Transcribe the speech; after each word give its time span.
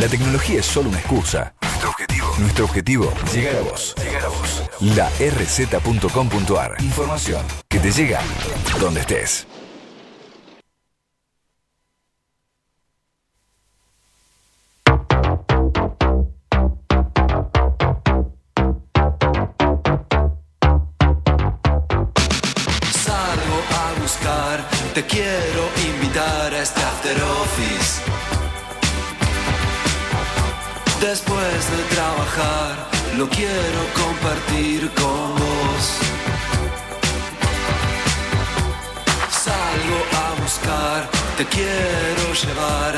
La 0.00 0.08
tecnología 0.08 0.60
es 0.60 0.66
solo 0.66 0.88
una 0.88 0.98
excusa. 0.98 1.52
Nuestro 1.60 1.90
objetivo. 1.90 2.34
Nuestro 2.38 2.64
objetivo. 2.64 3.12
Llegar 3.34 3.56
a 3.56 3.60
vos. 3.60 3.94
Llegar 4.02 4.24
a 4.24 4.28
vos. 4.28 4.62
La 4.80 5.10
rz.com.ar. 5.10 6.76
Información 6.80 7.44
que 7.68 7.78
te 7.80 7.92
llega 7.92 8.20
donde 8.80 9.00
estés. 9.00 9.46
Salgo 22.90 23.62
a 23.70 24.00
buscar, 24.00 24.66
te 24.94 25.04
quiero 25.04 25.29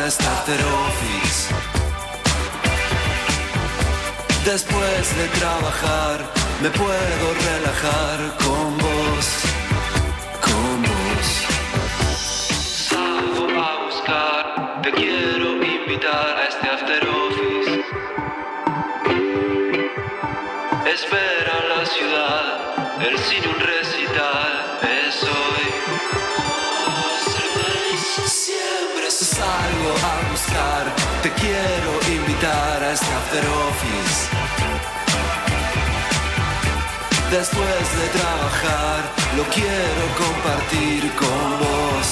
este 0.07 0.27
after 0.27 0.59
office. 0.89 1.55
Después 4.45 5.17
de 5.17 5.29
trabajar, 5.39 6.19
me 6.61 6.71
puedo 6.71 7.35
relajar 7.51 8.37
con 8.45 8.72
after 33.33 33.49
office. 33.49 34.29
Después 37.31 37.85
de 37.99 38.07
trabajar, 38.19 39.01
lo 39.37 39.45
quiero 39.45 40.05
compartir 40.19 41.11
con 41.15 41.59
vos. 41.63 42.07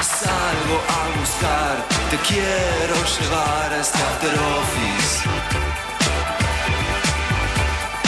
Salgo 0.00 0.76
a 0.88 1.18
buscar, 1.18 1.74
te 2.10 2.16
quiero 2.28 2.96
llevar 3.16 3.72
a 3.72 3.80
este 3.80 3.98
after 3.98 4.34
office. 4.58 5.28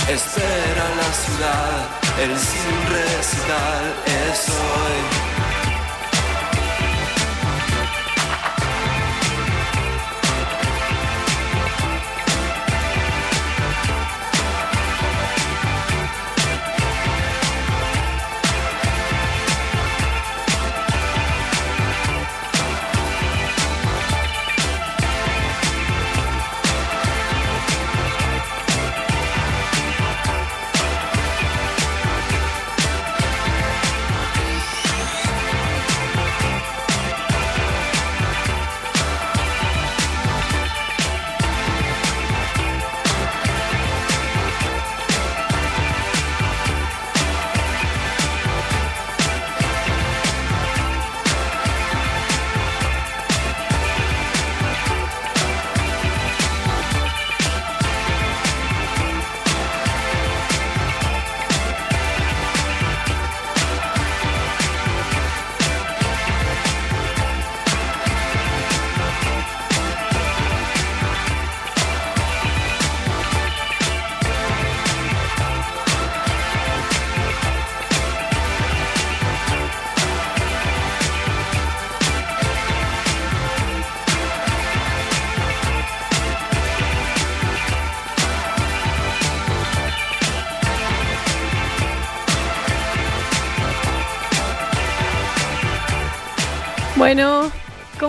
Espera 0.08 0.84
la 1.00 1.10
ciudad, 1.22 1.76
el 2.24 2.38
sin 2.38 2.76
recital 2.96 3.84
es 4.06 4.48
hoy. 4.48 5.35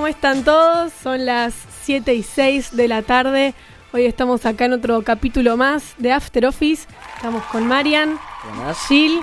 ¿Cómo 0.08 0.16
están 0.16 0.46
todos? 0.46 0.94
Son 1.04 1.26
las 1.26 1.54
7 1.84 2.16
y 2.16 2.24
6 2.24 2.78
de 2.78 2.88
la 2.88 3.02
tarde. 3.02 3.54
Hoy 3.92 4.06
estamos 4.06 4.46
acá 4.46 4.64
en 4.64 4.72
otro 4.72 5.02
capítulo 5.02 5.58
más 5.58 5.96
de 5.98 6.14
After 6.14 6.46
Office. 6.46 6.88
Estamos 7.18 7.44
con 7.48 7.68
Marian, 7.68 8.18
Gil. 8.88 9.20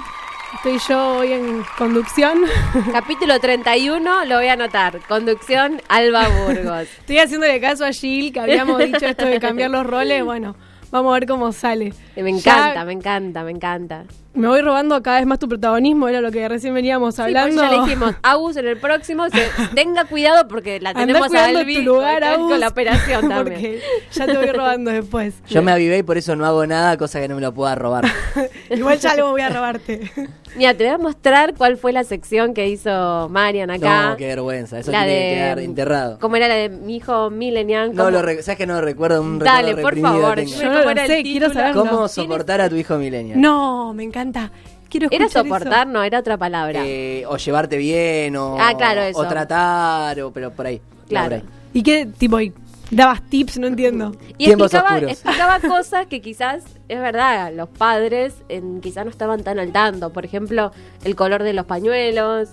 Estoy 0.57 0.79
yo 0.87 1.17
hoy 1.21 1.33
en 1.33 1.65
conducción. 1.79 2.43
Capítulo 2.93 3.41
31, 3.41 4.27
lo 4.27 4.37
voy 4.37 4.49
a 4.49 4.53
anotar. 4.53 5.01
Conducción 5.09 5.81
Alba 5.89 6.29
Burgos. 6.29 6.83
Estoy 6.99 7.17
haciéndole 7.17 7.59
caso 7.63 7.87
a 7.87 7.93
Gil, 7.93 8.31
que 8.35 8.41
habíamos 8.41 8.79
dicho 8.85 9.07
esto 9.07 9.25
de 9.25 9.41
cambiar 9.41 9.71
los 9.71 9.87
roles. 9.87 10.23
Bueno, 10.23 10.55
vamos 10.91 11.13
a 11.13 11.15
ver 11.15 11.27
cómo 11.27 11.51
sale. 11.53 11.95
Me 12.15 12.29
encanta, 12.29 12.85
me 12.85 12.93
encanta, 12.93 13.43
me 13.43 13.53
encanta. 13.53 14.05
Me 14.35 14.49
voy 14.49 14.61
robando 14.63 15.01
cada 15.01 15.19
vez 15.19 15.27
más 15.27 15.39
tu 15.39 15.49
protagonismo, 15.49 16.09
era 16.09 16.21
lo 16.21 16.33
que 16.33 16.49
recién 16.49 16.75
veníamos 16.75 17.15
Sí, 17.15 17.23
hablando. 17.23 17.57
pues 17.57 17.71
ya 17.71 17.77
le 17.77 17.83
dijimos, 17.85 18.15
Agus 18.23 18.57
en 18.57 18.67
el 18.67 18.77
próximo, 18.79 19.29
se- 19.31 19.49
tenga 19.77 20.07
cuidado 20.07 20.49
porque 20.49 20.81
la 20.81 20.93
tenemos 20.93 21.33
a 21.33 21.53
tu 21.53 21.83
lugar, 21.83 22.21
con- 22.21 22.29
Agus, 22.33 22.51
con 22.51 22.61
la 22.61 22.67
operación 22.69 23.29
también. 23.29 23.55
Porque 23.61 23.81
ya 24.11 24.27
te 24.27 24.37
voy 24.37 24.47
robando 24.51 24.91
después. 24.91 25.35
Yo 25.49 25.63
me 25.63 25.71
avivé 25.71 25.99
y 25.99 26.03
por 26.03 26.19
eso 26.19 26.35
no 26.35 26.45
hago 26.47 26.67
nada, 26.67 26.97
cosa 26.97 27.21
que 27.21 27.29
no 27.29 27.37
me 27.37 27.41
lo 27.43 27.55
pueda 27.55 27.77
robar. 27.77 28.07
Igual 28.71 28.99
ya 28.99 29.15
lo 29.15 29.31
voy 29.31 29.41
a 29.41 29.51
robarte. 29.51 30.11
Mira, 30.57 30.75
te 30.75 30.85
voy 30.85 30.93
a 30.95 30.99
mostrar 30.99 31.55
cuál 31.55 31.77
fue 31.77 31.93
la 31.93 32.03
sección 32.05 32.55
que 32.55 32.69
hizo 32.69 33.29
Marian 33.29 33.71
acá. 33.71 34.11
No, 34.11 34.17
qué 34.17 34.27
vergüenza. 34.29 34.81
Eso 34.81 34.91
La 34.91 35.05
tiene 35.05 35.15
de- 35.15 35.29
que 35.31 35.35
quedar 35.37 35.59
enterrado. 35.61 36.19
¿Cómo 36.21 36.35
era 36.37 36.49
la 36.49 36.55
de 36.57 36.69
mi 36.71 36.97
hijo 36.97 37.31
Millennial? 37.31 37.95
No 37.95 38.05
¿Cómo- 38.07 38.21
lo 38.21 38.43
¿Sabes 38.43 38.57
que 38.59 38.67
no 38.67 38.75
lo 38.75 38.81
recuerdo? 38.81 39.21
Un 39.21 39.39
Dale, 39.39 39.75
recuerdo 39.75 40.03
por 40.03 40.11
favor, 40.11 40.35
tengo. 40.37 40.51
Yo 40.51 40.65
no 40.65 40.73
lo 40.73 40.79
¿cómo 40.81 40.91
era 40.91 41.03
el 41.03 41.09
sé, 41.09 41.23
quiero 41.23 41.53
saberlo. 41.53 41.87
¿Cómo 41.87 42.09
soportar 42.09 42.61
a 42.61 42.69
tu 42.69 42.75
hijo 42.77 42.97
millennial? 42.99 43.41
No, 43.41 43.95
me 43.95 44.03
encanta. 44.03 44.24
Quiero 44.89 45.09
Era 45.11 45.29
soportar, 45.29 45.87
no, 45.89 46.03
era 46.05 46.21
otra 46.21 46.37
palabra. 46.37 46.83
Eh, 46.85 47.25
o 47.27 47.37
llevarte 47.37 47.77
bien, 47.79 48.37
o, 48.37 48.57
Ah, 48.61 48.75
claro, 48.77 49.01
eso. 49.03 49.19
o 49.19 49.27
tratar, 49.27 50.21
o, 50.21 50.31
pero 50.33 50.53
por 50.53 50.67
ahí. 50.67 50.81
Claro. 51.09 51.25
por 51.27 51.33
ahí. 51.35 51.39
eso. 51.41 51.49
¿Y 51.73 51.83
qué 51.83 52.07
tipo? 52.07 52.41
y 52.41 52.53
¿Dabas 52.91 53.23
tips? 53.29 53.59
No 53.59 53.67
entiendo. 53.67 54.15
Y 54.39 54.51
explicaba, 54.51 54.99
explicaba 54.99 55.59
cosas 55.61 56.07
que 56.07 56.21
quizás, 56.21 56.63
es 56.89 57.01
verdad, 57.01 57.51
los 57.53 57.69
padres 57.69 58.35
en, 58.49 58.81
quizás 58.81 59.05
no 59.05 59.11
estaban 59.11 59.43
tan 59.43 59.59
al 59.59 59.73
tanto. 59.73 60.13
Por 60.13 60.25
ejemplo, 60.25 60.71
el 61.03 61.17
color 61.17 61.43
de 61.43 61.55
los 61.55 61.67
pañuelos. 61.67 62.49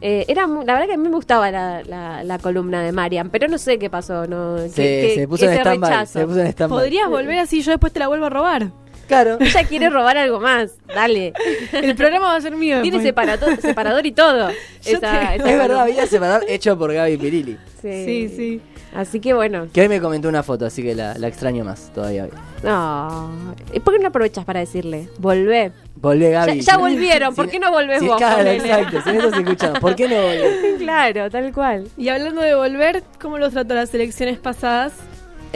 Eh, 0.00 0.24
era 0.26 0.46
la 0.48 0.62
verdad 0.74 0.86
que 0.86 0.94
a 0.94 0.96
mí 0.96 1.08
me 1.08 1.14
gustaba 1.14 1.50
la, 1.50 1.82
la- 1.84 2.24
la 2.24 2.38
columna 2.38 2.82
de 2.82 2.92
Marian, 2.92 3.30
pero 3.30 3.46
no 3.46 3.56
sé 3.58 3.78
qué 3.78 3.88
pasó. 3.88 4.26
No, 4.26 4.58
Se, 4.58 4.68
que- 4.74 5.06
que- 5.08 5.14
se 5.14 5.28
puso 5.28 5.44
en 5.44 5.52
ese 5.52 5.60
stand-by. 5.60 5.90
rechazo. 5.90 6.18
Se 6.18 6.26
puso 6.26 6.40
en 6.40 6.46
stand-by. 6.48 6.78
Podrías 6.80 7.08
volver 7.08 7.38
así, 7.38 7.62
yo 7.62 7.70
después 7.70 7.92
te 7.92 8.00
la 8.00 8.08
vuelvo 8.08 8.26
a 8.26 8.30
robar. 8.30 8.70
Claro. 9.06 9.36
Ella 9.40 9.64
quiere 9.64 9.90
robar 9.90 10.16
algo 10.16 10.40
más, 10.40 10.72
dale. 10.94 11.32
El 11.72 11.94
programa 11.94 12.28
va 12.28 12.36
a 12.36 12.40
ser 12.40 12.54
mío. 12.56 12.82
Tiene 12.82 13.02
separador 13.02 14.06
y 14.06 14.12
todo. 14.12 14.48
Esa- 14.84 15.00
te- 15.00 15.36
esa 15.36 15.50
Es 15.50 15.58
verdad, 15.58 15.80
había 15.80 16.06
separador 16.06 16.44
hecho 16.48 16.78
por 16.78 16.92
Gaby 16.92 17.16
Pirilli. 17.16 17.56
Sí. 17.80 18.04
Sí, 18.04 18.28
sí. 18.36 18.60
Así 18.94 19.18
que 19.18 19.34
bueno. 19.34 19.66
Que 19.72 19.80
hoy 19.80 19.88
me 19.88 20.00
comentó 20.00 20.28
una 20.28 20.42
foto, 20.44 20.66
así 20.66 20.80
que 20.82 20.94
la, 20.94 21.18
la 21.18 21.26
extraño 21.26 21.64
más 21.64 21.90
todavía 21.92 22.24
hoy. 22.24 22.30
No. 22.62 23.54
¿Y 23.72 23.80
por 23.80 23.94
qué 23.94 24.00
no 24.00 24.08
aprovechas 24.08 24.44
para 24.44 24.60
decirle? 24.60 25.08
Volvé. 25.18 25.72
Volvé, 25.96 26.30
Gaby. 26.30 26.60
ya 26.60 26.76
volvieron, 26.76 27.34
¿por 27.34 27.48
qué 27.48 27.58
no 27.58 27.70
volvés 27.70 28.00
sí, 28.00 28.06
vos? 28.06 28.18
Claro, 28.18 28.48
exacto. 28.48 29.00
Si 29.02 29.10
eso 29.16 29.30
se 29.30 29.38
escuchamos. 29.38 29.78
¿Por 29.80 29.96
qué 29.96 30.06
no 30.06 30.16
volvés? 30.16 30.74
claro, 30.78 31.30
tal 31.30 31.52
cual. 31.52 31.88
Y 31.96 32.08
hablando 32.08 32.40
de 32.42 32.54
volver, 32.54 33.02
¿cómo 33.20 33.38
los 33.38 33.52
trató 33.52 33.74
las 33.74 33.92
elecciones 33.94 34.38
pasadas? 34.38 34.92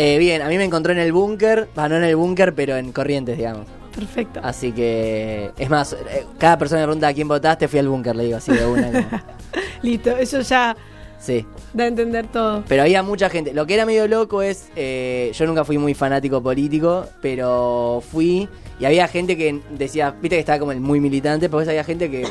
Eh, 0.00 0.16
bien, 0.18 0.42
a 0.42 0.48
mí 0.48 0.56
me 0.56 0.62
encontró 0.64 0.92
en 0.92 0.98
el 1.00 1.12
búnker. 1.12 1.68
Va, 1.76 1.88
no 1.88 1.96
en 1.96 2.04
el 2.04 2.14
búnker, 2.14 2.54
pero 2.54 2.76
en 2.76 2.92
Corrientes, 2.92 3.36
digamos. 3.36 3.66
Perfecto. 3.94 4.38
Así 4.44 4.70
que, 4.70 5.50
es 5.58 5.68
más, 5.68 5.92
eh, 5.92 6.24
cada 6.38 6.56
persona 6.56 6.82
me 6.82 6.86
pregunta 6.86 7.08
a 7.08 7.12
quién 7.14 7.26
votaste, 7.26 7.66
fui 7.66 7.80
al 7.80 7.88
búnker, 7.88 8.14
le 8.14 8.24
digo 8.26 8.36
así 8.36 8.52
de 8.52 8.64
una. 8.64 8.86
como- 8.92 9.22
Listo, 9.82 10.10
eso 10.16 10.40
ya 10.42 10.76
sí. 11.18 11.44
da 11.74 11.82
a 11.82 11.86
entender 11.88 12.28
todo. 12.28 12.62
Pero 12.68 12.82
había 12.82 13.02
mucha 13.02 13.28
gente. 13.28 13.52
Lo 13.52 13.66
que 13.66 13.74
era 13.74 13.84
medio 13.86 14.06
loco 14.06 14.40
es, 14.40 14.68
eh, 14.76 15.32
yo 15.34 15.46
nunca 15.46 15.64
fui 15.64 15.78
muy 15.78 15.94
fanático 15.94 16.40
político, 16.40 17.06
pero 17.20 18.00
fui 18.08 18.48
y 18.78 18.84
había 18.84 19.08
gente 19.08 19.36
que 19.36 19.60
decía, 19.76 20.12
viste 20.12 20.36
que 20.36 20.40
estaba 20.40 20.60
como 20.60 20.70
el 20.70 20.80
muy 20.80 21.00
militante, 21.00 21.48
pero 21.48 21.58
había 21.68 21.82
gente 21.82 22.08
que, 22.08 22.22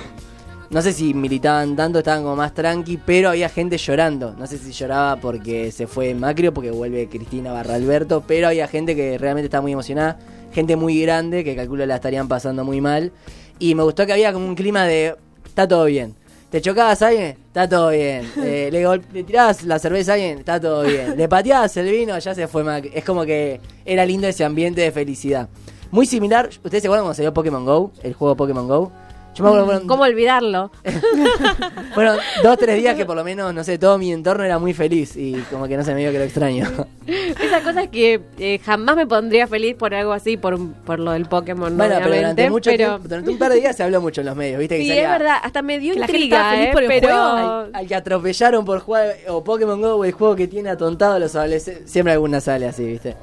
no 0.69 0.81
sé 0.81 0.91
si 0.91 1.13
militaban 1.13 1.75
tanto, 1.77 1.99
estaban 1.99 2.23
como 2.23 2.35
más 2.35 2.53
tranqui, 2.53 2.97
pero 2.97 3.29
había 3.29 3.47
gente 3.47 3.77
llorando. 3.77 4.35
No 4.37 4.45
sé 4.47 4.57
si 4.57 4.71
lloraba 4.71 5.15
porque 5.15 5.71
se 5.71 5.87
fue 5.87 6.13
Macri 6.13 6.47
o 6.47 6.53
porque 6.53 6.71
vuelve 6.71 7.07
Cristina 7.07 7.53
barra 7.53 7.75
Alberto, 7.75 8.23
pero 8.27 8.47
había 8.47 8.67
gente 8.67 8.95
que 8.95 9.17
realmente 9.17 9.45
estaba 9.45 9.61
muy 9.61 9.71
emocionada, 9.71 10.19
gente 10.51 10.75
muy 10.75 11.01
grande 11.01 11.45
que 11.45 11.55
calculo 11.55 11.85
la 11.85 11.95
estarían 11.95 12.27
pasando 12.27 12.65
muy 12.65 12.81
mal. 12.81 13.13
Y 13.59 13.75
me 13.75 13.83
gustó 13.83 14.05
que 14.05 14.13
había 14.13 14.33
como 14.33 14.45
un 14.45 14.55
clima 14.55 14.85
de, 14.85 15.15
está 15.45 15.67
todo 15.67 15.85
bien. 15.85 16.15
¿Te 16.49 16.61
chocabas 16.61 17.01
a 17.01 17.07
alguien? 17.07 17.37
Está 17.47 17.67
todo 17.67 17.89
bien. 17.89 18.29
Eh, 18.37 18.69
le, 18.71 19.23
tirabas 19.23 19.63
la 19.63 19.79
cerveza 19.79 20.11
a 20.11 20.15
alguien? 20.15 20.39
Está 20.39 20.59
todo 20.59 20.83
bien. 20.83 21.15
Le 21.17 21.29
pateabas 21.29 21.75
el 21.77 21.89
vino, 21.89 22.17
ya 22.19 22.35
se 22.35 22.47
fue 22.47 22.65
Macri. 22.65 22.91
Es 22.93 23.05
como 23.05 23.25
que 23.25 23.61
era 23.85 24.05
lindo 24.05 24.27
ese 24.27 24.43
ambiente 24.43 24.81
de 24.81 24.91
felicidad. 24.91 25.47
Muy 25.91 26.05
similar, 26.05 26.49
¿ustedes 26.49 26.81
se 26.81 26.87
acuerdan 26.87 27.05
cuando 27.05 27.15
salió 27.15 27.33
Pokémon 27.33 27.63
Go? 27.63 27.91
El 28.03 28.13
juego 28.13 28.35
Pokémon 28.35 28.67
Go. 28.67 28.91
Yo 29.37 29.43
me 29.43 29.49
acuerdo 29.49 29.65
que 29.65 29.71
fueron, 29.71 29.87
¿Cómo 29.87 30.03
olvidarlo? 30.03 30.71
fueron 31.93 32.17
dos, 32.43 32.57
tres 32.57 32.77
días 32.81 32.95
que 32.95 33.05
por 33.05 33.15
lo 33.15 33.23
menos, 33.23 33.53
no 33.53 33.63
sé, 33.63 33.77
todo 33.77 33.97
mi 33.97 34.11
entorno 34.11 34.43
era 34.43 34.59
muy 34.59 34.73
feliz 34.73 35.15
y 35.15 35.33
como 35.51 35.67
que 35.67 35.77
no 35.77 35.83
se 35.83 35.93
me 35.93 36.01
dio 36.01 36.11
que 36.11 36.17
lo 36.19 36.23
extraño. 36.23 36.65
Esa 37.07 37.61
cosa 37.63 37.87
que 37.87 38.21
eh, 38.37 38.59
jamás 38.65 38.95
me 38.95 39.07
pondría 39.07 39.47
feliz 39.47 39.75
por 39.75 39.93
algo 39.93 40.11
así, 40.11 40.37
por, 40.37 40.57
por 40.83 40.99
lo 40.99 41.11
del 41.11 41.25
Pokémon, 41.25 41.71
¿no? 41.71 41.77
bueno, 41.77 41.95
pero 41.95 42.09
obviamente, 42.09 42.43
durante 42.43 42.49
mucho 42.49 42.69
pero- 42.71 42.85
tiempo, 42.89 43.07
durante 43.07 43.29
un 43.31 43.37
par 43.37 43.51
de 43.53 43.59
días 43.59 43.75
se 43.75 43.83
habló 43.83 44.01
mucho 44.01 44.21
en 44.21 44.27
los 44.27 44.35
medios, 44.35 44.59
¿viste? 44.59 44.77
Que 44.77 44.83
Sí, 44.83 44.89
es 44.91 44.95
salía 44.97 45.11
verdad, 45.17 45.35
hasta 45.43 45.61
me 45.61 45.79
dio 45.79 45.93
Que 45.93 45.99
la 46.01 46.05
gente 46.07 46.21
intriga, 46.23 46.37
estaba 46.37 46.51
feliz 46.57 46.67
eh, 46.69 46.73
por 46.73 46.83
el 46.83 46.87
pero... 46.89 47.07
juego. 47.07 47.67
al 47.73 47.87
que 47.87 47.95
atropellaron 47.95 48.65
por 48.65 48.79
jugar 48.79 49.15
o 49.29 49.43
Pokémon 49.43 49.81
Go 49.81 49.95
o 49.95 50.05
el 50.05 50.11
juego 50.11 50.35
que 50.35 50.47
tiene 50.47 50.69
atontado 50.69 51.13
a 51.13 51.19
los 51.19 51.35
adolescentes. 51.35 51.89
Siempre 51.89 52.13
alguna 52.13 52.41
sale 52.41 52.67
así, 52.67 52.83
¿viste? 52.85 53.15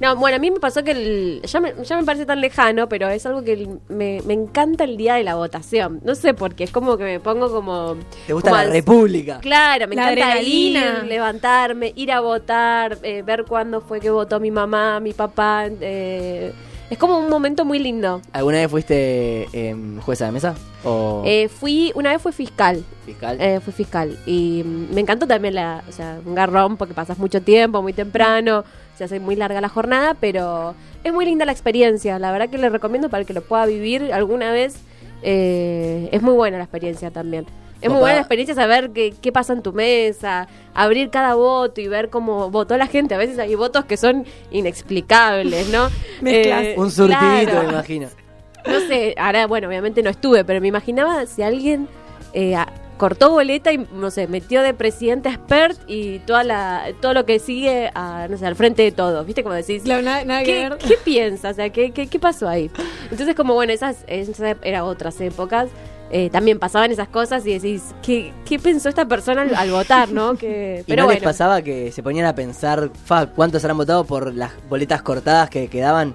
No, 0.00 0.16
bueno, 0.16 0.36
a 0.36 0.40
mí 0.40 0.50
me 0.50 0.58
pasó 0.60 0.82
que 0.82 0.90
el- 0.90 1.40
ya, 1.44 1.60
me, 1.60 1.72
ya 1.84 1.96
me 1.96 2.04
parece 2.04 2.26
tan 2.26 2.40
lejano, 2.40 2.88
pero 2.88 3.08
es 3.08 3.24
algo 3.26 3.42
que 3.44 3.52
el- 3.52 3.78
me, 3.88 4.20
me 4.26 4.34
encanta 4.34 4.84
el 4.84 4.96
día 4.96 5.14
de 5.14 5.24
la 5.24 5.36
votación. 5.36 6.00
No 6.04 6.14
sé 6.14 6.34
por 6.34 6.54
qué, 6.54 6.64
es 6.64 6.70
como 6.70 6.96
que 6.96 7.04
me 7.04 7.20
pongo 7.20 7.50
como... 7.52 7.96
¿Te 8.26 8.32
gusta 8.32 8.50
como 8.50 8.62
la 8.62 8.70
República? 8.70 9.38
Claro, 9.40 9.86
me 9.88 9.94
La 9.96 10.10
encanta 10.12 10.26
adrenalina. 10.32 10.98
ir, 11.02 11.06
levantarme, 11.06 11.92
ir 11.96 12.10
a 12.12 12.20
votar, 12.20 12.98
eh, 13.02 13.22
ver 13.22 13.44
cuándo 13.44 13.80
fue 13.80 14.00
que 14.00 14.10
votó 14.10 14.40
mi 14.40 14.50
mamá, 14.50 15.00
mi 15.00 15.12
papá. 15.12 15.66
eh, 15.80 16.52
es 16.90 16.98
como 16.98 17.18
un 17.18 17.30
momento 17.30 17.64
muy 17.64 17.78
lindo. 17.78 18.20
¿Alguna 18.32 18.58
vez 18.58 18.70
fuiste 18.70 19.48
em, 19.52 19.98
jueza 20.00 20.26
de 20.26 20.32
mesa? 20.32 20.54
¿O 20.84 21.22
Eh, 21.24 21.48
fui, 21.48 21.90
una 21.94 22.12
vez 22.12 22.20
fui 22.20 22.30
fiscal, 22.32 22.84
fiscal? 23.06 23.38
eh, 23.40 23.58
fui 23.64 23.72
fiscal 23.72 24.18
y 24.26 24.62
mm, 24.64 24.94
me 24.94 25.00
encantó 25.00 25.26
también 25.26 25.54
la, 25.54 25.82
o 25.88 25.92
sea, 25.92 26.18
un 26.24 26.34
garrón 26.34 26.76
porque 26.76 26.92
pasas 26.92 27.18
mucho 27.18 27.40
tiempo, 27.40 27.80
muy 27.80 27.94
temprano, 27.94 28.64
se 28.96 29.04
hace 29.04 29.20
muy 29.20 29.36
larga 29.36 29.60
la 29.60 29.68
jornada, 29.68 30.14
pero 30.14 30.74
es 31.02 31.12
muy 31.12 31.24
linda 31.24 31.44
la 31.44 31.52
experiencia. 31.52 32.18
La 32.18 32.32
verdad 32.32 32.48
que 32.48 32.58
le 32.58 32.68
recomiendo 32.68 33.08
para 33.08 33.20
el 33.22 33.26
que 33.26 33.34
lo 33.34 33.42
pueda 33.42 33.66
vivir 33.66 34.12
alguna 34.12 34.52
vez. 34.52 34.76
eh, 35.22 36.08
es 36.12 36.22
muy 36.22 36.34
buena 36.34 36.58
la 36.58 36.64
experiencia 36.64 37.10
también. 37.10 37.46
Es 37.80 37.90
muy 37.90 37.98
buena 37.98 38.14
la 38.14 38.20
experiencia 38.20 38.54
saber 38.54 38.92
qué, 38.92 39.12
qué 39.20 39.30
pasa 39.30 39.52
en 39.52 39.62
tu 39.62 39.74
mesa, 39.74 40.48
abrir 40.72 41.10
cada 41.10 41.34
voto 41.34 41.82
y 41.82 41.88
ver 41.88 42.08
cómo 42.08 42.50
votó 42.50 42.76
la 42.78 42.86
gente. 42.86 43.14
A 43.14 43.18
veces 43.18 43.38
hay 43.38 43.54
votos 43.56 43.84
que 43.84 43.98
son 43.98 44.24
inexplicables, 44.50 45.68
¿no? 45.68 45.90
Mezclas. 46.22 46.78
un 46.78 46.90
surtidito, 46.90 47.50
claro. 47.50 47.62
me 47.64 47.72
imagino. 47.74 48.08
No 48.66 48.80
sé, 48.80 49.14
ahora, 49.18 49.46
bueno, 49.46 49.68
obviamente 49.68 50.02
no 50.02 50.08
estuve, 50.08 50.44
pero 50.44 50.62
me 50.62 50.68
imaginaba 50.68 51.26
si 51.26 51.42
alguien 51.42 51.86
eh, 52.32 52.56
cortó 52.96 53.30
boleta 53.30 53.72
y, 53.72 53.86
no 53.94 54.10
sé, 54.10 54.26
metió 54.28 54.62
de 54.62 54.74
presidente 54.74 55.28
a 55.28 55.32
expert 55.32 55.78
y 55.86 56.20
toda 56.20 56.44
la, 56.44 56.84
todo 57.00 57.14
lo 57.14 57.24
que 57.26 57.38
sigue 57.38 57.90
a, 57.94 58.26
no 58.28 58.36
sé, 58.38 58.46
al 58.46 58.56
frente 58.56 58.82
de 58.82 58.92
todos. 58.92 59.24
¿Viste? 59.26 59.42
Como 59.42 59.54
decís, 59.54 59.82
Claro, 59.82 60.02
nada, 60.02 60.24
nada 60.24 60.40
que 60.40 60.46
¿qué, 60.46 60.68
ver. 60.68 60.78
qué 60.78 60.94
piensas? 61.04 61.52
O 61.52 61.56
sea, 61.56 61.70
¿qué, 61.70 61.90
qué, 61.92 62.06
qué 62.06 62.18
pasó 62.18 62.48
ahí? 62.48 62.70
Entonces, 63.10 63.34
como 63.34 63.54
bueno, 63.54 63.72
esas, 63.72 64.04
esas 64.06 64.56
eran 64.62 64.82
otras 64.82 65.20
épocas. 65.20 65.68
eh, 66.10 66.30
también 66.30 66.58
pasaban 66.60 66.92
esas 66.92 67.08
cosas 67.08 67.44
y 67.46 67.54
decís, 67.54 67.82
¿qué, 68.02 68.32
qué 68.44 68.58
pensó 68.58 68.88
esta 68.88 69.06
persona 69.08 69.42
al, 69.42 69.54
al 69.54 69.70
votar, 69.70 70.10
no? 70.12 70.36
Que, 70.36 70.82
¿Y 70.86 70.90
pero 70.90 71.02
no 71.02 71.06
bueno. 71.06 71.18
les 71.18 71.24
pasaba 71.24 71.62
que 71.62 71.90
se 71.90 72.02
ponían 72.02 72.26
a 72.26 72.34
pensar, 72.34 72.90
fa, 73.04 73.26
cuántos 73.26 73.64
habrán 73.64 73.78
votado 73.78 74.04
por 74.04 74.32
las 74.34 74.52
boletas 74.68 75.02
cortadas 75.02 75.50
que 75.50 75.66
quedaban? 75.68 76.14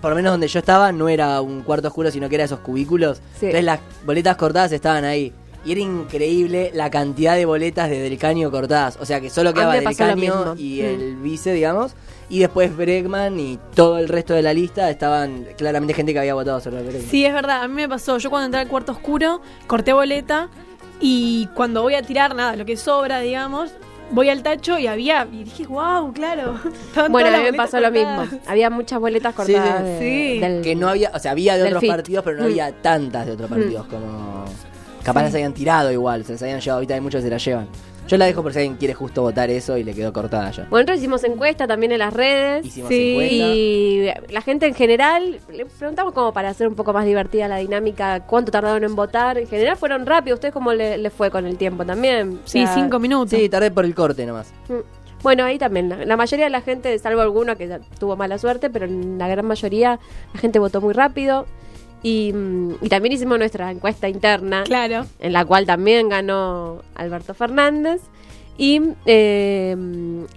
Por 0.00 0.10
lo 0.10 0.16
menos 0.16 0.32
donde 0.32 0.48
yo 0.48 0.58
estaba 0.58 0.90
no 0.90 1.08
era 1.08 1.40
un 1.40 1.62
cuarto 1.62 1.86
oscuro, 1.86 2.10
sino 2.10 2.28
que 2.28 2.34
era 2.34 2.42
esos 2.44 2.58
cubículos. 2.58 3.18
Sí. 3.38 3.46
Entonces 3.46 3.64
las 3.64 3.78
boletas 4.04 4.34
cortadas 4.36 4.72
estaban 4.72 5.04
ahí. 5.04 5.32
Y 5.66 5.72
era 5.72 5.80
increíble 5.80 6.70
la 6.74 6.90
cantidad 6.90 7.34
de 7.34 7.44
boletas 7.44 7.90
de 7.90 7.98
Del 7.98 8.16
Caño 8.18 8.50
cortadas. 8.52 8.96
O 9.00 9.04
sea 9.04 9.20
que 9.20 9.28
solo 9.30 9.52
quedaba 9.52 9.74
Del 9.74 9.96
Caño 9.96 10.54
y 10.56 10.80
Mm. 10.80 10.84
el 10.84 11.16
vice, 11.16 11.52
digamos. 11.52 11.94
Y 12.28 12.38
después 12.40 12.76
Bregman 12.76 13.38
y 13.38 13.58
todo 13.74 13.98
el 13.98 14.08
resto 14.08 14.34
de 14.34 14.42
la 14.42 14.52
lista 14.54 14.88
estaban 14.90 15.44
claramente 15.58 15.92
gente 15.94 16.12
que 16.12 16.18
había 16.20 16.34
votado 16.34 16.60
sobre 16.60 16.82
Bregman. 16.82 17.02
Sí, 17.10 17.24
es 17.24 17.32
verdad, 17.34 17.62
a 17.62 17.68
mí 17.68 17.74
me 17.74 17.88
pasó. 17.88 18.18
Yo 18.18 18.30
cuando 18.30 18.46
entré 18.46 18.60
al 18.60 18.68
cuarto 18.68 18.92
oscuro, 18.92 19.40
corté 19.66 19.92
boleta 19.92 20.48
y 21.00 21.48
cuando 21.54 21.82
voy 21.82 21.94
a 21.94 22.02
tirar, 22.02 22.34
nada, 22.34 22.56
lo 22.56 22.64
que 22.64 22.76
sobra, 22.76 23.20
digamos, 23.20 23.70
voy 24.12 24.28
al 24.28 24.42
tacho 24.42 24.78
y 24.78 24.86
había. 24.86 25.26
Y 25.32 25.44
dije, 25.44 25.66
wow, 25.66 26.12
claro. 26.12 26.58
Bueno, 27.10 27.28
a 27.28 27.38
mí 27.38 27.44
me 27.44 27.52
pasó 27.54 27.80
lo 27.80 27.90
mismo. 27.90 28.24
Había 28.46 28.70
muchas 28.70 28.98
boletas 29.00 29.34
cortadas. 29.34 29.82
sí. 29.98 30.04
de- 30.04 30.32
Sí. 30.34 30.38
del- 30.40 30.62
Que 30.62 30.74
no 30.76 30.88
había, 30.88 31.10
o 31.14 31.18
sea, 31.18 31.32
había 31.32 31.56
de 31.56 31.64
otros 31.64 31.80
FIT. 31.80 31.90
partidos, 31.90 32.24
pero 32.24 32.36
no 32.38 32.42
Mm. 32.44 32.46
había 32.46 32.72
tantas 32.72 33.26
de 33.26 33.32
otros 33.32 33.50
partidos 33.50 33.86
como. 33.86 34.44
Capaz 35.06 35.22
las 35.22 35.34
habían 35.34 35.54
tirado 35.54 35.90
igual, 35.92 36.24
se 36.24 36.32
las 36.32 36.42
habían 36.42 36.60
llevado, 36.60 36.76
ahorita 36.78 36.94
hay 36.94 37.00
muchos 37.00 37.20
que 37.20 37.24
se 37.26 37.30
las 37.30 37.44
llevan. 37.44 37.68
Yo 38.08 38.16
la 38.18 38.26
dejo 38.26 38.40
por 38.42 38.52
si 38.52 38.60
alguien 38.60 38.76
quiere 38.76 38.94
justo 38.94 39.22
votar 39.22 39.50
eso 39.50 39.76
y 39.76 39.82
le 39.82 39.92
quedó 39.92 40.12
cortada 40.12 40.50
ya. 40.52 40.62
Bueno, 40.70 40.82
nosotros 40.84 40.98
hicimos 40.98 41.24
encuesta 41.24 41.66
también 41.66 41.90
en 41.90 41.98
las 41.98 42.12
redes. 42.14 42.64
Hicimos 42.64 42.88
Sí. 42.88 43.10
encuesta. 43.14 43.34
Y 43.34 44.32
la 44.32 44.40
gente 44.42 44.66
en 44.66 44.74
general, 44.74 45.40
le 45.52 45.66
preguntamos 45.66 46.12
como 46.14 46.32
para 46.32 46.48
hacer 46.50 46.68
un 46.68 46.76
poco 46.76 46.92
más 46.92 47.04
divertida 47.04 47.48
la 47.48 47.56
dinámica, 47.56 48.20
cuánto 48.20 48.52
tardaron 48.52 48.84
en 48.84 48.94
votar. 48.94 49.38
En 49.38 49.48
general 49.48 49.76
fueron 49.76 50.06
rápidos. 50.06 50.36
¿Ustedes 50.36 50.54
cómo 50.54 50.72
le, 50.72 50.98
les 50.98 51.12
fue 51.12 51.32
con 51.32 51.46
el 51.46 51.56
tiempo 51.56 51.84
también? 51.84 52.40
O 52.44 52.48
Sí, 52.48 52.64
cinco 52.74 53.00
minutos. 53.00 53.30
Sí, 53.36 53.48
tardé 53.48 53.72
por 53.72 53.84
el 53.84 53.94
corte 53.94 54.24
nomás. 54.24 54.52
mm. 54.68 54.74
Bueno, 55.24 55.44
ahí 55.44 55.58
también. 55.58 55.88
La, 55.88 56.04
la 56.04 56.16
mayoría 56.16 56.44
de 56.44 56.50
la 56.50 56.60
gente, 56.60 56.96
salvo 57.00 57.22
alguno 57.22 57.56
que 57.56 57.66
ya 57.66 57.80
tuvo 57.98 58.14
mala 58.16 58.38
suerte, 58.38 58.70
pero 58.70 58.84
en 58.84 59.18
la 59.18 59.26
gran 59.26 59.44
mayoría 59.46 59.98
la 60.32 60.38
gente 60.40 60.60
votó 60.60 60.80
muy 60.80 60.94
rápido. 60.94 61.46
Y, 62.08 62.32
y 62.82 62.88
también 62.88 63.12
hicimos 63.14 63.36
nuestra 63.36 63.68
encuesta 63.72 64.08
interna 64.08 64.62
Claro. 64.62 65.06
en 65.18 65.32
la 65.32 65.44
cual 65.44 65.66
también 65.66 66.08
ganó 66.08 66.82
Alberto 66.94 67.34
Fernández. 67.34 68.00
Y, 68.56 68.80
eh, 69.06 69.74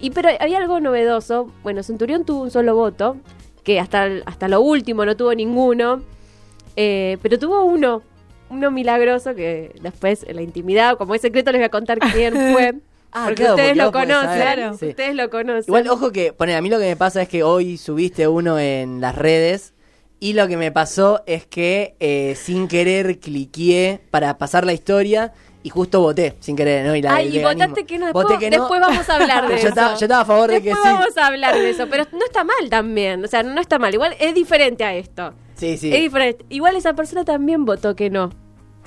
y 0.00 0.10
pero 0.10 0.30
había 0.40 0.58
algo 0.58 0.80
novedoso. 0.80 1.48
Bueno, 1.62 1.84
Centurión 1.84 2.24
tuvo 2.24 2.42
un 2.42 2.50
solo 2.50 2.74
voto, 2.74 3.16
que 3.62 3.78
hasta, 3.78 4.08
hasta 4.26 4.48
lo 4.48 4.60
último 4.62 5.04
no 5.04 5.16
tuvo 5.16 5.32
ninguno. 5.32 6.02
Eh, 6.74 7.18
pero 7.22 7.38
tuvo 7.38 7.62
uno, 7.62 8.02
uno 8.50 8.70
milagroso 8.72 9.36
que 9.36 9.72
después 9.80 10.24
en 10.26 10.34
la 10.36 10.42
intimidad, 10.42 10.96
como 10.98 11.14
es 11.14 11.20
secreto, 11.22 11.52
les 11.52 11.60
voy 11.60 11.66
a 11.66 11.70
contar 11.70 12.00
quién 12.00 12.32
fue. 12.52 12.74
Ah, 13.12 13.26
porque 13.26 13.42
claro, 13.42 13.54
ustedes 13.54 13.68
porque 13.78 13.82
lo 13.84 13.92
conocen. 13.92 14.26
saber. 14.28 14.42
Claro. 14.42 14.76
Sí. 14.76 14.88
Ustedes 14.88 15.14
lo 15.14 15.30
conocen. 15.30 15.64
Igual, 15.68 15.86
ojo 15.88 16.10
que, 16.10 16.32
poner, 16.32 16.56
a 16.56 16.62
mí 16.62 16.68
lo 16.68 16.80
que 16.80 16.86
me 16.88 16.96
pasa 16.96 17.22
es 17.22 17.28
que 17.28 17.44
hoy 17.44 17.76
subiste 17.76 18.26
uno 18.26 18.58
en 18.58 19.00
las 19.00 19.14
redes 19.14 19.72
y 20.20 20.34
lo 20.34 20.46
que 20.46 20.56
me 20.56 20.70
pasó 20.70 21.22
es 21.26 21.46
que 21.46 21.96
eh, 21.98 22.36
sin 22.40 22.68
querer 22.68 23.18
cliqueé 23.18 24.00
para 24.10 24.36
pasar 24.38 24.66
la 24.66 24.72
historia 24.74 25.32
y 25.62 25.68
justo 25.70 26.00
voté 26.00 26.36
sin 26.40 26.56
querer, 26.56 26.86
¿no? 26.86 26.94
Y 26.94 27.02
la, 27.02 27.14
Ay, 27.16 27.36
y 27.36 27.42
votaste 27.42 27.84
que 27.84 27.98
no. 27.98 28.12
Voté 28.12 28.34
Después, 28.34 28.38
que 28.38 28.50
no. 28.56 28.62
después 28.62 28.80
vamos 28.80 29.08
a 29.08 29.16
hablar 29.16 29.48
de 29.48 29.54
yo 29.54 29.58
eso. 29.58 29.68
Estaba, 29.68 29.94
yo 29.94 30.04
estaba 30.04 30.22
a 30.22 30.24
favor 30.24 30.50
de 30.50 30.62
que 30.62 30.68
Después 30.70 30.88
sí. 30.88 30.94
vamos 30.94 31.16
a 31.16 31.26
hablar 31.26 31.54
de 31.54 31.70
eso, 31.70 31.86
pero 31.90 32.06
no 32.12 32.24
está 32.24 32.44
mal 32.44 32.70
también. 32.70 33.24
O 33.24 33.28
sea, 33.28 33.42
no 33.42 33.60
está 33.60 33.78
mal. 33.78 33.92
Igual 33.92 34.14
es 34.20 34.34
diferente 34.34 34.84
a 34.84 34.94
esto. 34.94 35.34
Sí, 35.56 35.76
sí. 35.76 35.92
Es 35.92 36.00
diferente. 36.00 36.44
Igual 36.48 36.76
esa 36.76 36.94
persona 36.94 37.24
también 37.24 37.64
votó 37.64 37.94
que 37.96 38.08
no. 38.10 38.30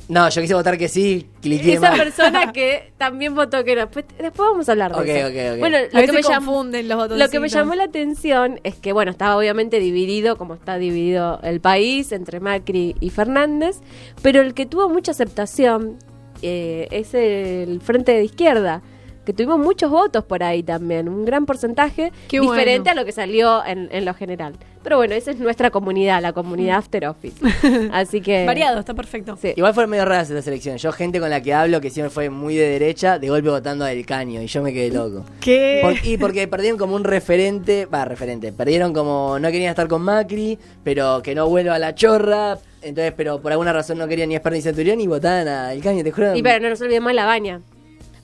No, 0.10 0.28
yo 0.30 0.42
quise 0.42 0.54
votar 0.54 0.78
que 0.78 0.90
sí, 0.90 1.28
cliqué 1.42 1.74
Esa 1.74 1.90
mal. 1.92 2.00
persona 2.00 2.52
que 2.54 2.92
también 2.98 3.34
votó 3.36 3.64
que 3.64 3.76
no. 3.76 3.90
Pues, 3.90 4.06
después 4.20 4.50
vamos 4.52 4.68
a 4.68 4.74
hablar 4.74 4.94
de 4.94 5.00
Ok, 5.02 5.08
eso. 5.08 5.28
ok, 5.28 5.54
ok. 5.54 5.60
Bueno, 5.60 5.78
A 5.78 5.82
lo 6.02 6.06
que, 6.08 6.12
me 6.12 6.22
llamó, 6.22 6.52
confunden 6.54 6.88
los 6.90 7.10
lo 7.18 7.30
que 7.30 7.40
me 7.40 7.48
llamó 7.50 7.76
la 7.76 7.86
atención 7.86 8.60
es 8.64 8.76
que, 8.76 8.92
bueno, 8.92 9.12
estaba 9.12 9.38
obviamente 9.38 9.80
dividido, 9.80 10.38
como 10.38 10.56
está 10.56 10.78
dividido 10.78 11.40
el 11.44 11.62
país, 11.62 12.12
entre 12.12 12.40
Macri 12.42 12.96
y 13.00 13.10
Fernández, 13.12 13.80
pero 14.22 14.42
el 14.42 14.54
que 14.54 14.66
tuvo 14.66 14.90
mucha 14.90 15.12
aceptación 15.12 15.98
eh, 16.42 16.88
es 16.92 17.14
el 17.14 17.80
Frente 17.82 18.12
de 18.14 18.24
Izquierda. 18.26 18.82
Que 19.26 19.34
tuvimos 19.34 19.60
muchos 19.60 19.90
votos 19.90 20.24
por 20.24 20.44
ahí 20.44 20.64
también, 20.64 21.08
un 21.10 21.26
gran 21.26 21.46
porcentaje 21.46 22.12
Qué 22.28 22.40
diferente 22.40 22.90
bueno. 22.90 22.92
a 22.92 22.96
lo 22.96 23.06
que 23.06 23.12
salió 23.12 23.66
en, 23.66 23.90
en 23.92 24.06
lo 24.06 24.14
general. 24.14 24.54
Pero 24.84 24.98
bueno, 24.98 25.16
esa 25.16 25.32
es 25.32 25.40
nuestra 25.40 25.70
comunidad, 25.72 26.22
la 26.22 26.34
comunidad 26.34 26.76
After 26.80 27.06
Office. 27.08 27.38
Así 27.94 28.20
que... 28.20 28.46
Variado, 28.46 28.80
está 28.82 28.94
perfecto. 28.94 29.38
Sí. 29.42 29.54
Igual 29.56 29.74
fueron 29.74 29.90
medio 29.92 30.04
raras 30.04 30.30
estas 30.30 30.46
elecciones. 30.48 30.82
Yo, 30.82 30.92
gente 30.92 31.22
con 31.22 31.30
la 31.30 31.42
que 31.42 31.54
hablo 31.54 31.80
que 31.80 31.90
siempre 31.90 32.10
fue 32.10 32.30
muy 32.30 32.56
de 32.56 32.68
derecha, 32.68 33.18
de 33.18 33.30
golpe 33.30 33.48
votando 33.50 33.86
a 33.86 33.88
Del 33.88 34.06
Caño. 34.06 34.42
Y 34.42 34.48
yo 34.48 34.62
me 34.62 34.74
quedé 34.74 34.92
loco. 34.94 35.24
¿Qué? 35.40 35.80
Por- 35.82 36.06
y 36.06 36.18
porque 36.18 36.50
perdieron 36.50 36.78
como 36.78 36.96
un 36.98 37.06
referente, 37.06 37.86
va, 37.86 38.04
referente, 38.04 38.52
perdieron 38.52 38.94
como 38.94 39.40
no 39.40 39.50
querían 39.52 39.70
estar 39.70 39.88
con 39.88 40.02
Macri, 40.02 40.60
pero 40.84 41.22
que 41.24 41.34
no 41.34 41.48
vuelva 41.48 41.76
a 41.76 41.80
la 41.80 41.96
chorra, 41.96 42.58
entonces, 42.82 43.14
pero 43.16 43.42
por 43.42 43.54
alguna 43.54 43.72
razón 43.72 43.98
no 43.98 44.06
querían 44.10 44.28
ni 44.28 44.36
Esper 44.36 44.52
ni 44.52 44.62
Centurión 44.62 45.00
y 45.00 45.08
votaban 45.08 45.48
a 45.48 45.72
El 45.72 45.82
Caño, 45.82 46.04
te 46.04 46.12
juro. 46.12 46.36
Y 46.36 46.44
pero 46.44 46.60
no 46.62 46.70
nos 46.70 46.82
olvidemos 46.82 47.14
la 47.14 47.26
baña. 47.26 47.62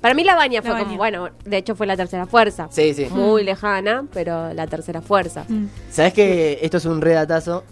Para 0.01 0.13
mí 0.13 0.23
la 0.23 0.35
baña 0.35 0.61
fue 0.61 0.71
La 0.71 0.77
como, 0.79 0.85
Baña. 0.85 0.97
bueno, 0.97 1.29
de 1.45 1.57
hecho 1.57 1.75
fue 1.75 1.85
la 1.85 1.97
tercera 1.97 2.25
fuerza. 2.25 2.67
Sí, 2.71 2.93
sí. 2.93 3.07
Muy 3.11 3.43
lejana, 3.43 4.05
pero 4.13 4.53
la 4.53 4.65
tercera 4.67 5.01
fuerza. 5.01 5.45
Mm. 5.47 5.65
¿Sabes 5.91 6.13
que 6.13 6.59
esto 6.61 6.77
es 6.77 6.85
un 6.85 7.01
redatazo? 7.01 7.63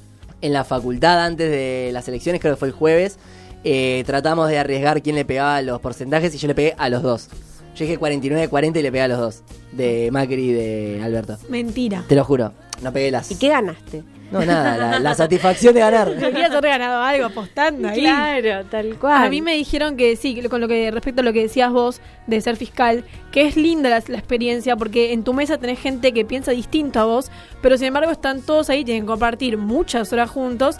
En 0.41 0.53
la 0.53 0.63
facultad, 0.63 1.23
antes 1.25 1.49
de 1.49 1.89
las 1.93 2.07
elecciones, 2.07 2.41
creo 2.41 2.53
que 2.53 2.59
fue 2.59 2.67
el 2.67 2.73
jueves, 2.73 3.17
eh, 3.63 4.03
tratamos 4.05 4.49
de 4.49 4.59
arriesgar 4.59 5.01
quién 5.01 5.15
le 5.15 5.25
pegaba 5.25 5.61
los 5.61 5.79
porcentajes 5.81 6.35
y 6.35 6.37
yo 6.37 6.47
le 6.47 6.53
pegué 6.55 6.75
a 6.77 6.89
los 6.89 7.01
dos. 7.01 7.29
Yo 7.75 7.85
dije 7.85 7.99
49-40 7.99 8.77
y 8.79 8.81
le 8.83 8.91
pegué 8.91 9.01
a 9.03 9.07
los 9.07 9.19
dos, 9.19 9.43
de 9.71 10.09
Macri 10.11 10.49
y 10.49 10.53
de 10.53 11.01
Alberto. 11.03 11.37
Mentira. 11.49 12.03
Te 12.07 12.15
lo 12.15 12.23
juro, 12.23 12.51
no 12.81 12.91
pegué 12.93 13.09
las... 13.09 13.31
¿Y 13.31 13.35
qué 13.35 13.49
ganaste? 13.49 14.03
No, 14.31 14.43
nada, 14.45 14.77
la, 14.77 14.99
la 14.99 15.15
satisfacción 15.15 15.73
de 15.73 15.79
ganar. 15.79 16.13
Deberías 16.13 16.51
haber 16.51 16.71
ganado 16.71 17.01
algo 17.01 17.25
apostando 17.27 17.87
ahí. 17.87 18.01
Claro, 18.01 18.65
tal 18.69 18.95
cual. 18.97 19.25
A 19.25 19.29
mí 19.29 19.41
me 19.41 19.53
dijeron 19.53 19.95
que 19.95 20.15
sí, 20.15 20.41
con 20.49 20.59
lo 20.59 20.67
que 20.67 20.91
respecto 20.91 21.21
a 21.21 21.23
lo 21.23 21.31
que 21.31 21.43
decías 21.43 21.71
vos 21.71 22.01
de 22.25 22.41
ser 22.41 22.57
fiscal, 22.57 23.05
que 23.31 23.47
es 23.47 23.55
linda 23.55 23.89
la, 23.89 24.03
la 24.07 24.17
experiencia 24.17 24.75
porque 24.75 25.13
en 25.13 25.23
tu 25.23 25.33
mesa 25.33 25.57
tenés 25.57 25.79
gente 25.79 26.11
que 26.11 26.25
piensa 26.25 26.51
distinto 26.51 26.99
a 26.99 27.05
vos, 27.05 27.31
pero 27.61 27.77
sin 27.77 27.87
embargo 27.87 28.11
están 28.11 28.41
todos 28.41 28.69
ahí, 28.69 28.83
tienen 28.83 29.03
que 29.03 29.07
compartir 29.07 29.57
muchas 29.57 30.11
horas 30.11 30.29
juntos 30.29 30.77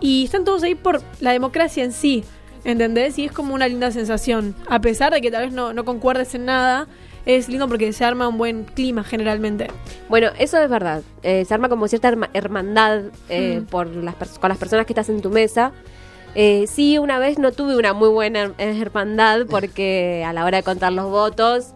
y 0.00 0.24
están 0.24 0.44
todos 0.44 0.62
ahí 0.62 0.74
por 0.74 1.02
la 1.20 1.32
democracia 1.32 1.84
en 1.84 1.92
sí, 1.92 2.24
¿entendés? 2.64 3.18
Y 3.18 3.26
es 3.26 3.32
como 3.32 3.54
una 3.54 3.68
linda 3.68 3.90
sensación, 3.90 4.54
a 4.68 4.80
pesar 4.80 5.12
de 5.12 5.20
que 5.20 5.30
tal 5.30 5.44
vez 5.44 5.52
no, 5.52 5.72
no 5.72 5.84
concuerdes 5.84 6.34
en 6.34 6.46
nada, 6.46 6.88
es 7.28 7.48
lindo 7.48 7.68
porque 7.68 7.92
se 7.92 8.04
arma 8.04 8.26
un 8.26 8.38
buen 8.38 8.64
clima 8.64 9.04
generalmente. 9.04 9.68
Bueno, 10.08 10.28
eso 10.38 10.58
es 10.58 10.68
verdad. 10.70 11.02
Eh, 11.22 11.44
se 11.44 11.52
arma 11.54 11.68
como 11.68 11.86
cierta 11.86 12.08
herma- 12.08 12.30
hermandad 12.32 13.02
eh, 13.28 13.60
Mm. 13.62 13.66
por 13.66 13.86
las 13.94 14.14
pers- 14.18 14.38
con 14.40 14.48
las 14.48 14.56
personas 14.58 14.86
que 14.86 14.92
estás 14.94 15.08
en 15.10 15.20
tu 15.20 15.28
mesa. 15.30 15.72
Eh, 16.34 16.64
sí, 16.68 16.96
una 16.98 17.18
vez 17.18 17.38
no 17.38 17.52
tuve 17.52 17.76
una 17.76 17.92
muy 17.92 18.08
buena 18.08 18.46
her- 18.58 18.80
hermandad 18.80 19.46
porque 19.48 20.24
a 20.26 20.32
la 20.32 20.44
hora 20.44 20.56
de 20.58 20.62
contar 20.62 20.92
los 20.92 21.10
votos 21.10 21.74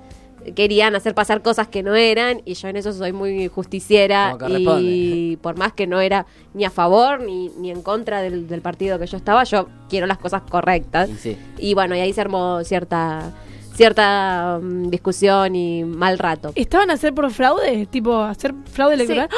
querían 0.56 0.96
hacer 0.96 1.14
pasar 1.14 1.40
cosas 1.42 1.68
que 1.68 1.82
no 1.84 1.94
eran 1.94 2.40
y 2.44 2.54
yo 2.54 2.66
en 2.68 2.76
eso 2.76 2.92
soy 2.92 3.12
muy 3.12 3.46
justiciera 3.46 4.36
y 4.80 5.36
por 5.36 5.56
más 5.56 5.72
que 5.72 5.86
no 5.86 6.00
era 6.00 6.26
ni 6.52 6.64
a 6.64 6.70
favor 6.70 7.20
ni, 7.20 7.50
ni 7.58 7.70
en 7.70 7.80
contra 7.82 8.20
del, 8.22 8.48
del 8.48 8.60
partido 8.60 8.98
que 8.98 9.06
yo 9.06 9.16
estaba, 9.18 9.44
yo 9.44 9.68
quiero 9.88 10.06
las 10.06 10.18
cosas 10.18 10.42
correctas. 10.48 11.08
Y 11.10 11.14
sí. 11.16 11.36
Y 11.58 11.74
bueno, 11.74 11.94
y 11.94 12.00
ahí 12.00 12.12
se 12.12 12.22
armó 12.22 12.64
cierta 12.64 13.30
cierta 13.74 14.58
mm, 14.62 14.88
discusión 14.90 15.54
y 15.56 15.84
mal 15.84 16.18
rato. 16.18 16.52
¿Estaban 16.54 16.90
a 16.90 16.94
hacer 16.94 17.14
por 17.14 17.30
fraude? 17.30 17.86
Tipo, 17.86 18.20
hacer 18.22 18.54
fraude 18.72 18.94
electoral. 18.94 19.28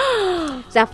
O 0.69 0.71
sea, 0.71 0.89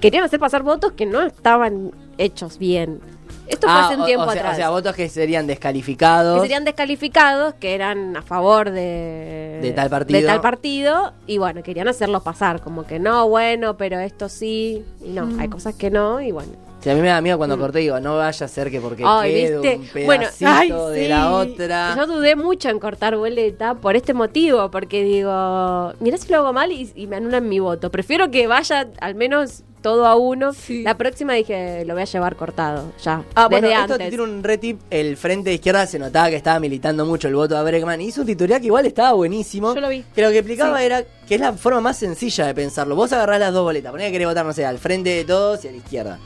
querían 0.00 0.24
hacer 0.24 0.40
pasar 0.40 0.62
votos 0.62 0.92
que 0.92 1.06
no 1.06 1.22
estaban 1.22 1.92
hechos 2.18 2.58
bien. 2.58 3.00
Esto 3.46 3.66
fue 3.66 3.76
Ah, 3.76 3.86
hace 3.88 3.96
un 3.96 4.06
tiempo 4.06 4.22
o 4.26 4.30
sea, 4.30 4.40
atrás. 4.40 4.52
O 4.54 4.56
sea, 4.56 4.70
votos 4.70 4.94
que 4.94 5.08
serían 5.08 5.46
descalificados. 5.48 6.36
que 6.36 6.42
serían 6.42 6.64
descalificados, 6.64 7.54
que 7.54 7.74
eran 7.74 8.16
a 8.16 8.22
favor 8.22 8.70
de, 8.70 9.58
De 9.60 9.72
tal 9.72 9.90
partido. 9.90 10.20
de 10.20 10.26
tal 10.26 10.40
partido, 10.40 11.12
y 11.26 11.38
bueno, 11.38 11.60
querían 11.64 11.88
hacerlos 11.88 12.22
pasar, 12.22 12.60
como 12.60 12.86
que 12.86 13.00
no, 13.00 13.28
bueno, 13.28 13.76
pero 13.76 13.98
esto 13.98 14.28
sí, 14.28 14.84
y 15.04 15.08
no, 15.10 15.26
Mm. 15.26 15.40
hay 15.40 15.48
cosas 15.48 15.74
que 15.74 15.90
no, 15.90 16.20
y 16.20 16.30
bueno. 16.30 16.52
Sí, 16.80 16.88
a 16.90 16.94
mí 16.94 17.00
me 17.00 17.08
da 17.08 17.20
miedo 17.20 17.36
cuando 17.38 17.58
corté 17.58 17.80
digo, 17.80 18.00
no 18.00 18.16
vaya 18.16 18.46
a 18.46 18.48
ser 18.48 18.70
que 18.70 18.80
porque 18.80 19.02
Mm. 19.04 19.08
Ay, 19.08 19.32
quede 19.32 19.42
¿viste? 19.60 19.76
un 19.76 19.82
pedacito 19.82 20.06
Bueno, 20.06 20.26
ay, 20.46 20.94
de 20.94 21.02
sí. 21.02 21.08
la 21.08 21.30
otra. 21.32 21.94
Yo 21.96 22.06
dudé 22.06 22.36
mucho 22.36 22.68
en 22.70 22.78
cortar 22.78 23.16
boleta 23.16 23.74
por 23.74 23.96
este 23.96 24.14
motivo, 24.14 24.70
porque 24.70 25.02
digo, 25.02 25.92
mirá 26.00 26.16
si 26.16 26.28
lo 26.32 26.38
hago 26.38 26.52
mal 26.52 26.72
y, 26.72 26.90
y 26.94 27.06
me 27.06 27.16
anulan 27.16 27.48
mi 27.48 27.58
voto. 27.58 27.90
Prefiero 27.90 28.30
que 28.30 28.46
vaya 28.46 28.88
al 29.00 29.14
menos 29.14 29.62
todo 29.82 30.06
a 30.06 30.14
uno. 30.14 30.52
Sí. 30.52 30.82
La 30.82 30.96
próxima 30.98 31.32
dije, 31.34 31.84
lo 31.86 31.94
voy 31.94 32.02
a 32.02 32.06
llevar 32.06 32.36
cortado, 32.36 32.92
ya. 33.02 33.22
Ah, 33.34 33.48
bueno, 33.48 33.66
desde 33.68 33.80
esto 33.80 33.94
antes. 33.94 34.08
tiene 34.10 34.24
un 34.24 34.42
retip. 34.44 34.78
El 34.90 35.16
frente 35.16 35.48
de 35.50 35.54
izquierda 35.54 35.86
se 35.86 35.98
notaba 35.98 36.28
que 36.28 36.36
estaba 36.36 36.60
militando 36.60 37.06
mucho 37.06 37.28
el 37.28 37.34
voto 37.34 37.56
a 37.56 37.62
Bregman. 37.62 38.00
Hizo 38.02 38.20
un 38.20 38.26
tutorial 38.26 38.60
que 38.60 38.66
igual 38.66 38.84
estaba 38.84 39.12
buenísimo. 39.12 39.74
Yo 39.74 39.80
lo 39.80 39.88
vi. 39.88 40.04
Que 40.14 40.20
lo 40.22 40.30
que 40.30 40.38
explicaba 40.38 40.78
Sí. 40.78 40.84
era 40.84 41.02
que 41.26 41.34
es 41.34 41.40
la 41.40 41.52
forma 41.54 41.80
más 41.80 41.96
sencilla 41.96 42.46
de 42.46 42.54
pensarlo. 42.54 42.94
Vos 42.94 43.12
agarrás 43.14 43.40
las 43.40 43.52
dos 43.54 43.64
boletas, 43.64 43.90
ponés 43.90 44.06
que 44.08 44.12
querés 44.12 44.28
votar, 44.28 44.44
no 44.44 44.52
sé, 44.52 44.66
al 44.66 44.78
frente 44.78 45.10
de 45.10 45.24
todos 45.24 45.64
y 45.64 45.68
a 45.68 45.70
la 45.70 45.76
izquierda. 45.78 46.18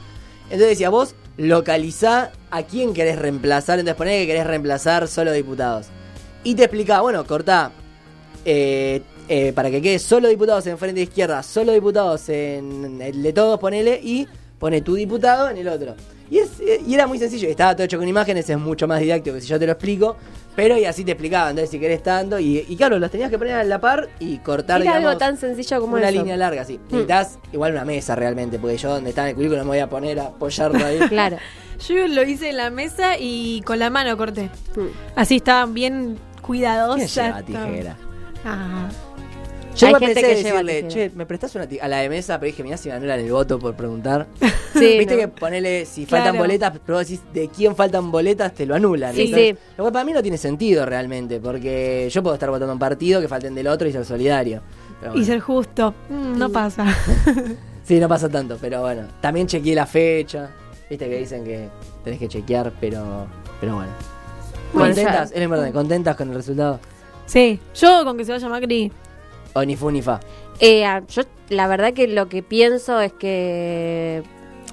Entonces 0.45 0.69
decía, 0.69 0.89
vos 0.89 1.15
localizá 1.37 2.31
a 2.51 2.63
quién 2.63 2.93
querés 2.93 3.17
reemplazar. 3.19 3.79
Entonces 3.79 3.97
ponés 3.97 4.21
que 4.21 4.27
querés 4.27 4.47
reemplazar 4.47 5.07
solo 5.07 5.31
diputados. 5.31 5.87
Y 6.43 6.55
te 6.55 6.63
explicaba, 6.63 7.01
bueno, 7.01 7.25
cortá. 7.25 7.71
eh, 8.45 9.01
eh, 9.27 9.53
para 9.53 9.71
que 9.71 9.81
quede 9.81 9.97
solo 9.97 10.27
diputados 10.27 10.67
en 10.67 10.77
frente 10.77 10.99
de 10.99 11.03
izquierda, 11.05 11.41
solo 11.41 11.71
diputados 11.71 12.29
en 12.29 13.01
el 13.01 13.23
de 13.23 13.33
todos, 13.33 13.59
ponele, 13.59 13.99
y 14.03 14.27
pone 14.59 14.81
tu 14.81 14.93
diputado 14.93 15.49
en 15.49 15.57
el 15.57 15.67
otro. 15.67 15.95
Y, 16.29 16.37
es, 16.37 16.59
eh, 16.59 16.79
y 16.85 16.93
era 16.93 17.07
muy 17.07 17.17
sencillo, 17.17 17.49
estaba 17.49 17.75
todo 17.75 17.85
hecho 17.85 17.97
con 17.97 18.07
imágenes, 18.07 18.47
es 18.47 18.57
mucho 18.59 18.87
más 18.87 18.99
didáctico 18.99 19.35
que 19.35 19.41
si 19.41 19.47
yo 19.47 19.57
te 19.57 19.65
lo 19.65 19.71
explico, 19.71 20.15
pero 20.55 20.77
y 20.77 20.85
así 20.85 21.03
te 21.03 21.11
explicaba, 21.11 21.49
entonces 21.49 21.69
si 21.69 21.79
querés 21.79 22.01
tanto, 22.03 22.39
y, 22.39 22.65
y 22.67 22.75
claro, 22.75 22.97
los 22.99 23.11
tenías 23.11 23.29
que 23.29 23.37
poner 23.37 23.53
a 23.55 23.63
la 23.63 23.79
par 23.79 24.09
y 24.19 24.37
cortar, 24.37 24.81
Era 24.81 24.91
algo 24.91 25.09
digamos, 25.09 25.19
tan 25.19 25.37
sencillo 25.37 25.81
como 25.81 25.95
una 25.95 26.09
eso. 26.09 26.17
línea 26.19 26.37
larga, 26.37 26.63
sí. 26.65 26.79
Necesitas 26.89 27.39
igual 27.51 27.73
una 27.73 27.85
mesa 27.85 28.15
realmente, 28.15 28.57
porque 28.59 28.77
yo 28.77 28.89
donde 28.89 29.09
está 29.09 29.23
en 29.23 29.29
el 29.29 29.35
cubículo 29.35 29.57
no 29.59 29.63
me 29.65 29.69
voy 29.71 29.79
a 29.79 29.89
poner 29.89 30.19
a 30.19 30.27
apoyarlo 30.27 30.83
ahí. 30.85 30.99
Claro. 31.09 31.37
Yo 31.87 32.07
lo 32.07 32.23
hice 32.23 32.49
en 32.51 32.57
la 32.57 32.69
mesa 32.69 33.17
y 33.19 33.61
con 33.65 33.79
la 33.79 33.89
mano 33.89 34.15
corté. 34.15 34.49
Mm. 34.75 34.87
Así 35.15 35.35
estaban 35.37 35.73
bien 35.73 36.15
¿Quién 36.15 36.41
cuidadosas. 36.41 37.15
lleva 37.15 37.41
tijera? 37.43 37.97
Ah. 38.45 38.87
Yo 39.75 39.87
Hay 39.87 39.95
gente 39.95 40.15
pensé 40.15 40.21
que 40.35 40.43
lleva 40.43 40.63
decirle, 40.63 40.87
che, 40.87 41.11
¿me 41.15 41.25
prestás 41.25 41.53
una? 41.55 41.67
A 41.81 41.87
la 41.87 41.97
de 41.97 42.09
mesa, 42.09 42.39
pero 42.39 42.47
dije, 42.47 42.63
mirá 42.63 42.77
si 42.77 42.87
me 42.89 42.95
anulan 42.95 43.19
el 43.19 43.31
voto 43.31 43.59
por 43.59 43.75
preguntar. 43.75 44.27
Sí, 44.75 44.97
Viste 44.99 45.13
no. 45.15 45.21
que 45.21 45.27
ponele, 45.29 45.85
si 45.85 46.05
faltan 46.05 46.37
boletas, 46.37 46.73
pero 46.85 46.99
decís 46.99 47.21
de 47.33 47.47
quién 47.47 47.77
faltan 47.77 48.11
boletas, 48.11 48.53
te 48.53 48.65
lo 48.65 48.75
anulan. 48.75 49.15
Sí, 49.15 49.21
Entonces, 49.21 49.55
sí. 49.57 49.73
Lo 49.77 49.85
cual 49.85 49.93
para 49.93 50.03
mí 50.03 50.11
no 50.11 50.21
tiene 50.21 50.37
sentido 50.37 50.85
realmente, 50.85 51.39
porque 51.39 52.09
yo 52.11 52.21
puedo 52.21 52.33
estar 52.33 52.49
votando 52.49 52.73
un 52.73 52.79
partido 52.79 53.21
que 53.21 53.29
falten 53.29 53.55
del 53.55 53.67
otro 53.67 53.87
y 53.87 53.93
ser 53.93 54.03
solidario. 54.03 54.61
Y 55.13 55.23
ser 55.23 55.39
justo. 55.39 55.93
Mm, 56.09 56.37
no 56.37 56.49
pasa. 56.49 56.85
Sí, 57.85 57.99
no 57.99 58.09
pasa 58.09 58.27
tanto, 58.27 58.57
pero 58.59 58.81
bueno. 58.81 59.03
También 59.21 59.45
chequeé 59.45 59.75
la 59.75 59.85
fecha. 59.85 60.49
Viste 60.89 61.07
que 61.07 61.19
dicen 61.19 61.43
que 61.45 61.69
tenés 62.03 62.19
que 62.19 62.27
chequear, 62.27 62.73
pero, 62.81 63.27
pero 63.61 63.75
bueno. 63.75 63.91
Bueno, 64.73 64.87
¿Contentas? 64.95 65.31
ya. 65.31 65.71
¿contentas 65.71 66.15
con 66.15 66.29
el 66.29 66.35
resultado? 66.35 66.79
sí. 67.27 67.59
Yo 67.75 68.03
con 68.03 68.17
que 68.17 68.25
se 68.25 68.31
vaya 68.31 68.49
Macri. 68.49 68.91
O 69.55 69.63
ni 69.65 69.75
fu 69.75 69.89
ni 69.89 70.01
fa. 70.01 70.19
Eh, 70.59 70.83
yo 71.09 71.23
la 71.49 71.67
verdad 71.67 71.93
que 71.93 72.07
lo 72.07 72.27
que 72.29 72.43
pienso 72.43 72.99
es 73.01 73.11
que 73.13 74.21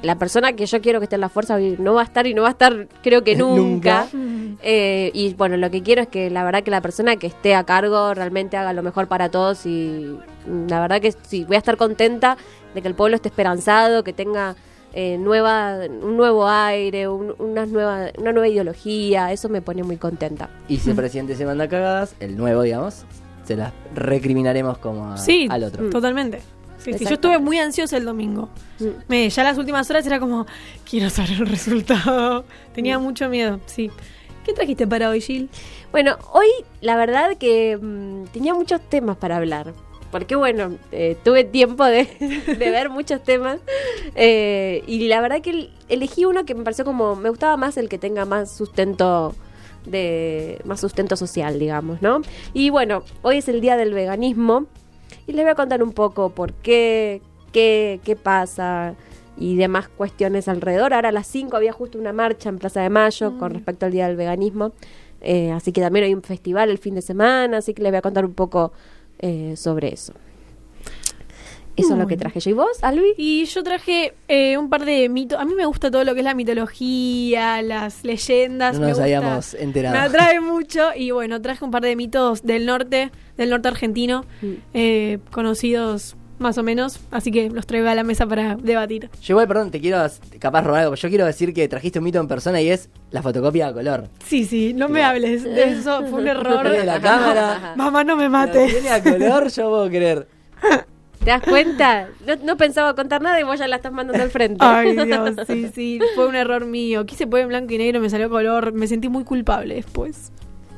la 0.03 0.17
persona 0.19 0.55
que 0.55 0.67
yo 0.67 0.81
quiero 0.81 0.99
que 0.99 1.05
esté 1.05 1.15
en 1.15 1.21
la 1.21 1.29
fuerza 1.29 1.55
hoy 1.55 1.77
no 1.79 1.95
va 1.95 2.01
a 2.01 2.05
estar 2.05 2.27
y 2.27 2.35
no 2.35 2.43
va 2.43 2.49
a 2.49 2.51
estar 2.53 2.89
creo 3.03 3.23
que 3.25 3.37
nunca. 3.37 4.09
Nunca. 4.13 4.29
Eh, 4.65 5.11
y 5.15 5.33
bueno, 5.35 5.57
lo 5.57 5.71
que 5.73 5.83
quiero 5.83 6.03
es 6.03 6.09
que 6.09 6.29
la 6.31 6.45
verdad 6.45 6.63
que 6.63 6.71
la 6.71 6.81
persona 6.83 7.17
que 7.17 7.27
esté 7.27 7.55
a 7.57 7.65
cargo 7.65 8.13
realmente 8.15 8.57
haga 8.57 8.73
lo 8.75 8.83
mejor 8.85 9.09
para 9.09 9.29
todos 9.31 9.65
y 9.67 10.15
mm, 10.47 10.69
la 10.69 10.79
verdad 10.79 11.01
que 11.01 11.11
sí, 11.23 11.45
voy 11.45 11.57
a 11.57 11.59
estar 11.59 11.77
contenta 11.77 12.37
de 12.75 12.83
que 12.83 12.87
el 12.87 12.95
pueblo 12.95 13.17
esté 13.17 13.29
esperanzado, 13.29 14.05
que 14.05 14.13
tenga 14.13 14.55
eh, 14.93 15.17
nueva, 15.19 15.79
un 16.03 16.17
nuevo 16.17 16.47
aire, 16.49 17.09
un- 17.09 17.35
una, 17.39 17.65
nueva, 17.67 18.11
una 18.19 18.31
nueva 18.33 18.47
ideología, 18.47 19.33
eso 19.33 19.49
me 19.49 19.63
pone 19.63 19.83
muy 19.83 19.97
contenta. 19.97 20.49
Y 20.69 20.77
si 20.77 20.91
el 20.91 20.97
presidente 21.03 21.35
se 21.35 21.45
manda 21.47 21.67
cagadas, 21.67 22.15
el 22.21 22.37
nuevo, 22.37 22.63
digamos, 22.63 23.05
se 23.45 23.57
las 23.57 23.73
recriminaremos 23.95 24.79
como 24.79 25.13
a- 25.13 25.17
Sí, 25.19 25.47
al 25.51 25.65
otro. 25.65 25.91
totalmente. 25.91 26.41
Sí, 26.79 26.93
sí, 26.95 27.05
yo 27.05 27.13
estuve 27.15 27.39
muy 27.39 27.59
ansiosa 27.59 27.97
el 27.97 28.05
domingo. 28.05 28.49
Mm. 28.81 28.87
Me, 29.07 29.31
ya 29.31 29.45
las 29.45 29.57
últimas 29.57 29.89
horas 29.91 30.05
era 30.05 30.19
como, 30.19 30.47
quiero 30.89 31.11
saber 31.11 31.33
el 31.33 31.47
resultado. 31.47 32.45
Tenía 32.75 32.99
mucho 32.99 33.29
miedo, 33.29 33.61
sí. 33.67 33.91
¿Qué 34.45 34.53
trajiste 34.53 34.87
para 34.89 35.09
hoy, 35.09 35.21
Gil? 35.21 35.49
Bueno, 35.93 36.17
hoy 36.33 36.49
la 36.81 36.97
verdad 36.97 37.37
que 37.39 37.79
mm, 37.81 38.25
tenía 38.33 38.53
muchos 38.55 38.81
temas 38.81 39.17
para 39.17 39.37
hablar. 39.37 39.73
Porque 40.11 40.35
bueno, 40.35 40.77
eh, 40.91 41.17
tuve 41.25 41.45
tiempo 41.45 41.85
de, 41.85 42.05
de 42.59 42.71
ver 42.71 42.91
muchos 42.91 43.23
temas. 43.23 43.61
eh, 44.17 44.83
y 44.87 45.07
la 45.09 45.21
verdad 45.21 45.41
que 45.41 45.51
el- 45.51 45.71
elegí 45.89 46.25
uno 46.25 46.45
que 46.45 46.55
me 46.55 46.65
pareció 46.65 46.85
como. 46.85 47.15
Me 47.17 47.29
gustaba 47.31 47.57
más 47.57 47.77
el 47.77 47.89
que 47.89 47.99
tenga 47.99 48.25
más 48.25 48.51
sustento 48.55 49.35
de. 49.87 50.61
más 50.65 50.81
sustento 50.81 51.17
social, 51.17 51.59
digamos, 51.59 52.03
¿no? 52.03 52.21
Y 52.53 52.71
bueno, 52.71 53.03
hoy 53.23 53.39
es 53.39 53.49
el 53.49 53.61
día 53.61 53.77
del 53.77 53.95
veganismo. 53.95 54.67
Y 55.27 55.33
les 55.33 55.45
voy 55.45 55.53
a 55.53 55.55
contar 55.55 55.83
un 55.83 55.93
poco 55.93 56.31
por 56.31 56.53
qué, 56.53 57.21
qué, 57.53 58.01
qué 58.03 58.17
pasa 58.17 58.95
y 59.37 59.57
demás 59.57 59.89
cuestiones 59.89 60.49
alrededor. 60.49 60.95
Ahora 60.95 61.11
a 61.11 61.13
las 61.13 61.27
5 61.27 61.57
había 61.57 61.73
justo 61.73 61.99
una 61.99 62.13
marcha 62.13 62.49
en 62.49 62.59
Plaza 62.59 62.81
de 62.81 62.91
Mayo 62.91 63.39
con 63.39 63.53
respecto 63.53 63.87
al 63.87 63.93
Día 63.93 64.07
del 64.07 64.17
Veganismo. 64.17 64.73
Eh, 65.21 65.53
así 65.53 65.73
que 65.73 65.81
también 65.81 66.05
hay 66.05 66.15
un 66.15 66.23
festival 66.23 66.71
el 66.71 66.79
fin 66.79 66.95
de 66.95 67.03
semana, 67.03 67.59
así 67.59 67.75
que 67.75 67.83
les 67.83 67.93
voy 67.93 67.99
a 67.99 68.03
contar 68.03 68.25
un 68.25 68.35
poco 68.35 68.73
eh, 69.21 69.55
sobre 69.57 69.93
eso. 69.93 70.13
Eso 71.77 71.95
es 71.95 71.99
lo 71.99 72.07
que 72.07 72.17
traje 72.17 72.39
yo. 72.41 72.51
¿Y 72.51 72.53
vos, 72.55 72.83
Albi? 72.83 73.15
Y 73.17 73.45
yo 73.47 73.63
traje 73.63 74.13
eh, 74.29 74.59
un 74.59 74.69
par 74.69 74.85
de 74.85 75.09
mitos. 75.09 75.39
A 75.41 75.45
mí 75.45 75.55
me 75.55 75.65
gusta 75.67 75.91
todo 75.91 76.05
lo 76.05 76.13
que 76.15 76.21
es 76.21 76.25
la 76.25 76.35
mitología, 76.35 77.63
las 77.63 78.05
leyendas. 78.05 78.75
No 78.75 78.81
me 78.81 78.87
nos 78.89 78.99
gusta- 78.99 79.05
habíamos 79.05 79.55
enterado. 79.55 79.95
Me 79.95 80.01
atrae 80.03 80.41
mucho. 80.41 80.91
Y 80.95 81.11
bueno, 81.13 81.41
traje 81.41 81.65
un 81.65 81.71
par 81.71 81.83
de 81.83 81.97
mitos 81.97 82.43
del 82.43 82.67
norte, 82.67 83.11
del 83.37 83.51
norte 83.51 83.69
argentino, 83.69 84.25
Mm. 84.43 84.53
eh, 84.75 85.19
conocidos 85.31 86.17
más 86.39 86.59
o 86.59 86.63
menos. 86.63 86.99
Así 87.11 87.31
que 87.31 87.49
los 87.51 87.67
traigo 87.67 87.89
a 87.89 87.95
la 87.95 88.03
mesa 88.05 88.27
para 88.27 88.57
debatir. 88.57 89.09
Yo 89.23 89.33
igual, 89.35 89.47
perdón, 89.49 89.71
te 89.71 89.81
quiero 89.81 90.05
capaz 90.41 90.63
robar 90.63 90.83
algo. 90.83 90.95
Yo 90.97 91.09
quiero 91.09 91.25
decir 91.25 91.55
que 91.55 91.69
trajiste 91.69 92.01
un 92.01 92.05
mito 92.05 92.19
en 92.21 92.27
persona 92.29 92.61
y 92.61 92.69
es 92.69 92.91
la 93.13 93.23
fotocopia 93.23 93.69
a 93.69 93.73
color. 93.73 94.09
Sí, 94.27 94.45
sí, 94.45 94.75
no 94.75 94.89
me 94.89 95.05
hables 95.05 95.45
de 95.45 95.71
eso. 95.71 96.05
Fue 96.07 96.21
un 96.21 96.29
error. 96.29 96.69
De 96.69 96.85
la 96.85 97.01
cámara. 97.01 97.75
Mamá, 97.77 98.03
no 98.05 98.17
me 98.17 98.25
La 98.25 98.29
mate. 98.29 98.67
tiene 98.69 98.91
a 98.91 99.03
color, 99.03 99.49
yo 99.51 99.69
puedo 99.71 99.89
creer. 99.89 100.27
¿Te 101.25 101.31
das 101.31 101.43
cuenta? 101.43 102.09
No, 102.27 102.35
no 102.45 102.57
pensaba 102.57 102.95
contar 102.95 103.23
nada 103.23 103.39
y 103.41 103.45
vos 103.45 103.59
ya 103.59 103.69
la 103.69 103.77
estás 103.77 103.93
mandando 103.93 104.23
al 104.23 104.31
frente. 104.31 104.59
Ay, 104.61 104.97
Dios, 105.07 105.37
sí, 105.47 105.69
sí. 105.73 106.01
Fue 106.17 106.27
un 106.27 106.35
error 106.35 106.67
mío. 106.67 107.07
Quise 107.07 107.27
poner 107.27 107.45
en 107.45 107.49
blanco 107.49 107.73
y 107.75 107.79
negro, 107.79 108.01
me 108.01 108.11
salió 108.11 108.29
color. 108.29 108.73
Me 108.73 108.87
sentí 108.89 109.09
muy 109.09 109.23
culpable 109.25 109.77
después. 109.77 110.33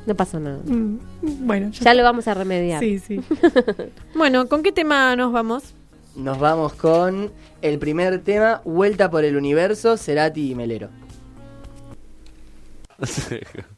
No 0.07 0.15
pasó 0.15 0.39
nada. 0.39 0.59
Mm, 0.67 0.99
Bueno, 1.47 1.71
ya 1.71 1.85
Ya 1.85 1.95
lo 1.95 2.03
vamos 2.03 2.29
a 2.29 2.35
remediar. 2.35 2.81
Sí, 2.81 2.99
sí. 2.99 3.21
bueno, 4.15 4.47
¿con 4.49 4.63
qué 4.63 4.71
tema 4.71 5.17
nos 5.17 5.33
vamos? 5.33 5.75
Nos 6.15 6.39
vamos 6.39 6.75
con 6.75 7.33
el 7.63 7.79
primer 7.79 8.21
tema, 8.23 8.61
Vuelta 8.65 9.11
por 9.11 9.25
el 9.25 9.37
Universo, 9.37 9.97
Cerati 9.97 10.51
y 10.51 10.55
Melero. 10.55 10.91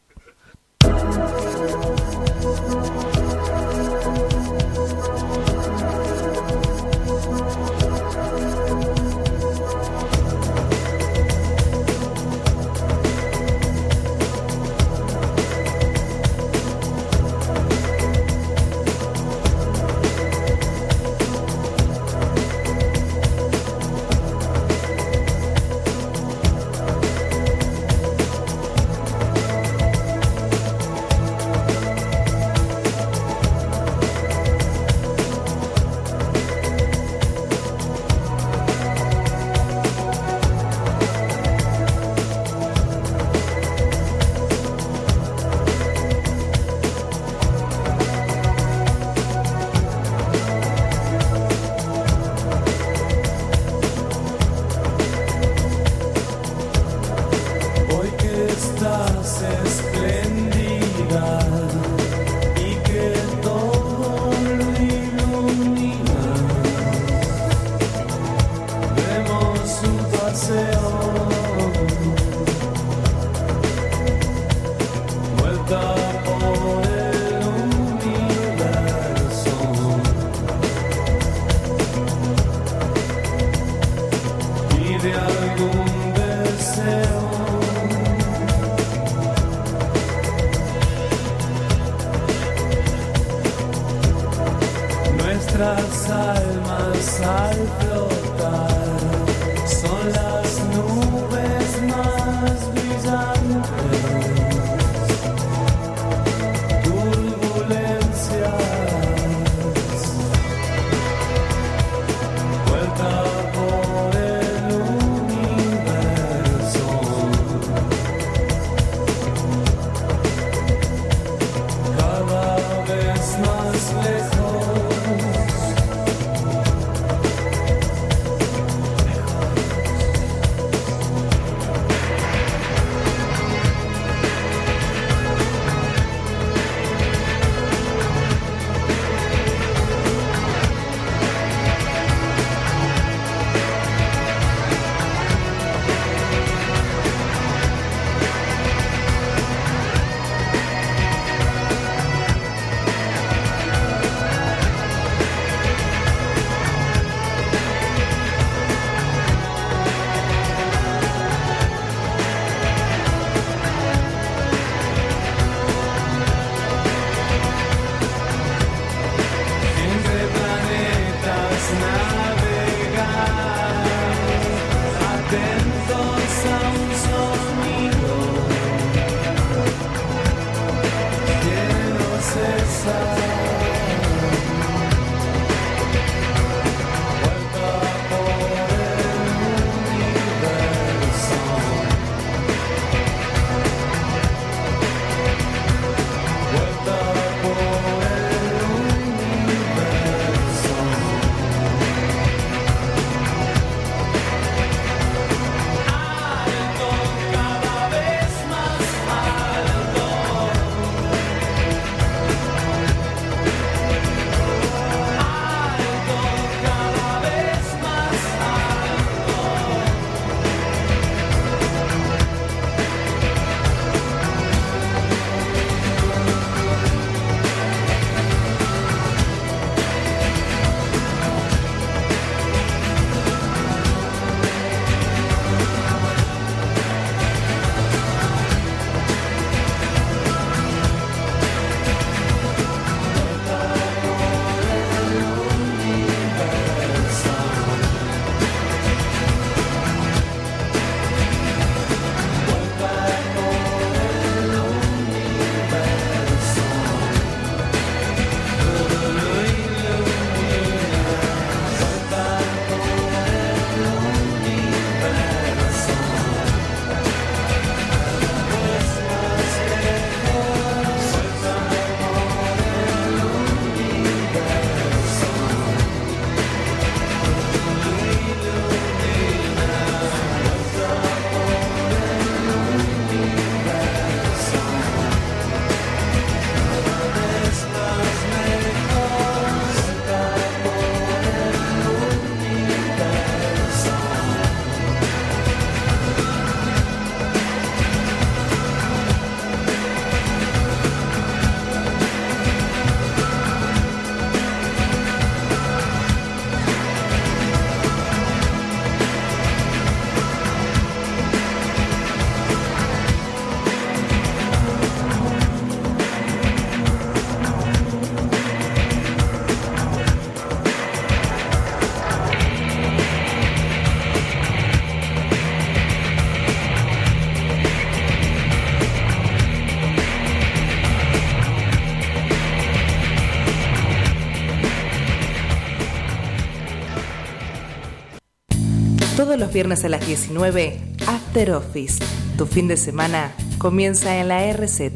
Todos 339.17 339.39
los 339.39 339.51
viernes 339.51 339.83
a 339.83 339.89
las 339.89 340.07
19, 340.07 340.79
After 341.07 341.53
Office. 341.53 342.05
Tu 342.37 342.45
fin 342.45 342.69
de 342.69 342.77
semana 342.77 343.33
comienza 343.57 344.15
en 344.19 344.29
la 344.29 344.53
RZ. 344.53 344.93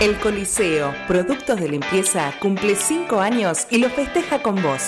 El 0.00 0.18
Coliseo, 0.20 0.94
productos 1.06 1.60
de 1.60 1.68
limpieza, 1.68 2.32
cumple 2.40 2.76
5 2.76 3.20
años 3.20 3.66
y 3.68 3.76
lo 3.76 3.90
festeja 3.90 4.40
con 4.40 4.62
vos. 4.62 4.84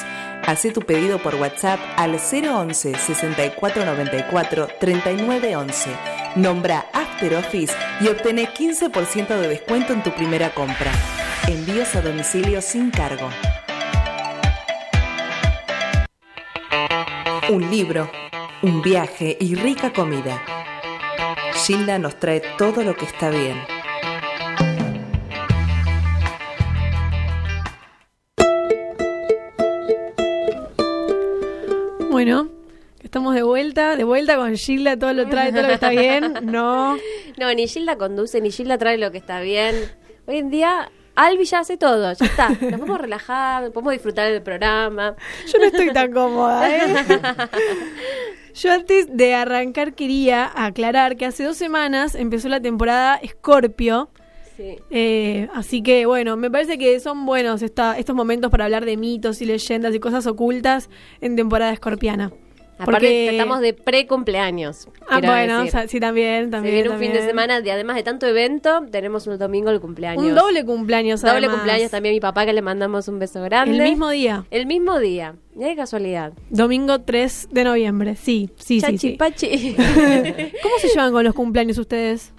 Hacé 0.46 0.70
tu 0.70 0.80
pedido 0.80 1.18
por 1.18 1.34
WhatsApp 1.34 1.78
al 1.98 2.12
011 2.14 2.94
6494 2.94 4.68
3911. 4.80 5.90
Nombra 6.36 6.86
After 6.94 7.34
Office 7.34 7.74
y 8.00 8.08
obtené 8.08 8.48
15% 8.48 9.28
de 9.28 9.48
descuento 9.48 9.92
en 9.92 10.02
tu 10.02 10.10
primera 10.14 10.54
compra. 10.54 10.90
Envíos 11.48 11.94
a 11.96 12.00
domicilio 12.00 12.62
sin 12.62 12.90
cargo. 12.90 13.28
Un 17.48 17.70
libro, 17.70 18.10
un 18.62 18.82
viaje 18.82 19.36
y 19.38 19.54
rica 19.54 19.92
comida. 19.92 20.42
Gilda 21.54 21.96
nos 21.96 22.18
trae 22.18 22.42
todo 22.58 22.82
lo 22.82 22.96
que 22.96 23.04
está 23.04 23.30
bien. 23.30 23.56
Bueno, 32.10 32.48
estamos 33.00 33.34
de 33.36 33.44
vuelta, 33.44 33.94
de 33.94 34.02
vuelta 34.02 34.36
con 34.36 34.56
Gilda, 34.56 34.98
todo 34.98 35.12
lo 35.12 35.28
trae, 35.28 35.52
todo 35.52 35.62
lo 35.62 35.68
que 35.68 35.74
está 35.74 35.90
bien. 35.90 36.34
No. 36.42 36.96
No, 37.38 37.52
ni 37.52 37.68
Gilda 37.68 37.98
conduce, 37.98 38.40
ni 38.40 38.50
Gilda 38.50 38.78
trae 38.78 38.96
lo 38.96 39.12
que 39.12 39.18
está 39.18 39.40
bien. 39.40 39.74
Hoy 40.26 40.38
en 40.38 40.48
día, 40.50 40.90
Albi 41.16 41.44
ya 41.44 41.60
hace 41.60 41.76
todo, 41.76 42.12
ya 42.12 42.26
está. 42.26 42.48
Nos 42.50 42.58
podemos 42.78 43.00
relajar, 43.00 43.72
podemos 43.72 43.92
disfrutar 43.92 44.30
del 44.30 44.42
programa. 44.42 45.16
Yo 45.52 45.58
no 45.58 45.64
estoy 45.64 45.90
tan 45.92 46.12
cómoda, 46.12 46.70
¿eh? 46.70 46.94
Yo 48.54 48.72
antes 48.72 49.06
de 49.14 49.34
arrancar 49.34 49.94
quería 49.94 50.50
aclarar 50.54 51.16
que 51.16 51.26
hace 51.26 51.44
dos 51.44 51.56
semanas 51.56 52.14
empezó 52.14 52.48
la 52.48 52.60
temporada 52.60 53.20
Scorpio. 53.26 54.08
Sí. 54.56 54.76
Eh, 54.90 55.48
así 55.54 55.82
que 55.82 56.06
bueno, 56.06 56.36
me 56.38 56.50
parece 56.50 56.78
que 56.78 56.98
son 57.00 57.26
buenos 57.26 57.60
esta- 57.60 57.98
estos 57.98 58.16
momentos 58.16 58.50
para 58.50 58.64
hablar 58.64 58.86
de 58.86 58.96
mitos 58.96 59.42
y 59.42 59.44
leyendas 59.44 59.94
y 59.94 60.00
cosas 60.00 60.26
ocultas 60.26 60.88
en 61.20 61.36
temporada 61.36 61.72
escorpiana. 61.72 62.32
Aparte, 62.78 62.92
Porque- 62.92 63.30
estamos 63.30 63.60
de 63.60 63.72
pre-cumpleaños. 63.72 64.88
Ah, 65.08 65.20
bueno, 65.20 65.60
decir. 65.62 65.68
o 65.68 65.70
sea, 65.70 65.88
sí, 65.88 65.98
también, 65.98 66.46
Se 66.46 66.50
también. 66.50 66.74
viene 66.74 66.90
un 66.90 66.98
fin 66.98 67.12
de 67.12 67.22
semana, 67.26 67.60
de, 67.62 67.72
además 67.72 67.96
de 67.96 68.02
tanto 68.02 68.26
evento, 68.26 68.84
tenemos 68.90 69.26
un 69.26 69.38
domingo 69.38 69.70
el 69.70 69.80
cumpleaños. 69.80 70.22
Un 70.22 70.34
doble 70.34 70.64
cumpleaños, 70.64 71.22
Doble 71.22 71.38
además. 71.38 71.56
cumpleaños 71.56 71.90
también 71.90 72.12
a 72.12 72.16
mi 72.16 72.20
papá, 72.20 72.44
que 72.44 72.52
le 72.52 72.60
mandamos 72.62 73.08
un 73.08 73.18
beso 73.18 73.42
grande. 73.42 73.76
El 73.76 73.82
mismo 73.82 74.10
día, 74.10 74.44
El 74.50 74.66
mismo 74.66 74.98
día. 74.98 75.34
Mira 75.54 75.70
qué 75.70 75.76
casualidad. 75.76 76.32
domingo 76.50 77.00
3 77.00 77.48
de 77.50 77.64
noviembre. 77.64 78.14
Sí, 78.16 78.50
sí, 78.56 78.80
sí, 78.82 78.98
sí. 78.98 79.10
pachi. 79.12 79.74
¿Cómo 80.62 80.74
se 80.78 80.88
llevan 80.88 81.12
con 81.12 81.24
los 81.24 81.34
cumpleaños 81.34 81.78
ustedes? 81.78 82.32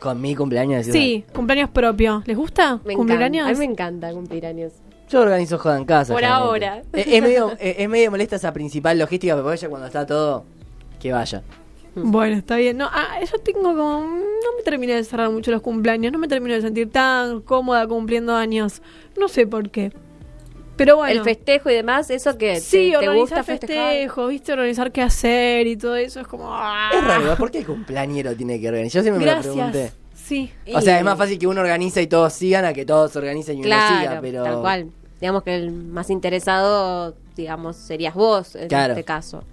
Con 0.00 0.20
mi 0.20 0.34
cumpleaños. 0.34 0.86
Sí, 0.86 1.24
cumpleaños 1.34 1.70
propio. 1.70 2.22
¿Les 2.26 2.36
gusta? 2.36 2.80
Me 2.84 2.94
¿Cumpleaños? 2.94 3.42
encanta. 3.42 3.50
A 3.50 3.52
mí 3.52 3.58
me 3.58 3.72
encanta 3.72 4.12
cumplir 4.12 4.46
años. 4.46 4.72
Yo 5.08 5.20
organizo 5.20 5.58
joda 5.58 5.76
en 5.76 5.84
casa. 5.84 6.12
Por 6.14 6.24
ahora. 6.24 6.82
Es, 6.92 7.06
es 7.06 7.22
medio, 7.22 7.50
es, 7.58 7.76
es 7.78 7.88
medio 7.88 8.10
molesta 8.10 8.36
esa 8.36 8.52
principal 8.52 8.98
logística, 8.98 9.34
pero 9.36 9.52
ella 9.52 9.68
cuando 9.68 9.86
está 9.86 10.06
todo, 10.06 10.44
que 10.98 11.12
vaya. 11.12 11.42
Bueno, 11.94 12.36
está 12.36 12.56
bien. 12.56 12.76
No, 12.76 12.88
ah, 12.90 13.18
yo 13.20 13.38
tengo 13.40 13.62
como. 13.62 14.00
No 14.00 14.56
me 14.56 14.62
terminé 14.64 14.94
de 14.94 15.04
cerrar 15.04 15.30
mucho 15.30 15.50
los 15.50 15.60
cumpleaños. 15.60 16.12
No 16.12 16.18
me 16.18 16.28
termino 16.28 16.54
de 16.54 16.62
sentir 16.62 16.90
tan 16.90 17.40
cómoda 17.40 17.86
cumpliendo 17.86 18.34
años. 18.34 18.80
No 19.18 19.28
sé 19.28 19.46
por 19.46 19.70
qué. 19.70 19.92
Pero 20.84 20.96
bueno. 20.96 21.12
El 21.12 21.22
festejo 21.24 21.68
y 21.68 21.74
demás, 21.74 22.08
eso 22.10 22.38
que 22.38 22.58
Sí, 22.58 22.92
te, 22.92 22.98
te 23.00 23.08
gusta 23.08 23.10
organizar 23.10 23.44
festejar. 23.44 23.90
festejos, 23.92 24.28
viste, 24.30 24.52
organizar 24.52 24.92
qué 24.92 25.02
hacer 25.02 25.66
y 25.66 25.76
todo 25.76 25.94
eso 25.96 26.20
es 26.20 26.26
como. 26.26 26.48
ah. 26.50 26.90
Es 26.94 27.04
raro, 27.04 27.36
¿por 27.36 27.50
qué 27.50 27.58
el 27.58 27.66
cumpleañero 27.66 28.34
tiene 28.34 28.58
que 28.58 28.68
organizar? 28.68 29.00
Yo 29.00 29.02
siempre 29.02 29.26
me 29.26 29.32
lo 29.36 29.40
pregunté. 29.42 29.92
Sí. 30.14 30.50
O 30.74 30.80
sea, 30.80 30.98
es 30.98 31.04
más 31.04 31.18
fácil 31.18 31.38
que 31.38 31.46
uno 31.46 31.60
organiza 31.60 32.00
y 32.00 32.06
todos 32.06 32.32
sigan 32.32 32.64
a 32.64 32.72
que 32.72 32.86
todos 32.86 33.14
organicen 33.16 33.56
y 33.56 33.60
uno 33.60 33.66
Claro, 33.66 33.98
siga, 34.00 34.20
pero... 34.22 34.42
tal 34.44 34.60
cual. 34.60 34.90
Digamos 35.20 35.42
que 35.42 35.54
el 35.54 35.70
más 35.70 36.08
interesado, 36.08 37.14
digamos, 37.36 37.76
serías 37.76 38.14
vos 38.14 38.54
en 38.56 38.68
Claro. 38.68 38.94
este 38.94 39.04
caso. 39.04 39.44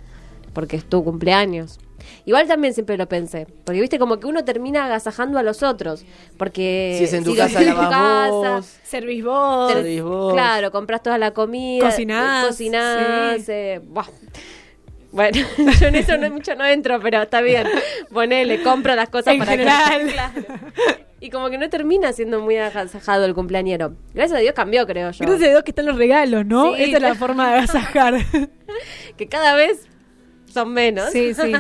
Porque 0.54 0.78
es 0.78 0.86
tu 0.86 1.04
cumpleaños. 1.04 1.78
Igual 2.26 2.48
también 2.48 2.74
siempre 2.74 2.98
lo 2.98 3.08
pensé. 3.08 3.48
Porque 3.63 3.80
viste 3.82 4.00
como 4.00 4.20
que 4.20 4.28
uno 4.28 4.43
termina 4.46 4.86
agasajando 4.86 5.38
a 5.39 5.43
los 5.43 5.63
otros. 5.63 6.06
Porque 6.38 6.96
Si 6.98 7.06
es 7.06 7.13
en 7.13 7.24
tu 7.24 7.36
casa, 7.36 7.60
haces 7.60 7.67
en 7.67 7.74
tu 7.76 7.82
lavas 7.82 7.89
casa, 7.89 8.52
vos. 8.56 8.65
Servís 8.84 9.24
vos. 9.24 9.72
Servís 9.74 10.04
vos. 10.04 10.34
Claro, 10.34 10.72
compras 10.72 11.02
toda 11.04 11.17
la 11.17 11.32
comida. 11.32 11.86
Cocinás, 11.86 12.43
eh, 12.43 12.48
Cocinás. 12.48 13.38
sí. 13.43 13.52
eh, 13.52 13.82
buah. 13.84 14.06
Bueno, 15.12 15.39
yo 15.80 15.88
en 15.88 15.96
eso 15.96 16.17
no, 16.17 16.30
mucho 16.30 16.54
no 16.56 16.65
entro, 16.65 17.00
pero 17.00 17.22
está 17.24 17.41
bien. 17.41 17.65
Ponele, 18.12 18.62
compro 18.62 18.93
las 18.96 19.10
cosas 19.10 19.34
En 19.34 19.39
para 19.39 19.52
general. 19.52 20.06
que. 20.06 20.12
Claro. 20.13 20.34
Y 21.20 21.32
como 21.32 21.50
que 21.50 21.58
no 21.58 21.67
termina 21.70 22.13
siendo 22.13 22.41
muy 22.41 22.58
agasajado 22.58 23.26
el 23.26 23.34
cumpleañero. 23.34 23.96
Gracias 24.13 24.38
a 24.38 24.41
Dios 24.41 24.54
cambió, 24.54 24.86
creo 24.86 25.10
yo. 25.10 25.26
Gracias 25.26 25.48
a 25.48 25.52
Dios 25.52 25.63
que 25.63 25.72
están 25.72 25.88
los 25.88 25.98
regalos, 25.98 26.46
¿no? 26.46 26.76
Sí. 26.76 26.84
Esa 26.84 26.98
es 26.98 27.02
la 27.02 27.15
forma 27.15 27.50
de 27.50 27.58
agasajar. 27.58 28.15
Que 29.17 29.28
cada 29.28 29.56
vez 29.56 29.88
son 30.58 30.74
menos. 30.74 31.12
Sí, 31.12 31.34
sí. 31.34 31.54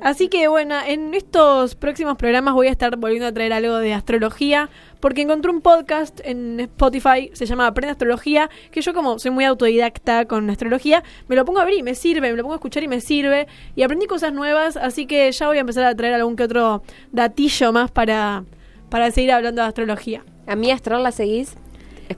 Así 0.00 0.28
que 0.28 0.46
bueno, 0.46 0.76
en 0.86 1.14
estos 1.14 1.74
próximos 1.74 2.16
programas 2.16 2.54
voy 2.54 2.68
a 2.68 2.70
estar 2.70 2.96
volviendo 2.96 3.26
a 3.26 3.32
traer 3.32 3.52
algo 3.52 3.78
de 3.78 3.92
astrología, 3.92 4.70
porque 5.00 5.22
encontré 5.22 5.50
un 5.50 5.60
podcast 5.60 6.20
en 6.24 6.60
Spotify, 6.60 7.30
se 7.32 7.46
llama 7.46 7.66
Aprende 7.66 7.90
Astrología, 7.90 8.48
que 8.70 8.80
yo 8.82 8.94
como 8.94 9.18
soy 9.18 9.32
muy 9.32 9.44
autodidacta 9.44 10.26
con 10.26 10.48
astrología, 10.48 11.02
me 11.26 11.34
lo 11.34 11.44
pongo 11.44 11.58
a 11.58 11.64
ver 11.64 11.74
y 11.74 11.82
me 11.82 11.94
sirve, 11.94 12.30
me 12.30 12.36
lo 12.36 12.42
pongo 12.42 12.54
a 12.54 12.56
escuchar 12.56 12.82
y 12.84 12.88
me 12.88 13.00
sirve, 13.00 13.48
y 13.74 13.82
aprendí 13.82 14.06
cosas 14.06 14.32
nuevas, 14.32 14.76
así 14.76 15.06
que 15.06 15.30
ya 15.32 15.48
voy 15.48 15.58
a 15.58 15.60
empezar 15.60 15.84
a 15.84 15.94
traer 15.94 16.14
algún 16.14 16.36
que 16.36 16.44
otro 16.44 16.82
datillo 17.10 17.72
más 17.72 17.90
para, 17.90 18.44
para 18.88 19.10
seguir 19.10 19.32
hablando 19.32 19.62
de 19.62 19.68
astrología. 19.68 20.24
¿A 20.46 20.54
mí 20.54 20.70
Astral 20.70 21.02
la 21.02 21.10
seguís? 21.10 21.56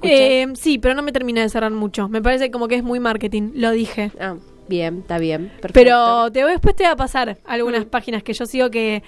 Eh, 0.03 0.47
sí, 0.55 0.79
pero 0.79 0.95
no 0.95 1.01
me 1.01 1.13
terminé 1.13 1.41
de 1.41 1.49
cerrar 1.49 1.73
mucho, 1.73 2.09
me 2.09 2.21
parece 2.21 2.51
como 2.51 2.69
que 2.69 2.75
es 2.75 2.83
muy 2.83 3.01
marketing, 3.01 3.53
lo 3.55 3.71
dije. 3.71 4.13
Ah, 4.21 4.37
bien, 4.69 4.99
está 5.01 5.19
bien. 5.19 5.49
Perfecto. 5.61 5.73
Pero 5.75 6.31
te, 6.33 6.45
después 6.45 6.77
te 6.77 6.85
va 6.85 6.93
a 6.93 6.97
pasar 6.97 7.39
algunas 7.45 7.87
Mm. 7.87 7.89
páginas 7.89 8.23
que 8.23 8.33
yo 8.33 8.47
sigo 8.47 8.71
que 8.71 9.03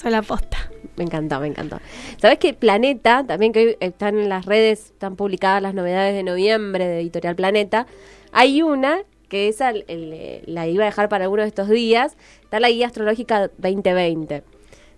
son 0.00 0.12
la 0.12 0.22
posta. 0.22 0.56
Me 0.96 1.04
encantó, 1.04 1.40
me 1.40 1.46
encantó. 1.48 1.78
¿Sabes 2.18 2.38
que 2.38 2.54
Planeta, 2.54 3.24
también 3.26 3.52
que 3.52 3.66
hoy 3.66 3.76
están 3.80 4.18
en 4.18 4.28
las 4.28 4.46
redes, 4.46 4.86
están 4.92 5.16
publicadas 5.16 5.62
las 5.62 5.74
novedades 5.74 6.14
de 6.14 6.22
noviembre 6.22 6.86
de 6.86 7.00
Editorial 7.00 7.34
Planeta? 7.36 7.86
Hay 8.32 8.62
una 8.62 9.00
que 9.28 9.48
esa 9.48 9.70
el- 9.70 9.84
el- 9.88 10.42
la 10.46 10.66
iba 10.66 10.82
a 10.84 10.86
dejar 10.86 11.08
para 11.08 11.24
alguno 11.24 11.42
de 11.42 11.48
estos 11.48 11.68
días, 11.68 12.16
está 12.42 12.60
la 12.60 12.68
guía 12.70 12.86
astrológica 12.86 13.50
2020. 13.58 14.42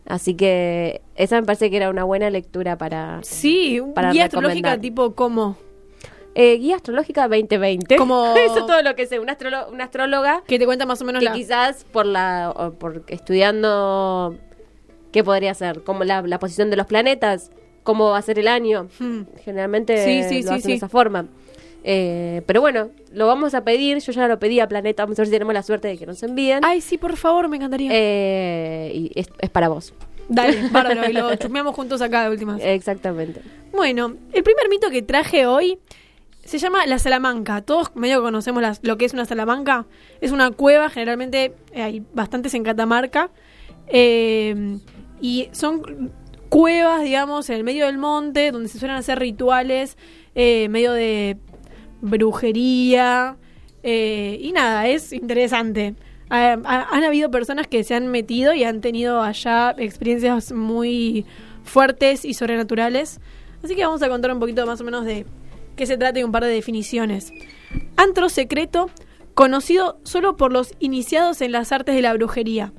Así 0.06 0.34
que 0.34 1.00
esa 1.14 1.40
me 1.40 1.46
parece 1.46 1.70
que 1.70 1.76
era 1.76 1.88
una 1.88 2.04
buena 2.04 2.28
lectura 2.30 2.76
para... 2.76 3.20
Sí, 3.22 3.80
Para 3.94 4.12
guía 4.12 4.24
astrológica 4.24 4.76
tipo 4.78 5.14
como 5.14 5.56
Eh, 6.34 6.56
guía 6.58 6.76
astrológica 6.76 7.28
2020. 7.28 7.96
Como- 7.96 8.34
Eso 8.36 8.58
es 8.58 8.66
todo 8.66 8.82
lo 8.82 8.94
que 8.96 9.06
sé. 9.06 9.20
Una, 9.20 9.36
una 9.70 9.84
astróloga 9.84 10.42
que 10.46 10.58
te 10.58 10.66
cuenta 10.66 10.84
más 10.86 11.00
o 11.00 11.04
menos 11.04 11.20
que 11.20 11.26
la... 11.26 11.32
quizás 11.32 11.84
por 11.84 12.06
la 12.06 12.52
o 12.56 12.72
por 12.72 13.04
estudiando 13.08 14.36
qué 15.12 15.22
podría 15.22 15.54
ser 15.54 15.82
como 15.84 16.04
la, 16.04 16.22
la 16.22 16.38
posición 16.38 16.70
de 16.70 16.76
los 16.76 16.86
planetas 16.86 17.50
cómo 17.84 18.10
va 18.10 18.18
a 18.18 18.22
ser 18.22 18.38
el 18.38 18.48
año 18.48 18.88
Hmm. 18.98 19.22
generalmente 19.44 20.04
Sí, 20.04 20.22
sí, 20.28 20.42
lo 20.42 20.48
sí, 20.48 20.54
hacen 20.54 20.68
de 20.70 20.74
esa 20.76 20.88
forma 20.88 21.26
Eh, 21.84 22.40
pero 22.46 22.60
bueno 22.62 22.88
lo 23.12 23.26
vamos 23.26 23.54
a 23.54 23.62
pedir 23.62 23.98
yo 23.98 24.10
ya 24.12 24.26
lo 24.26 24.38
pedí 24.38 24.58
a 24.58 24.66
Planeta 24.66 25.04
vamos 25.04 25.18
a 25.18 25.22
ver 25.22 25.26
si 25.26 25.32
tenemos 25.32 25.52
la 25.54 25.62
suerte 25.62 25.86
de 25.88 25.98
que 25.98 26.06
nos 26.06 26.22
envíen 26.22 26.60
Ay, 26.64 26.80
sí, 26.80 26.96
por 26.98 27.16
favor, 27.16 27.48
me 27.48 27.56
encantaría. 27.58 27.90
Eh, 27.92 28.90
y 28.94 29.12
es, 29.14 29.28
es 29.38 29.50
para 29.50 29.68
vos 29.68 29.92
Dale, 30.28 30.56
bárbaro, 30.72 31.08
y 31.08 31.12
lo 31.12 31.34
chusmeamos 31.36 31.74
juntos 31.76 32.00
acá 32.00 32.24
de 32.24 32.30
últimas. 32.30 32.58
exactamente 32.62 33.40
Bueno, 33.72 34.14
el 34.32 34.42
primer 34.42 34.68
mito 34.70 34.88
que 34.90 35.02
traje 35.02 35.46
hoy 35.46 35.78
se 36.44 36.58
llama 36.58 36.86
la 36.86 36.98
Salamanca. 36.98 37.62
Todos 37.62 37.94
medio 37.96 38.22
conocemos 38.22 38.62
lo 38.82 38.98
que 38.98 39.04
es 39.04 39.12
una 39.14 39.24
Salamanca. 39.24 39.86
Es 40.20 40.32
una 40.32 40.50
cueva, 40.50 40.90
generalmente 40.90 41.54
eh, 41.72 41.82
hay 41.82 42.02
bastantes 42.14 42.54
en 42.54 42.62
Catamarca. 42.64 43.30
Eh, 43.88 44.78
y 45.20 45.48
son 45.52 46.10
cuevas, 46.48 47.02
digamos, 47.02 47.48
en 47.50 47.56
el 47.56 47.64
medio 47.64 47.86
del 47.86 47.98
monte, 47.98 48.50
donde 48.52 48.68
se 48.68 48.78
suelen 48.78 48.96
hacer 48.96 49.18
rituales, 49.18 49.96
eh, 50.34 50.68
medio 50.68 50.92
de 50.92 51.36
brujería. 52.00 53.36
eh, 53.86 54.38
y 54.40 54.52
nada, 54.52 54.86
es 54.88 55.12
interesante. 55.12 55.94
Ha- 56.30 56.56
ha- 56.64 56.88
han 56.90 57.04
habido 57.04 57.30
personas 57.30 57.66
que 57.66 57.84
se 57.84 57.94
han 57.94 58.06
metido 58.08 58.54
y 58.54 58.64
han 58.64 58.80
tenido 58.80 59.20
allá 59.20 59.74
experiencias 59.76 60.52
muy 60.52 61.26
fuertes 61.64 62.24
y 62.24 62.32
sobrenaturales. 62.32 63.20
Así 63.62 63.74
que 63.76 63.84
vamos 63.84 64.02
a 64.02 64.08
contar 64.08 64.32
un 64.32 64.40
poquito 64.40 64.64
más 64.66 64.80
o 64.80 64.84
menos 64.84 65.04
de 65.04 65.26
qué 65.76 65.86
se 65.86 65.96
trata 65.96 66.18
y 66.18 66.24
un 66.24 66.32
par 66.32 66.44
de 66.44 66.50
definiciones. 66.50 67.32
Antro 67.96 68.28
secreto, 68.28 68.90
conocido 69.34 69.98
solo 70.04 70.36
por 70.36 70.52
los 70.52 70.74
iniciados 70.78 71.40
en 71.40 71.52
las 71.52 71.72
artes 71.72 71.94
de 71.94 72.02
la 72.02 72.14
brujería, 72.14 72.72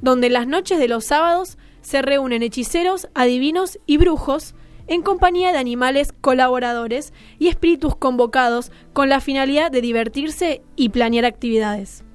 donde 0.00 0.30
las 0.30 0.46
noches 0.46 0.78
de 0.78 0.88
los 0.88 1.04
sábados 1.04 1.58
se 1.80 2.02
reúnen 2.02 2.42
hechiceros, 2.42 3.08
adivinos 3.14 3.78
y 3.86 3.96
brujos 3.96 4.54
en 4.88 5.02
compañía 5.02 5.52
de 5.52 5.58
animales 5.58 6.12
colaboradores 6.20 7.12
y 7.38 7.48
espíritus 7.48 7.96
convocados 7.96 8.70
con 8.92 9.08
la 9.08 9.20
finalidad 9.20 9.70
de 9.70 9.80
divertirse 9.80 10.62
y 10.76 10.90
planear 10.90 11.24
actividades. 11.24 12.05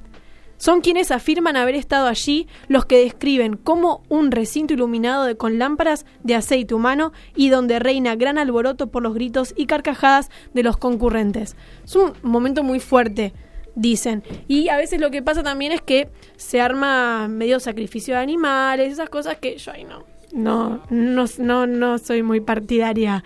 Son 0.62 0.82
quienes 0.82 1.10
afirman 1.10 1.58
haber 1.58 1.74
estado 1.74 2.06
allí 2.06 2.48
los 2.68 2.86
que 2.86 3.00
describen 3.04 3.58
como 3.58 4.04
un 4.10 4.30
recinto 4.30 4.76
iluminado 4.76 5.24
de- 5.26 5.36
con 5.36 5.58
lámparas 5.58 6.06
de 6.24 6.36
aceite 6.36 6.76
humano 6.76 7.14
y 7.36 7.50
donde 7.50 7.80
reina 7.80 8.16
gran 8.16 8.38
alboroto 8.38 8.92
por 8.92 9.02
los 9.02 9.16
gritos 9.16 9.56
y 9.58 9.66
carcajadas 9.66 10.30
de 10.54 10.62
los 10.62 10.78
concurrentes. 10.78 11.56
Es 11.84 11.96
un 11.96 12.14
momento 12.22 12.62
muy 12.62 12.80
fuerte, 12.80 13.34
dicen. 13.74 14.22
Y 14.48 14.70
a 14.70 14.78
veces 14.78 15.02
lo 15.02 15.10
que 15.10 15.24
pasa 15.24 15.42
también 15.42 15.72
es 15.72 15.82
que 15.82 16.10
se 16.36 16.62
arma 16.62 17.28
medio 17.28 17.60
sacrificio 17.60 18.14
de 18.14 18.20
animales, 18.22 18.94
esas 18.94 19.10
cosas 19.10 19.38
que 19.40 19.58
yo 19.58 19.72
ahí 19.72 19.84
no, 19.84 20.04
no, 20.32 20.84
no, 20.92 21.26
no, 21.40 21.66
no 21.66 21.98
soy 21.98 22.22
muy 22.22 22.40
partidaria 22.40 23.24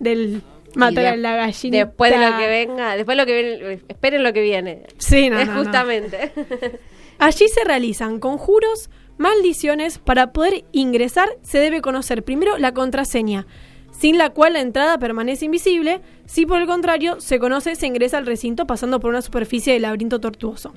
del 0.00 0.42
matar 0.74 1.06
a 1.06 1.16
la 1.16 1.36
gallina. 1.36 1.78
Después 1.78 2.12
de 2.12 2.18
lo 2.18 2.38
que 2.38 2.48
venga, 2.48 2.96
después 2.96 3.16
de 3.16 3.22
lo 3.22 3.26
que 3.26 3.42
viene, 3.42 3.82
esperen 3.88 4.22
lo 4.22 4.32
que 4.32 4.42
viene. 4.42 4.82
Sí, 4.98 5.30
no, 5.30 5.38
es 5.38 5.48
no, 5.48 5.54
no. 5.54 5.60
justamente. 5.60 6.32
Allí 7.18 7.48
se 7.48 7.64
realizan 7.64 8.18
conjuros, 8.18 8.90
maldiciones. 9.18 9.98
Para 9.98 10.32
poder 10.32 10.64
ingresar 10.72 11.28
se 11.42 11.58
debe 11.58 11.80
conocer 11.80 12.24
primero 12.24 12.58
la 12.58 12.72
contraseña, 12.74 13.46
sin 13.90 14.18
la 14.18 14.30
cual 14.30 14.54
la 14.54 14.60
entrada 14.60 14.98
permanece 14.98 15.44
invisible. 15.44 16.00
Si 16.26 16.46
por 16.46 16.60
el 16.60 16.66
contrario 16.66 17.20
se 17.20 17.38
conoce, 17.38 17.76
se 17.76 17.86
ingresa 17.86 18.18
al 18.18 18.26
recinto 18.26 18.66
pasando 18.66 19.00
por 19.00 19.10
una 19.10 19.22
superficie 19.22 19.72
de 19.72 19.80
laberinto 19.80 20.20
tortuoso, 20.20 20.72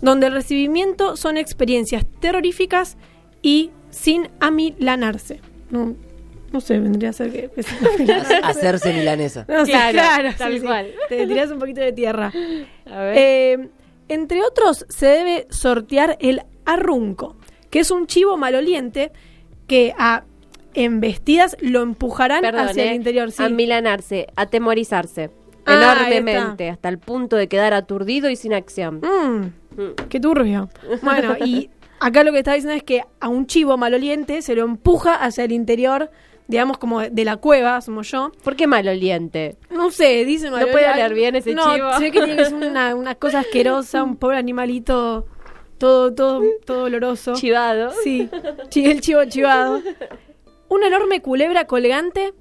donde 0.00 0.28
el 0.28 0.32
recibimiento 0.32 1.16
son 1.16 1.36
experiencias 1.36 2.06
terroríficas 2.20 2.96
y 3.42 3.70
sin 3.90 4.28
amilanarse. 4.40 5.40
No, 5.70 5.96
no 6.52 6.60
sé, 6.60 6.78
vendría 6.78 7.10
a 7.10 7.12
ser 7.12 7.30
que... 7.32 7.50
Hacerse 8.42 8.92
milanesa. 8.92 9.44
No 9.48 9.64
Claro, 9.64 9.92
claro, 9.92 10.30
tal 10.36 10.52
sí, 10.52 10.60
sí. 10.60 10.66
cual. 10.66 10.92
Te 11.08 11.26
tiras 11.26 11.50
un 11.50 11.58
poquito 11.58 11.80
de 11.80 11.92
tierra. 11.92 12.32
A 12.86 12.98
ver. 13.00 13.14
Eh, 13.18 13.68
entre 14.08 14.42
otros, 14.42 14.86
se 14.88 15.06
debe 15.06 15.46
sortear 15.50 16.16
el 16.20 16.42
arrunco, 16.64 17.36
que 17.70 17.80
es 17.80 17.90
un 17.90 18.06
chivo 18.06 18.36
maloliente 18.36 19.12
que 19.66 19.94
a 19.98 20.24
embestidas 20.74 21.56
lo 21.60 21.82
empujarán 21.82 22.42
Perdón, 22.42 22.68
hacia 22.68 22.84
eh, 22.84 22.88
el 22.90 22.94
interior. 22.96 23.30
Sí. 23.30 23.42
Amilanarse, 23.42 24.26
atemorizarse. 24.36 25.30
Ah, 25.66 25.74
enormemente, 25.74 26.70
hasta 26.70 26.88
el 26.88 26.98
punto 26.98 27.36
de 27.36 27.46
quedar 27.48 27.74
aturdido 27.74 28.30
y 28.30 28.36
sin 28.36 28.54
acción. 28.54 29.00
Mm, 29.00 29.52
Mm. 29.76 29.94
qué 30.08 30.18
turbio. 30.18 30.68
Bueno, 31.02 31.36
y 31.44 31.70
acá 32.00 32.24
lo 32.24 32.32
que 32.32 32.38
está 32.38 32.54
diciendo 32.54 32.74
es 32.76 32.82
que 32.82 33.02
a 33.20 33.28
un 33.28 33.46
chivo 33.46 33.76
maloliente 33.76 34.42
se 34.42 34.54
lo 34.56 34.64
empuja 34.64 35.14
hacia 35.14 35.44
el 35.44 35.52
interior, 35.52 36.10
digamos 36.50 36.78
como 36.78 37.00
de 37.00 37.24
la 37.24 37.36
cueva, 37.38 37.80
somos 37.80 38.10
yo. 38.10 38.32
¿Por 38.44 38.56
qué 38.56 38.66
maloliente? 38.66 39.56
No 39.70 39.90
sé, 39.90 40.24
dice 40.24 40.50
No 40.50 40.58
puede 40.58 40.90
oler 40.92 41.14
bien 41.14 41.36
ese 41.36 41.54
no, 41.54 41.74
chivo. 41.74 41.88
ve 41.98 42.10
que 42.10 42.18
tiene 42.20 42.36
que 42.36 42.44
ser 42.44 42.54
una, 42.54 42.94
una 42.94 43.14
cosa 43.14 43.40
asquerosa, 43.40 44.02
un 44.02 44.16
pobre 44.16 44.36
animalito 44.36 45.26
todo, 45.80 46.12
todo, 46.14 46.42
todo 46.66 46.84
oloroso. 46.84 47.32
Chivado. 47.34 47.90
Sí, 48.04 48.28
el 48.74 49.00
chivo 49.00 49.24
chivado. 49.24 49.80
Una 50.68 50.88
enorme 50.88 51.22
culebra 51.22 51.66
colgante 51.66 52.34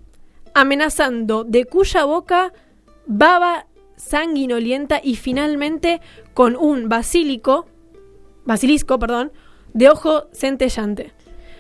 amenazando 0.54 1.46
de 1.46 1.64
cuya 1.64 2.04
boca 2.04 2.52
baba 3.06 3.66
sanguinolienta 3.96 5.00
y 5.02 5.16
finalmente 5.16 6.02
con 6.34 6.58
un 6.58 6.90
basílico, 6.90 7.68
basilisco, 8.44 9.00
perdón, 9.00 9.32
de 9.74 9.90
ojo 9.90 10.28
centellante. 10.34 11.14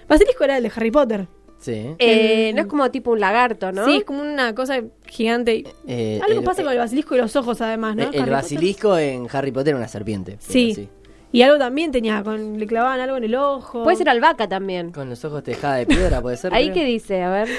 Basilisco 0.09 0.43
era 0.43 0.57
el 0.57 0.63
de 0.63 0.71
Harry 0.75 0.91
Potter. 0.91 1.27
Sí. 1.59 1.93
Eh, 1.99 2.49
El- 2.49 2.55
no 2.55 2.61
es 2.61 2.67
como 2.67 2.89
tipo 2.89 3.11
un 3.11 3.19
lagarto, 3.19 3.71
¿no? 3.71 3.85
Sí, 3.85 3.97
es 3.97 4.03
como 4.05 4.21
una 4.21 4.55
cosa 4.55 4.81
gigante. 5.07 5.65
Eh, 5.87 6.19
Algo 6.23 6.39
el- 6.39 6.45
pasa 6.45 6.63
con 6.63 6.71
el 6.71 6.77
basilisco 6.79 7.15
y 7.15 7.17
los 7.19 7.35
ojos 7.35 7.59
además, 7.61 7.95
¿no? 7.97 8.03
El, 8.03 8.07
el 8.09 8.15
Potter. 8.15 8.33
basilisco 8.33 8.97
en 8.97 9.27
Harry 9.31 9.51
Potter 9.51 9.69
era 9.69 9.77
una 9.77 9.87
serpiente. 9.87 10.37
Sí. 10.39 10.89
Y 11.31 11.41
algo 11.43 11.59
también 11.59 11.91
tenía, 11.91 12.23
con, 12.23 12.57
le 12.57 12.65
clavaban 12.65 12.99
algo 13.01 13.17
en 13.17 13.23
el 13.25 13.35
ojo. 13.35 13.83
Puede 13.83 13.97
ser 13.97 14.09
albahaca 14.09 14.47
también. 14.49 14.91
Con 14.91 15.09
los 15.09 15.23
ojos 15.25 15.43
tejada 15.43 15.75
de 15.75 15.85
piedra, 15.85 16.21
puede 16.21 16.37
ser. 16.37 16.51
Ahí 16.55 16.71
que 16.71 16.85
dice, 16.85 17.21
a 17.21 17.29
ver. 17.29 17.47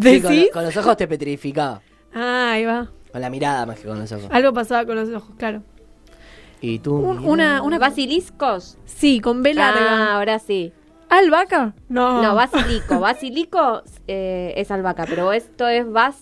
Sí, 0.00 0.22
con, 0.22 0.32
¿Decís? 0.32 0.48
con 0.52 0.64
los 0.64 0.74
ojos 0.78 0.96
te 0.96 1.06
petrificaba. 1.06 1.82
Ah, 2.14 2.52
ahí 2.52 2.64
va. 2.64 2.90
Con 3.10 3.20
la 3.20 3.28
mirada 3.28 3.66
más 3.66 3.78
que 3.78 3.86
con 3.86 3.98
los 3.98 4.10
ojos. 4.10 4.26
Algo 4.30 4.52
pasaba 4.54 4.86
con 4.86 4.96
los 4.96 5.10
ojos, 5.10 5.34
claro. 5.36 5.62
Y 6.62 6.78
tú. 6.78 6.94
Un- 6.96 7.26
una, 7.26 7.60
una 7.62 7.78
¿Basiliscos? 7.78 8.78
Sí, 8.86 9.20
con 9.20 9.42
B 9.42 9.52
Ah, 9.58 10.14
ahora 10.14 10.38
sí. 10.38 10.72
¿Albahaca? 11.12 11.74
No. 11.90 12.22
No, 12.22 12.34
basilico. 12.34 12.98
Basilico 12.98 13.82
eh, 14.08 14.54
es 14.56 14.70
albahaca, 14.70 15.04
pero 15.06 15.32
esto 15.34 15.68
es 15.68 15.90
bas... 15.90 16.16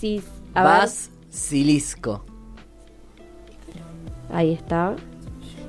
sis- 0.00 0.22
a 0.54 0.62
ver. 0.62 0.88
Basilisco. 1.28 2.24
Ahí 4.32 4.52
está. 4.52 4.94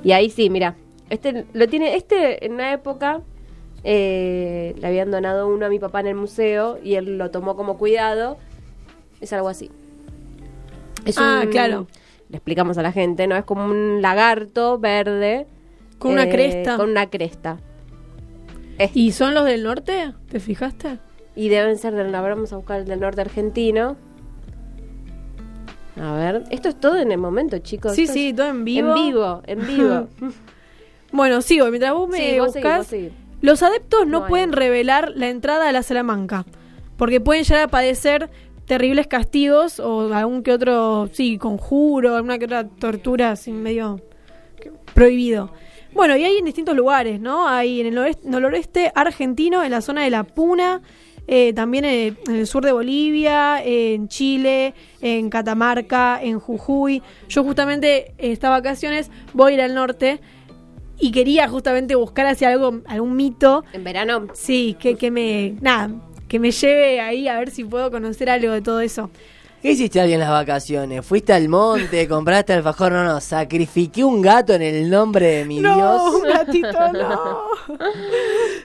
Y 0.03 0.11
ahí 0.11 0.29
sí, 0.29 0.49
mira. 0.51 0.75
Este 1.09 1.45
lo 1.53 1.67
tiene. 1.67 1.95
Este 1.95 2.45
en 2.45 2.53
una 2.53 2.71
época 2.71 3.21
eh, 3.83 4.75
le 4.79 4.87
habían 4.87 5.09
donado 5.09 5.47
uno 5.47 5.65
a 5.65 5.69
mi 5.69 5.79
papá 5.79 5.99
en 6.01 6.07
el 6.07 6.15
museo 6.15 6.77
y 6.83 6.93
él 6.95 7.17
lo 7.17 7.31
tomó 7.31 7.55
como 7.55 7.77
cuidado. 7.79 8.37
Es 9.21 9.33
algo 9.33 9.49
así. 9.49 9.71
Es 11.05 11.17
Ah, 11.17 11.45
claro. 11.49 11.87
Le 12.29 12.37
explicamos 12.37 12.77
a 12.77 12.83
la 12.83 12.91
gente, 12.91 13.25
¿no? 13.25 13.35
Es 13.35 13.43
como 13.43 13.65
un 13.65 14.01
lagarto 14.03 14.77
verde. 14.77 15.47
Con 15.97 16.11
una 16.11 16.25
eh, 16.25 16.29
cresta. 16.29 16.77
Con 16.77 16.89
una 16.91 17.09
cresta. 17.09 17.57
¿Y 18.93 19.11
son 19.11 19.33
los 19.33 19.45
del 19.45 19.63
norte? 19.63 20.13
¿Te 20.29 20.39
fijaste? 20.39 20.99
y 21.35 21.49
deben 21.49 21.77
ser 21.79 21.95
del. 21.95 22.13
A 22.13 22.21
ver, 22.21 22.35
vamos 22.35 22.53
a 22.53 22.57
buscar 22.57 22.81
el 22.81 22.85
del 22.85 22.99
norte 22.99 23.21
argentino. 23.21 23.97
A 25.99 26.13
ver, 26.15 26.43
esto 26.49 26.69
es 26.69 26.79
todo 26.79 26.97
en 26.97 27.11
el 27.11 27.17
momento, 27.17 27.57
chicos. 27.59 27.95
Sí, 27.95 28.07
sí, 28.07 28.33
todo 28.33 28.47
en 28.47 28.63
vivo. 28.65 28.89
En 28.95 29.03
vivo, 29.05 29.41
en 29.47 29.67
vivo. 29.67 30.07
Bueno, 31.11 31.41
sigo. 31.43 31.67
Mientras 31.67 31.93
vos 31.93 32.09
me 32.09 32.17
Sí, 32.17 32.39
vos 32.39 32.51
seguí, 32.53 32.63
buscás, 32.63 32.77
vos 32.79 32.87
seguí. 32.87 33.11
los 33.41 33.61
adeptos 33.61 34.07
no 34.07 34.19
No 34.19 34.25
hay. 34.25 34.29
pueden 34.29 34.51
revelar 34.51 35.11
la 35.15 35.29
entrada 35.29 35.69
a 35.69 35.71
la 35.71 35.83
Salamanca. 35.83 36.43
Porque 36.97 37.21
pueden 37.21 37.43
llegar 37.43 37.61
a 37.63 37.67
padecer 37.67 38.31
terribles 38.65 39.05
castigos 39.05 39.79
o 39.79 40.11
algún 40.11 40.41
que 40.41 40.51
otro, 40.51 41.09
sí, 41.13 41.37
conjuro, 41.37 42.15
alguna 42.15 42.39
que 42.39 42.45
otra 42.45 42.67
tortura 42.67 43.31
así 43.31 43.51
medio 43.51 44.01
prohibido. 44.95 45.51
Bueno, 45.93 46.17
y 46.17 46.23
hay 46.23 46.37
en 46.37 46.45
distintos 46.45 46.75
lugares, 46.75 47.19
¿no? 47.19 47.47
Hay 47.47 47.81
en 47.81 47.87
el 47.87 47.95
noreste, 47.95 48.27
noroeste 48.27 48.91
argentino, 48.95 49.63
en 49.63 49.71
la 49.71 49.81
zona 49.81 50.03
de 50.03 50.09
La 50.09 50.23
Puna, 50.23 50.81
eh, 51.27 51.53
también 51.53 51.85
en, 51.85 52.17
en 52.27 52.35
el 52.35 52.47
sur 52.47 52.65
de 52.65 52.71
Bolivia, 52.71 53.63
en 53.63 54.07
Chile, 54.07 54.73
en 55.01 55.29
Catamarca, 55.29 56.19
en 56.21 56.39
Jujuy. 56.39 57.01
Yo 57.29 57.43
justamente 57.43 58.13
esta 58.17 58.49
vacaciones 58.49 59.11
voy 59.33 59.51
a 59.51 59.55
ir 59.55 59.61
al 59.61 59.75
norte 59.75 60.19
y 60.99 61.11
quería 61.11 61.47
justamente 61.47 61.95
buscar 61.95 62.27
hacia 62.27 62.49
algo, 62.49 62.81
algún 62.87 63.15
mito 63.15 63.63
En 63.73 63.83
verano. 63.83 64.27
Sí, 64.33 64.75
que, 64.79 64.95
que 64.95 65.11
me. 65.11 65.55
Nada, 65.61 65.89
que 66.27 66.39
me 66.39 66.51
lleve 66.51 66.99
ahí 66.99 67.27
a 67.27 67.37
ver 67.37 67.51
si 67.51 67.63
puedo 67.63 67.91
conocer 67.91 68.29
algo 68.29 68.51
de 68.51 68.61
todo 68.61 68.79
eso. 68.79 69.09
¿Qué 69.63 69.71
hiciste 69.71 70.01
alguien 70.01 70.19
en 70.19 70.27
las 70.27 70.29
vacaciones? 70.29 71.05
¿Fuiste 71.05 71.31
al 71.31 71.47
monte? 71.47 72.05
¿Compraste 72.09 72.51
alfajor? 72.51 72.91
No, 72.91 73.05
no. 73.05 73.21
Sacrifiqué 73.21 74.03
un 74.03 74.21
gato 74.21 74.53
en 74.53 74.61
el 74.61 74.89
nombre 74.89 75.25
de 75.25 75.45
mi 75.45 75.61
no, 75.61 75.73
Dios. 75.73 76.15
un 76.15 76.23
gatito, 76.27 76.91
no. 76.91 77.43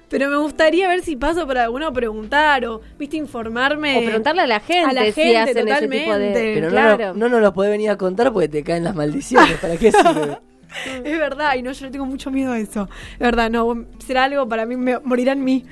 Pero 0.09 0.29
me 0.29 0.39
gustaría 0.39 0.89
ver 0.89 1.03
si 1.03 1.15
paso 1.15 1.47
para 1.47 1.63
alguno 1.63 1.93
preguntar 1.93 2.67
o, 2.67 2.81
viste, 2.99 3.17
informarme. 3.17 3.97
O 3.97 4.05
preguntarle 4.07 4.43
a 4.43 4.49
la 4.49 4.59
gente, 4.59 4.91
a 4.91 4.93
la 4.93 5.05
si 5.05 5.13
gente, 5.13 5.39
hacen 5.39 5.69
ese 5.69 5.87
tipo 5.87 5.93
de. 5.93 6.05
totalmente. 6.05 6.55
Pero 6.55 6.67
no, 6.67 6.73
claro. 6.73 7.15
no, 7.15 7.15
no 7.15 7.29
nos 7.29 7.43
lo 7.43 7.55
podés 7.55 7.71
venir 7.71 7.91
a 7.91 7.97
contar 7.97 8.33
porque 8.33 8.49
te 8.49 8.65
caen 8.65 8.83
las 8.83 8.97
maldiciones. 8.97 9.57
¿Para 9.59 9.77
qué 9.77 9.93
sirve? 9.93 10.39
Es 10.85 11.19
verdad, 11.19 11.55
y 11.55 11.63
no, 11.63 11.73
yo 11.73 11.87
le 11.87 11.93
tengo 11.93 12.07
mucho 12.07 12.31
miedo 12.33 12.53
a 12.53 12.59
eso. 12.59 12.91
Es 13.13 13.21
verdad, 13.21 13.51
no, 13.51 13.87
será 14.05 14.25
algo 14.25 14.49
para 14.49 14.67
mí, 14.67 14.77
me, 14.77 14.99
morirá 14.99 15.33
en 15.33 15.45
mí. 15.45 15.65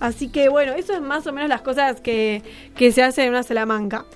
Así 0.00 0.30
que 0.30 0.48
bueno, 0.48 0.72
eso 0.72 0.94
es 0.94 1.00
más 1.00 1.26
o 1.26 1.32
menos 1.32 1.48
las 1.48 1.60
cosas 1.60 2.00
que, 2.00 2.42
que 2.74 2.90
se 2.90 3.02
hacen 3.02 3.26
en 3.26 3.30
una 3.30 3.42
Salamanca. 3.42 4.06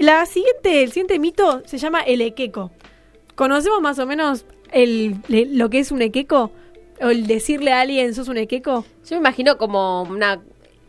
La 0.00 0.26
siguiente, 0.26 0.82
el 0.82 0.88
siguiente 0.88 1.18
mito 1.18 1.62
se 1.66 1.78
llama 1.78 2.00
el 2.00 2.20
equeco. 2.22 2.70
¿Conocemos 3.34 3.80
más 3.80 3.98
o 3.98 4.06
menos 4.06 4.44
el, 4.72 5.16
lo 5.28 5.70
que 5.70 5.78
es 5.78 5.92
un 5.92 6.02
equeco? 6.02 6.50
O 7.02 7.08
el 7.10 7.26
decirle 7.26 7.72
a 7.72 7.80
alguien, 7.82 8.14
sos 8.14 8.28
un 8.28 8.36
equeco. 8.38 8.84
Yo 9.08 9.16
me 9.16 9.18
imagino 9.18 9.56
como 9.58 10.02
una. 10.02 10.40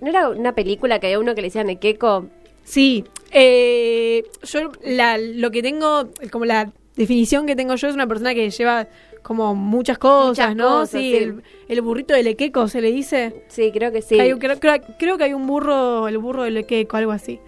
¿No 0.02 0.08
era 0.10 0.30
una 0.30 0.54
película 0.56 1.00
que 1.00 1.08
había 1.08 1.20
uno 1.20 1.36
que 1.36 1.42
le 1.42 1.48
decían 1.48 1.70
Ekeko? 1.70 2.26
Sí, 2.64 3.04
eh, 3.32 4.24
yo 4.44 4.72
la, 4.84 5.18
lo 5.18 5.52
que 5.52 5.62
tengo, 5.62 6.10
como 6.32 6.46
la 6.46 6.72
definición 6.96 7.46
que 7.46 7.56
tengo 7.56 7.76
yo 7.76 7.88
es 7.88 7.94
una 7.94 8.08
persona 8.08 8.34
que 8.34 8.50
lleva 8.50 8.88
como 9.24 9.54
muchas 9.56 9.98
cosas, 10.00 10.50
Muchas 10.50 10.56
¿no? 10.56 10.68
cosas, 10.80 10.90
sí, 10.90 11.12
sí. 11.12 11.16
El, 11.18 11.44
el 11.68 11.82
burrito 11.82 12.14
del 12.16 12.28
equeco 12.28 12.68
se 12.68 12.82
le 12.82 12.92
dice. 12.92 13.44
Sí, 13.48 13.72
creo 13.72 13.92
que 13.92 14.02
sí. 14.02 14.20
Hay- 14.20 14.34
creo, 14.40 14.60
creo- 14.60 14.82
creo 14.98 15.18
que 15.18 15.24
hay 15.26 15.34
un 15.34 15.46
burro, 15.48 16.08
el 16.08 16.18
burro 16.18 16.44
del 16.44 16.58
equeco, 16.58 16.98
algo 16.98 17.12
así. 17.12 17.40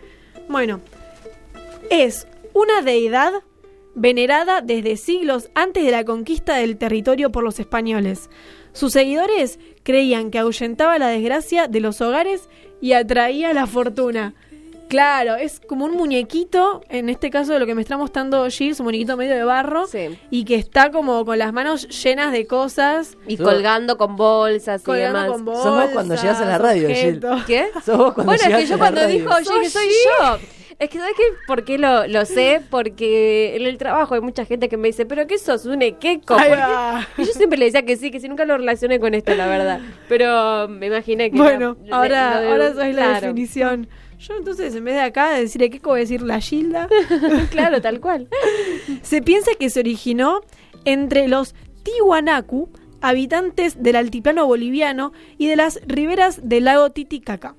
Bueno, 0.47 0.79
es 1.89 2.27
una 2.53 2.81
deidad 2.81 3.31
venerada 3.95 4.61
desde 4.61 4.97
siglos 4.97 5.49
antes 5.55 5.83
de 5.85 5.91
la 5.91 6.03
conquista 6.03 6.55
del 6.55 6.77
territorio 6.77 7.31
por 7.31 7.43
los 7.43 7.59
españoles. 7.59 8.29
Sus 8.73 8.93
seguidores 8.93 9.59
creían 9.83 10.31
que 10.31 10.39
ahuyentaba 10.39 10.97
la 10.97 11.07
desgracia 11.09 11.67
de 11.67 11.79
los 11.79 12.01
hogares 12.01 12.49
y 12.81 12.93
atraía 12.93 13.53
la 13.53 13.67
fortuna. 13.67 14.33
Claro, 14.89 15.35
es 15.35 15.59
como 15.59 15.85
un 15.85 15.95
muñequito, 15.95 16.81
en 16.89 17.09
este 17.09 17.29
caso 17.31 17.53
de 17.53 17.59
lo 17.59 17.65
que 17.65 17.73
me 17.73 17.81
está 17.81 17.97
mostrando 17.97 18.47
Jill, 18.49 18.71
es 18.71 18.79
un 18.79 18.85
muñequito 18.85 19.17
medio 19.17 19.33
de 19.33 19.43
barro, 19.43 19.87
Sí. 19.87 20.19
y 20.29 20.43
que 20.45 20.55
está 20.55 20.91
como 20.91 21.23
con 21.25 21.39
las 21.39 21.51
manos 21.53 21.87
llenas 22.03 22.31
de 22.31 22.45
cosas, 22.45 23.17
Y 23.27 23.37
Sos- 23.37 23.47
colgando 23.47 23.97
con 23.97 24.15
bolsas 24.15 24.81
y 24.81 24.85
colgando 24.85 25.19
demás. 25.19 25.31
con 25.35 25.45
bolsas, 25.45 25.63
Sos 25.63 25.81
vos 25.83 25.89
cuando 25.93 26.15
llegás 26.15 26.41
a 26.41 26.45
la 26.45 26.57
radio, 26.59 26.89
Jill. 26.89 27.25
objetos. 27.25 27.43
¿Qué? 27.45 27.67
Sos 27.85 27.97
vos 27.97 28.13
cuando 28.13 28.33
bueno, 28.33 28.43
es 28.57 28.63
que 28.63 28.65
yo 28.67 28.77
cuando 28.77 29.01
radio. 29.01 29.15
dijo, 29.19 29.35
que 29.37 29.45
¿Sos 29.45 29.69
soy 29.71 29.87
yo. 30.19 30.37
Es 30.79 30.89
que, 30.89 30.97
¿sabes 30.97 31.13
qué? 31.15 31.23
¿Por 31.47 31.63
qué 31.65 31.77
lo, 31.77 32.07
lo 32.07 32.25
sé? 32.25 32.61
Porque 32.69 33.55
en 33.55 33.63
el 33.65 33.77
trabajo 33.77 34.15
hay 34.15 34.21
mucha 34.21 34.45
gente 34.45 34.69
que 34.69 34.77
me 34.77 34.87
dice, 34.89 35.05
¿pero 35.05 35.27
qué 35.27 35.37
sos? 35.37 35.65
¿Un 35.65 35.81
equeco? 35.81 36.35
Y 37.17 37.25
yo 37.25 37.31
siempre 37.33 37.57
le 37.59 37.65
decía 37.65 37.83
que 37.85 37.95
sí, 37.97 38.11
que 38.11 38.19
sí, 38.19 38.27
nunca 38.27 38.45
lo 38.45 38.57
relacioné 38.57 38.99
con 38.99 39.13
esto, 39.13 39.33
la 39.35 39.47
verdad. 39.47 39.79
Pero 40.09 40.67
me 40.67 40.87
imaginé 40.87 41.31
que... 41.31 41.37
Bueno, 41.37 41.77
era- 41.85 41.95
ahora, 41.97 42.41
de- 42.41 42.47
ahora 42.49 42.73
soy 42.73 42.93
la 42.93 43.19
definición. 43.21 43.87
Yo 44.19 44.35
entonces, 44.37 44.73
en 44.75 44.83
vez 44.85 44.95
de 44.95 45.01
acá 45.01 45.31
de 45.31 45.41
decir 45.41 45.61
Ekeko, 45.63 45.89
voy 45.91 45.99
a 45.99 46.01
decir 46.01 46.21
la 46.21 46.39
Gilda. 46.39 46.87
claro, 47.51 47.81
tal 47.81 47.99
cual. 47.99 48.27
Se 49.01 49.21
piensa 49.21 49.51
que 49.59 49.69
se 49.69 49.79
originó 49.81 50.41
entre 50.85 51.27
los 51.27 51.55
Tiwanaku, 51.83 52.69
habitantes 53.01 53.83
del 53.83 53.97
altiplano 53.97 54.45
boliviano 54.45 55.11
y 55.37 55.47
de 55.47 55.57
las 55.57 55.81
riberas 55.85 56.39
del 56.47 56.65
lago 56.65 56.91
Titicaca. 56.91 57.55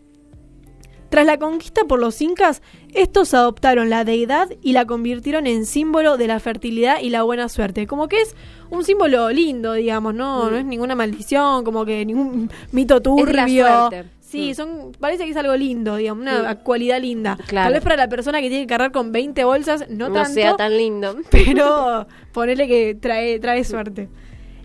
Tras 1.14 1.27
la 1.27 1.38
conquista 1.38 1.85
por 1.85 2.00
los 2.00 2.20
incas, 2.20 2.61
estos 2.92 3.35
adoptaron 3.35 3.88
la 3.88 4.03
deidad 4.03 4.48
y 4.62 4.72
la 4.72 4.85
convirtieron 4.85 5.46
en 5.46 5.64
símbolo 5.64 6.16
de 6.16 6.27
la 6.27 6.40
fertilidad 6.40 7.00
y 7.00 7.11
la 7.11 7.22
buena 7.22 7.48
suerte. 7.48 7.87
Como 7.87 8.09
que 8.09 8.20
es 8.20 8.35
un 8.68 8.83
símbolo 8.85 9.31
lindo, 9.31 9.74
digamos, 9.74 10.12
no, 10.12 10.50
no 10.50 10.57
es 10.57 10.64
ninguna 10.64 10.96
maldición, 10.96 11.62
como 11.62 11.85
que 11.85 12.05
ningún 12.05 12.50
mito 12.72 12.96
Es 12.96 13.03
de 13.05 13.33
la 13.33 13.44
turbio. 13.44 13.66
suerte. 13.88 14.05
Sí, 14.18 14.50
Mm. 14.50 14.55
son, 14.57 14.92
parece 14.98 15.24
que 15.24 15.31
es 15.31 15.37
algo 15.37 15.55
lindo, 15.55 15.94
digamos, 15.94 16.22
una 16.22 16.53
Mm. 16.55 16.64
cualidad 16.64 17.00
linda. 17.00 17.38
Claro. 17.46 17.66
Tal 17.66 17.74
vez 17.74 17.83
para 17.85 17.94
la 17.96 18.09
persona 18.09 18.40
que 18.40 18.48
tiene 18.48 18.64
que 18.64 18.68
cargar 18.70 18.90
con 18.90 19.12
20 19.12 19.44
bolsas, 19.44 19.85
no, 19.88 20.09
No, 20.09 20.14
tanto 20.16 20.33
sea 20.33 20.57
tan 20.57 20.77
lindo. 20.77 21.14
pero 21.31 22.09
ponerle 22.33 22.66
que 22.66 22.96
trae, 22.96 23.38
trae 23.38 23.62
suerte. 23.62 24.09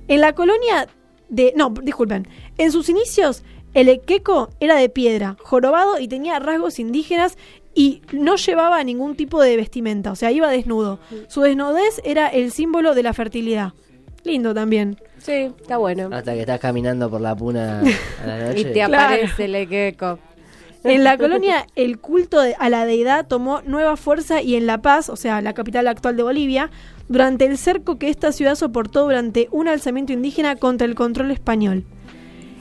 En 0.07 0.19
la 0.19 0.33
colonia 0.33 0.87
de... 1.29 1.53
No, 1.55 1.71
disculpen. 1.83 2.27
En 2.57 2.71
sus 2.71 2.89
inicios, 2.89 3.43
el 3.73 3.89
equeco 3.89 4.49
era 4.59 4.75
de 4.75 4.89
piedra, 4.89 5.35
jorobado 5.43 5.99
y 5.99 6.07
tenía 6.07 6.39
rasgos 6.39 6.79
indígenas 6.79 7.37
y 7.75 8.01
no 8.11 8.35
llevaba 8.35 8.83
ningún 8.83 9.15
tipo 9.15 9.41
de 9.41 9.55
vestimenta, 9.55 10.11
o 10.11 10.15
sea, 10.15 10.31
iba 10.31 10.49
desnudo. 10.49 10.99
Su 11.27 11.41
desnudez 11.41 12.01
era 12.03 12.27
el 12.27 12.51
símbolo 12.51 12.95
de 12.95 13.03
la 13.03 13.13
fertilidad. 13.13 13.73
Lindo 14.23 14.53
también. 14.53 14.97
Sí, 15.19 15.51
está 15.61 15.77
bueno. 15.77 16.09
Hasta 16.11 16.33
que 16.33 16.41
estás 16.41 16.59
caminando 16.59 17.09
por 17.09 17.21
la 17.21 17.35
puna 17.35 17.81
a 18.23 18.27
la 18.27 18.39
noche. 18.47 18.59
Y 18.59 18.63
te 18.65 18.73
Claro. 18.73 18.95
aparece 18.95 19.45
el 19.45 19.55
equeco. 19.55 20.19
En 20.83 21.03
la 21.03 21.17
colonia, 21.17 21.67
el 21.75 21.99
culto 21.99 22.39
a 22.57 22.69
la 22.69 22.85
deidad 22.85 23.27
tomó 23.27 23.61
nueva 23.63 23.97
fuerza 23.97 24.41
y 24.41 24.55
en 24.55 24.65
La 24.65 24.81
Paz, 24.81 25.09
o 25.09 25.17
sea, 25.17 25.41
la 25.41 25.53
capital 25.53 25.87
actual 25.89 26.15
de 26.15 26.23
Bolivia, 26.23 26.71
durante 27.09 27.45
el 27.45 27.57
cerco 27.57 27.97
que 27.99 28.09
esta 28.09 28.31
ciudad 28.31 28.55
soportó 28.55 29.03
durante 29.03 29.49
un 29.51 29.67
alzamiento 29.67 30.13
indígena 30.13 30.55
contra 30.55 30.87
el 30.87 30.95
control 30.95 31.31
español. 31.31 31.83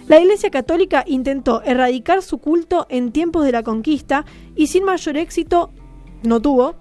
La 0.09 0.19
Iglesia 0.19 0.51
Católica 0.51 1.05
intentó 1.07 1.63
erradicar 1.63 2.23
su 2.23 2.39
culto 2.39 2.87
en 2.89 3.13
tiempos 3.13 3.45
de 3.45 3.53
la 3.53 3.63
conquista 3.63 4.25
y 4.57 4.69
sin 4.69 4.85
mayor 4.85 5.19
éxito 5.19 5.71
no 6.23 6.41
tuvo, 6.41 6.77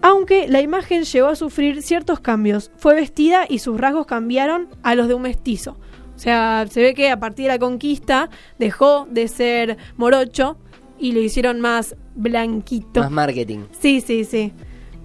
aunque 0.00 0.46
la 0.46 0.60
imagen 0.60 1.02
llegó 1.02 1.26
a 1.26 1.34
sufrir 1.34 1.82
ciertos 1.82 2.20
cambios. 2.20 2.70
Fue 2.76 2.94
vestida 2.94 3.46
y 3.48 3.58
sus 3.58 3.80
rasgos 3.80 4.06
cambiaron 4.06 4.68
a 4.84 4.94
los 4.94 5.08
de 5.08 5.14
un 5.14 5.22
mestizo. 5.22 5.76
O 6.14 6.18
sea, 6.18 6.66
se 6.70 6.82
ve 6.82 6.94
que 6.94 7.10
a 7.10 7.18
partir 7.18 7.46
de 7.46 7.52
la 7.52 7.58
conquista 7.58 8.30
dejó 8.60 9.08
de 9.10 9.26
ser 9.26 9.76
morocho 9.96 10.56
y 11.00 11.12
lo 11.12 11.20
hicieron 11.20 11.60
más 11.60 11.96
blanquito. 12.14 13.00
Más 13.00 13.10
marketing. 13.10 13.64
Sí, 13.80 14.00
sí, 14.00 14.24
sí. 14.24 14.52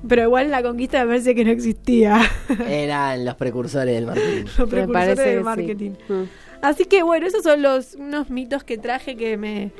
Pero 0.07 0.23
igual 0.23 0.45
en 0.45 0.51
la 0.51 0.61
conquista 0.61 0.99
me 0.99 1.07
parece 1.07 1.33
que 1.33 1.43
no 1.43 1.49
existía. 1.49 2.21
Eran 2.67 3.25
los 3.25 3.35
precursores 3.35 3.95
del 3.95 4.05
marketing. 4.05 4.45
Los 4.57 4.69
precursores 4.69 5.17
del 5.17 5.37
sí. 5.39 5.43
marketing. 5.43 5.91
Mm. 6.07 6.23
Así 6.61 6.85
que 6.85 7.03
bueno, 7.03 7.25
esos 7.27 7.43
son 7.43 7.61
los 7.61 7.95
unos 7.95 8.29
mitos 8.29 8.63
que 8.63 8.77
traje 8.77 9.15
que 9.15 9.37
me 9.37 9.71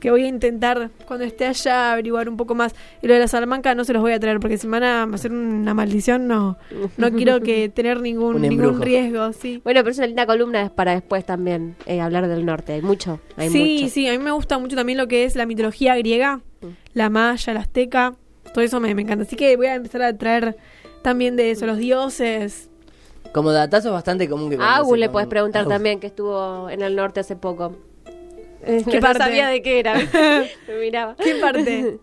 que 0.00 0.10
voy 0.10 0.24
a 0.24 0.26
intentar 0.26 0.90
cuando 1.06 1.24
esté 1.24 1.46
allá 1.46 1.92
averiguar 1.92 2.28
un 2.28 2.36
poco 2.36 2.56
más. 2.56 2.74
Y 3.02 3.06
lo 3.06 3.14
de 3.14 3.20
la 3.20 3.28
Salamanca 3.28 3.72
no 3.76 3.84
se 3.84 3.92
los 3.92 4.02
voy 4.02 4.10
a 4.10 4.18
traer 4.18 4.40
porque 4.40 4.58
si 4.58 4.66
me 4.66 4.80
van 4.80 4.82
a 5.12 5.14
hacer 5.14 5.30
una 5.30 5.74
maldición 5.74 6.26
no 6.26 6.58
no 6.96 7.12
quiero 7.12 7.40
que 7.40 7.68
tener 7.68 8.00
ningún 8.00 8.40
ningún 8.42 8.80
riesgo, 8.82 9.32
sí. 9.32 9.60
Bueno, 9.62 9.80
pero 9.82 9.90
es 9.92 9.98
una 9.98 10.08
linda 10.08 10.26
columna 10.26 10.72
para 10.74 10.92
después 10.94 11.24
también 11.24 11.76
eh, 11.86 12.00
hablar 12.00 12.26
del 12.26 12.44
norte. 12.44 12.72
Hay 12.72 12.82
mucho, 12.82 13.20
hay 13.36 13.50
sí, 13.50 13.78
mucho. 13.82 13.94
sí, 13.94 14.08
a 14.08 14.12
mí 14.12 14.18
me 14.18 14.32
gusta 14.32 14.58
mucho 14.58 14.74
también 14.74 14.98
lo 14.98 15.06
que 15.06 15.24
es 15.24 15.36
la 15.36 15.46
mitología 15.46 15.96
griega, 15.96 16.40
Mm. 16.62 16.66
la 16.94 17.10
maya, 17.10 17.54
la 17.54 17.60
azteca, 17.60 18.14
todo 18.54 18.64
eso 18.64 18.80
me, 18.80 18.94
me 18.96 19.02
encanta. 19.02 19.22
Así 19.24 19.36
que 19.36 19.56
voy 19.56 19.66
a 19.66 19.74
empezar 19.76 20.02
a 20.02 20.16
traer 20.16 20.56
también 21.02 21.36
de 21.36 21.50
eso, 21.52 21.64
los 21.66 21.78
dioses. 21.78 22.70
Como 23.32 23.52
datazo 23.52 23.88
es 23.88 23.92
bastante 23.94 24.28
común 24.28 24.50
que 24.50 24.56
A 24.60 24.76
Agus 24.76 24.98
le 24.98 25.08
puedes 25.08 25.28
preguntar 25.28 25.62
Agus. 25.62 25.72
también 25.72 26.00
que 26.00 26.06
estuvo 26.08 26.68
en 26.68 26.82
el 26.82 26.94
norte 26.94 27.20
hace 27.20 27.36
poco. 27.36 27.74
Eh, 28.64 28.82
¿Qué 28.88 28.96
no 28.96 29.00
parte? 29.00 29.18
sabía 29.18 29.48
de 29.48 29.62
qué 29.62 29.80
era. 29.80 29.94
Me 30.68 30.78
miraba. 30.80 31.16
¿Qué 31.16 31.34
parte? 31.36 31.98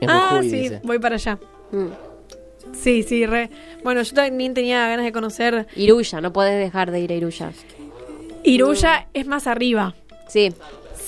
En 0.00 0.10
ah, 0.10 0.28
Jujuy, 0.30 0.50
sí, 0.50 0.58
dice. 0.60 0.80
voy 0.84 0.98
para 0.98 1.16
allá. 1.16 1.38
Mm. 1.72 1.86
Sí, 2.72 3.02
sí, 3.02 3.26
re. 3.26 3.50
Bueno, 3.82 4.02
yo 4.02 4.14
también 4.14 4.54
tenía 4.54 4.86
ganas 4.88 5.04
de 5.04 5.12
conocer 5.12 5.66
Iruya, 5.74 6.20
no 6.20 6.32
podés 6.32 6.58
dejar 6.62 6.90
de 6.90 7.00
ir 7.00 7.10
a 7.12 7.14
Iruya. 7.14 7.52
Iruya, 8.44 9.08
es 9.14 9.26
más 9.26 9.46
arriba. 9.46 9.94
Sí, 10.28 10.52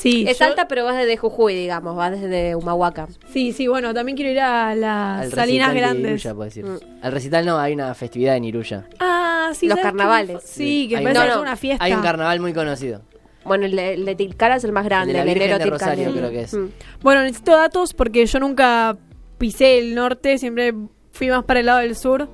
Sí, 0.01 0.25
es 0.27 0.39
yo- 0.39 0.47
alta, 0.47 0.67
pero 0.67 0.85
vas 0.85 0.97
desde 0.97 1.17
Jujuy, 1.19 1.55
digamos, 1.55 1.95
vas 1.95 2.13
desde 2.19 2.55
Humahuaca. 2.57 3.07
Sí, 3.33 3.53
sí, 3.53 3.67
bueno, 3.67 3.93
también 3.93 4.17
quiero 4.17 4.33
ir 4.33 4.41
a 4.41 4.75
las 4.75 5.23
Al 5.25 5.31
Salinas 5.33 5.69
recital 5.69 5.75
de 5.75 5.81
Grandes. 5.81 6.25
Iruya, 6.25 6.45
decir. 6.45 6.65
Mm. 6.65 6.79
Al 7.03 7.13
recital 7.13 7.45
no, 7.47 7.59
hay 7.59 7.75
una 7.75 7.95
festividad 7.95 8.37
en 8.37 8.45
Iruya. 8.45 8.87
Ah, 8.99 9.51
sí, 9.55 9.69
Los 9.69 9.79
carnavales. 9.79 10.43
Sí, 10.45 10.89
que 10.89 10.97
parece 11.03 11.29
es 11.29 11.35
no, 11.35 11.43
una 11.43 11.57
fiesta. 11.57 11.85
Hay 11.85 11.93
un 11.93 12.01
carnaval 12.03 12.41
muy 12.41 12.55
conocido. 12.55 13.03
Bueno, 13.45 13.67
el 13.67 13.77
de, 13.77 13.95
el 13.95 14.05
de 14.05 14.15
Tilcara 14.15 14.57
es 14.57 14.65
el 14.65 14.73
más 14.73 14.85
grande, 14.85 15.13
El 15.13 15.19
de 15.19 15.25
la 15.25 15.33
Virgen 15.35 15.59
de 15.59 15.67
Rosario, 15.67 16.05
Tilcara. 16.07 16.29
creo 16.29 16.31
que 16.31 16.45
es. 16.45 16.55
Mm. 16.55 16.69
Bueno, 17.03 17.23
necesito 17.23 17.53
datos 17.53 17.95
porque 17.95 18.25
yo 18.25 18.39
nunca 18.41 18.97
pisé 19.39 19.79
el 19.79 19.95
norte, 19.95 20.39
siempre 20.39 20.75
fui 21.13 21.29
más 21.29 21.45
para 21.45 21.61
el 21.61 21.67
lado 21.67 21.79
del 21.81 21.97
sur. 21.97 22.29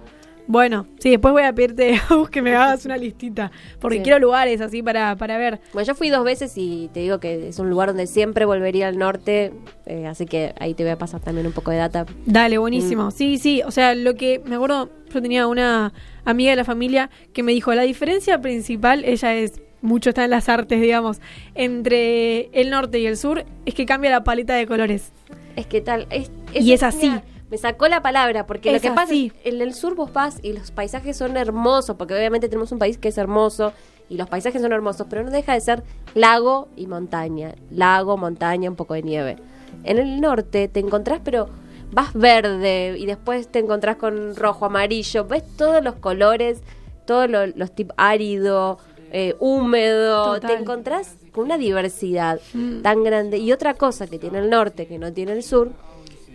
Bueno, 0.49 0.87
sí, 1.01 1.11
después 1.11 1.33
voy 1.33 1.43
a 1.43 1.53
pedirte 1.53 2.01
que 2.31 2.41
me 2.43 2.55
hagas 2.57 2.85
una 2.87 2.97
listita, 2.97 3.51
porque 3.81 3.97
Sí. 3.99 4.03
quiero 4.05 4.19
lugares 4.21 4.61
así 4.61 4.83
para, 4.83 5.17
para 5.17 5.39
ver. 5.39 5.61
Bueno, 5.73 5.87
yo 5.87 5.95
fui 5.95 6.09
dos 6.11 6.25
veces 6.25 6.53
y 6.57 6.89
te 6.95 7.01
digo 7.01 7.19
que 7.19 7.49
es 7.49 7.59
un 7.59 7.69
lugar 7.69 7.89
donde 7.89 8.07
siempre 8.07 8.45
volvería 8.45 8.89
al 8.89 8.97
norte, 8.99 9.53
eh, 9.87 10.07
así 10.07 10.27
que 10.27 10.55
ahí 10.61 10.75
te 10.75 10.83
voy 10.85 10.93
a 10.93 10.99
pasar 10.99 11.21
también 11.21 11.47
un 11.47 11.53
poco 11.53 11.71
de 11.73 11.79
data. 11.79 12.07
Dale, 12.27 12.59
buenísimo. 12.59 13.11
Sí, 13.11 13.39
sí, 13.39 13.63
o 13.67 13.71
sea, 13.71 13.95
lo 13.95 14.15
que 14.15 14.41
me 14.45 14.55
acuerdo, 14.55 14.89
yo 15.13 15.21
tenía 15.23 15.47
una 15.49 15.93
amiga 16.25 16.51
de 16.51 16.57
la 16.57 16.65
familia 16.65 17.11
que 17.33 17.43
me 17.43 17.53
dijo, 17.53 17.75
la 17.75 17.83
diferencia 17.83 18.41
principal, 18.41 19.05
ella 19.05 19.35
es 19.35 19.61
mucho 19.83 20.11
está 20.11 20.25
en 20.25 20.31
las 20.31 20.49
artes, 20.49 20.81
digamos, 20.81 21.21
entre 21.55 22.47
el 22.59 22.71
norte 22.71 22.99
y 22.99 23.07
el 23.07 23.17
sur, 23.17 23.45
es 23.67 23.75
que 23.75 23.85
cambia 23.87 24.11
la 24.11 24.25
paleta 24.25 24.55
de 24.55 24.67
colores. 24.67 25.13
Es 25.57 25.67
que 25.67 25.81
tal. 25.81 26.07
Es, 26.11 26.31
Y 26.55 26.73
es 26.73 26.83
así. 26.83 27.09
mira, 27.09 27.23
me 27.51 27.59
sacó 27.59 27.87
la 27.89 28.03
palabra, 28.03 28.47
porque 28.47 28.73
lo 28.73 28.81
que 28.81 28.89
pasa 28.91 29.03
así. 29.05 29.33
es 29.45 29.55
en 29.55 29.61
el 29.61 29.73
sur 29.75 29.95
vos 29.95 30.13
vas 30.13 30.39
y 30.43 30.53
los 30.53 30.71
paisajes 30.71 31.17
son 31.17 31.37
hermosos, 31.37 31.97
porque 31.97 32.15
obviamente 32.15 32.49
tenemos 32.49 32.73
un 32.73 32.79
país 32.79 32.99
que 32.99 33.09
es 33.09 33.19
hermoso 33.19 33.73
y 34.09 34.17
los 34.17 34.29
paisajes 34.29 34.61
son 34.63 34.73
hermosos, 34.73 35.07
pero 35.09 35.23
no 35.25 35.31
deja 35.31 35.53
de 35.55 35.61
ser 35.61 35.83
lago 36.15 36.69
y 36.77 36.87
montaña. 36.87 37.55
Lago, 37.71 38.17
montaña, 38.17 38.69
un 38.71 38.77
poco 38.77 38.95
de 38.95 39.03
nieve. 39.03 39.37
En 39.85 39.99
el 39.99 40.21
norte 40.21 40.69
te 40.69 40.81
encontrás, 40.81 41.21
pero 41.23 41.49
vas 41.93 42.13
verde 42.15 42.97
y 42.99 43.07
después 43.07 43.49
te 43.49 43.59
encontrás 43.61 43.97
con 43.97 44.35
rojo, 44.35 44.67
amarillo, 44.67 45.25
ves 45.25 45.45
todos 45.57 45.83
los 45.85 45.95
colores, 45.97 46.61
todos 47.05 47.31
lo- 47.31 47.47
los 47.47 47.73
tipos 47.75 47.95
árido, 47.97 48.79
eh, 49.13 49.37
húmedo, 49.39 50.35
Total. 50.35 50.51
te 50.51 50.57
encontrás 50.61 51.17
con 51.33 51.45
una 51.45 51.59
diversidad 51.59 52.41
Mm. 52.55 52.83
tan 52.83 53.05
grande. 53.05 53.39
Y 53.39 53.53
otra 53.53 53.75
cosa 53.75 54.09
que 54.09 54.19
tiene 54.19 54.39
el 54.41 54.51
norte, 54.51 54.87
que 54.87 54.99
no 54.99 55.13
tiene 55.13 55.33
el 55.33 55.43
sur, 55.45 55.71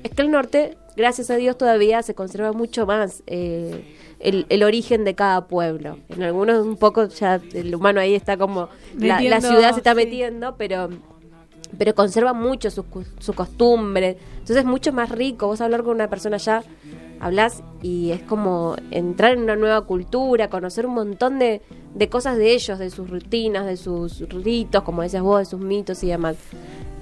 es 0.03 0.11
que 0.11 0.21
el 0.21 0.31
norte, 0.31 0.77
gracias 0.95 1.29
a 1.29 1.35
Dios, 1.35 1.57
todavía 1.57 2.01
se 2.03 2.13
conserva 2.15 2.51
mucho 2.53 2.85
más 2.85 3.23
eh, 3.27 3.95
el, 4.19 4.45
el 4.49 4.63
origen 4.63 5.03
de 5.03 5.15
cada 5.15 5.47
pueblo. 5.47 5.97
En 6.09 6.23
algunos 6.23 6.65
un 6.65 6.77
poco 6.77 7.07
ya 7.07 7.39
el 7.53 7.73
humano 7.73 7.99
ahí 7.99 8.15
está 8.15 8.37
como... 8.37 8.69
La, 8.97 9.19
ciudad 9.41 9.71
se 9.71 9.77
está 9.77 9.91
sí. 9.91 9.97
metiendo, 9.97 10.55
pero 10.57 10.89
pero 11.77 11.95
conserva 11.95 12.33
mucho 12.33 12.67
cu- 12.89 13.05
su 13.19 13.33
costumbre. 13.33 14.17
Entonces 14.33 14.57
es 14.57 14.65
mucho 14.65 14.91
más 14.91 15.09
rico. 15.09 15.47
Vos 15.47 15.61
hablar 15.61 15.83
con 15.83 15.95
una 15.95 16.09
persona 16.09 16.35
allá, 16.35 16.63
hablas 17.21 17.63
y 17.81 18.11
es 18.11 18.21
como 18.23 18.75
entrar 18.91 19.31
en 19.33 19.43
una 19.43 19.55
nueva 19.55 19.85
cultura, 19.85 20.49
conocer 20.49 20.85
un 20.85 20.95
montón 20.95 21.39
de, 21.39 21.61
de 21.95 22.09
cosas 22.09 22.35
de 22.35 22.53
ellos, 22.53 22.77
de 22.77 22.89
sus 22.89 23.09
rutinas, 23.09 23.65
de 23.65 23.77
sus 23.77 24.19
ritos, 24.27 24.83
como 24.83 25.01
decías 25.01 25.23
vos, 25.23 25.39
de 25.39 25.45
sus 25.45 25.61
mitos 25.61 26.03
y 26.03 26.07
demás. 26.07 26.35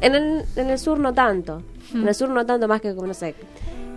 En 0.02 0.14
el, 0.14 0.44
en 0.56 0.70
el 0.70 0.78
sur 0.78 1.00
no 1.00 1.14
tanto. 1.16 1.64
En 1.92 2.08
el 2.08 2.14
sur 2.14 2.30
no 2.30 2.46
tanto 2.46 2.68
más 2.68 2.80
que, 2.80 2.94
no 2.94 3.14
sé, 3.16 3.34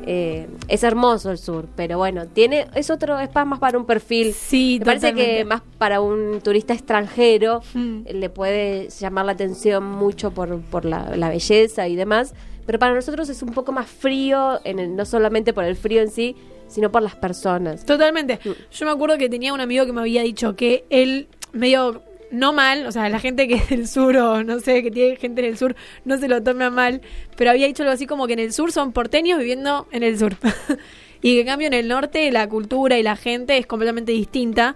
eh, 0.07 0.49
es 0.69 0.83
hermoso 0.83 1.31
el 1.31 1.39
sur, 1.39 1.67
pero 1.77 1.99
bueno, 1.99 2.27
tiene 2.27 2.67
es 2.75 2.91
otro 2.91 3.19
es 3.21 3.31
más 3.35 3.59
para 3.59 3.79
un 3.79 3.87
perfil. 3.87 4.33
Sí, 4.33 4.77
Me 4.81 4.87
parece 4.87 5.15
que 5.15 5.45
más 5.45 5.63
para 5.79 6.01
un 6.01 6.41
turista 6.43 6.75
extranjero 6.75 7.61
Mm. 7.75 8.03
eh, 8.07 8.15
le 8.15 8.29
puede 8.31 8.89
llamar 8.89 9.25
la 9.27 9.33
atención 9.33 9.85
mucho 9.85 10.31
por, 10.33 10.61
por 10.61 10.85
la, 10.85 11.17
la 11.17 11.29
belleza 11.29 11.89
y 11.89 11.97
demás, 11.97 12.35
pero 12.67 12.79
para 12.79 12.95
nosotros 12.95 13.29
es 13.29 13.43
un 13.43 13.51
poco 13.51 13.73
más 13.73 13.87
frío, 13.89 14.61
en 14.65 14.79
el- 14.79 14.95
no 14.97 15.05
solamente 15.05 15.53
por 15.53 15.65
el 15.65 15.77
frío 15.77 16.01
en 16.03 16.11
sí, 16.11 16.37
sino 16.69 16.91
por 16.91 17.03
las 17.03 17.17
personas. 17.17 17.85
Totalmente. 17.85 18.39
Mm. 18.45 18.51
Yo 18.73 18.87
me 18.87 18.93
acuerdo 18.93 19.19
que 19.19 19.29
tenía 19.29 19.53
un 19.53 19.61
amigo 19.61 19.85
que 19.85 19.93
me 19.93 20.01
había 20.01 20.23
dicho 20.23 20.57
que 20.57 20.85
él 20.91 21.27
medio 21.53 22.03
no 22.33 22.53
mal, 22.53 22.87
o 22.87 22.93
sea, 22.93 23.09
la 23.09 23.21
gente 23.21 23.47
que 23.47 23.55
es 23.55 23.69
del 23.69 23.87
sur 23.87 24.17
o 24.17 24.43
no 24.43 24.59
sé, 24.59 24.83
que 24.83 24.91
tiene 24.91 25.17
gente 25.17 25.43
en 25.43 25.49
el 25.49 25.59
sur, 25.59 25.77
no 26.05 26.17
se 26.19 26.29
lo 26.29 26.43
toma 26.43 26.71
mal, 26.71 27.01
pero 27.37 27.51
había 27.51 27.67
dicho 27.67 27.83
algo 27.83 27.93
así 27.93 28.07
como 28.07 28.27
que 28.27 28.33
en 28.33 28.41
el 28.41 28.53
sur 28.53 28.73
son 28.73 28.93
porteños 28.93 29.39
viviendo 29.39 29.87
en 29.93 30.03
el 30.03 30.19
sur. 30.19 30.37
y 31.23 31.35
que 31.35 31.41
en 31.43 31.47
cambio 31.47 31.69
en 31.69 31.75
el 31.75 31.87
norte 31.87 32.31
la 32.33 32.49
cultura 32.49 32.99
y 32.99 33.03
la 33.03 33.15
gente 33.15 33.57
es 33.57 33.67
completamente 33.67 34.11
distinta 34.11 34.75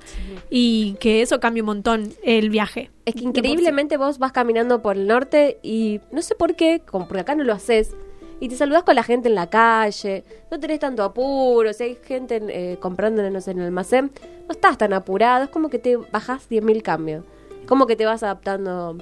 y 0.48 0.96
que 1.00 1.20
eso 1.22 1.40
cambia 1.40 1.62
un 1.62 1.66
montón 1.66 2.12
el 2.22 2.50
viaje. 2.50 2.90
Es 3.04 3.14
que 3.14 3.24
increíblemente 3.24 3.96
vos 3.96 4.18
vas 4.18 4.32
caminando 4.32 4.80
por 4.80 4.96
el 4.96 5.08
norte 5.08 5.58
y 5.62 6.00
no 6.12 6.22
sé 6.22 6.36
por 6.36 6.54
qué, 6.54 6.80
como 6.84 7.08
porque 7.08 7.22
acá 7.22 7.34
no 7.34 7.42
lo 7.42 7.52
haces, 7.52 7.96
y 8.38 8.48
te 8.48 8.56
saludás 8.56 8.82
con 8.82 8.94
la 8.94 9.02
gente 9.02 9.28
en 9.28 9.34
la 9.34 9.48
calle, 9.48 10.24
no 10.50 10.60
tenés 10.60 10.80
tanto 10.80 11.02
apuro, 11.02 11.72
si 11.72 11.84
hay 11.84 11.98
gente 12.02 12.40
eh, 12.48 12.76
comprando 12.78 13.28
no 13.30 13.40
sé, 13.40 13.52
en 13.52 13.60
el 13.60 13.66
almacén, 13.66 14.10
no 14.46 14.52
estás 14.52 14.78
tan 14.78 14.92
apurado, 14.92 15.44
es 15.44 15.50
como 15.50 15.70
que 15.70 15.78
te 15.78 15.96
bajás 15.96 16.48
10.000 16.50 16.82
cambios, 16.82 17.24
como 17.66 17.86
que 17.86 17.96
te 17.96 18.04
vas 18.06 18.22
adaptando 18.22 18.96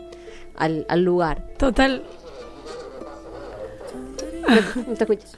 al, 0.56 0.86
al 0.88 1.02
lugar. 1.04 1.46
Total. 1.58 2.02
No 4.86 4.94
te 4.94 5.04
escuchas. 5.04 5.32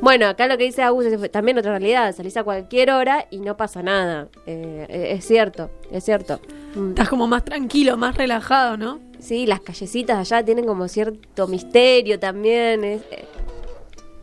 Bueno, 0.00 0.28
acá 0.28 0.46
lo 0.46 0.56
que 0.56 0.64
dice 0.64 0.82
Agus 0.82 1.04
es 1.04 1.30
también 1.30 1.58
otra 1.58 1.72
realidad, 1.72 2.14
salís 2.14 2.34
a 2.38 2.42
cualquier 2.44 2.90
hora 2.90 3.26
y 3.30 3.40
no 3.40 3.56
pasa 3.58 3.82
nada, 3.82 4.28
Eh, 4.46 4.86
eh, 4.88 5.08
es 5.12 5.26
cierto, 5.26 5.70
es 5.90 6.04
cierto. 6.04 6.40
Mm. 6.74 6.90
Estás 6.90 7.10
como 7.10 7.26
más 7.26 7.44
tranquilo, 7.44 7.98
más 7.98 8.16
relajado, 8.16 8.78
¿no? 8.78 8.98
Sí, 9.18 9.44
las 9.46 9.60
callecitas 9.60 10.16
allá 10.18 10.42
tienen 10.42 10.64
como 10.64 10.88
cierto 10.88 11.46
misterio 11.48 12.18
también. 12.18 12.82
es- 12.84 13.02
eh. 13.10 13.26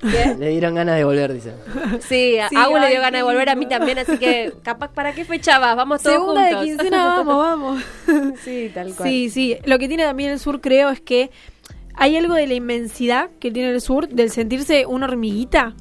¿Qué? 0.02 0.36
Le 0.40 0.50
dieron 0.50 0.76
ganas 0.76 0.96
de 0.98 1.04
volver, 1.04 1.34
dice. 1.34 1.54
Sí, 2.02 2.38
a 2.38 2.50
Sí, 2.50 2.56
Agus 2.56 2.80
le 2.80 2.90
dio 2.90 3.02
ganas 3.02 3.20
de 3.20 3.24
volver 3.24 3.50
a 3.50 3.56
mí 3.56 3.66
también, 3.68 3.98
así 4.00 4.18
que 4.18 4.54
capaz, 4.64 4.90
¿para 4.92 5.14
qué 5.14 5.26
fecha 5.26 5.58
vas? 5.60 5.76
Vamos 5.76 6.02
todos 6.04 6.16
Segunda 6.16 6.42
juntos. 6.44 6.60
de 6.62 6.66
quincena, 6.68 7.06
vamos, 7.06 7.38
vamos. 8.08 8.38
sí, 8.44 8.70
tal 8.74 8.94
cual. 8.94 9.10
Sí, 9.10 9.30
sí. 9.30 9.58
Lo 9.66 9.80
que 9.80 9.88
tiene 9.88 10.04
también 10.04 10.32
el 10.32 10.40
sur, 10.40 10.62
creo, 10.62 10.90
es 10.90 11.02
que 11.02 11.32
hay 11.96 12.16
algo 12.16 12.36
de 12.36 12.46
la 12.48 12.54
inmensidad 12.54 13.30
que 13.40 13.50
tiene 13.52 13.72
el 13.72 13.82
sur, 13.82 14.08
del 14.08 14.30
sentirse 14.30 14.86
una 14.86 15.08
hormiguita, 15.08 15.74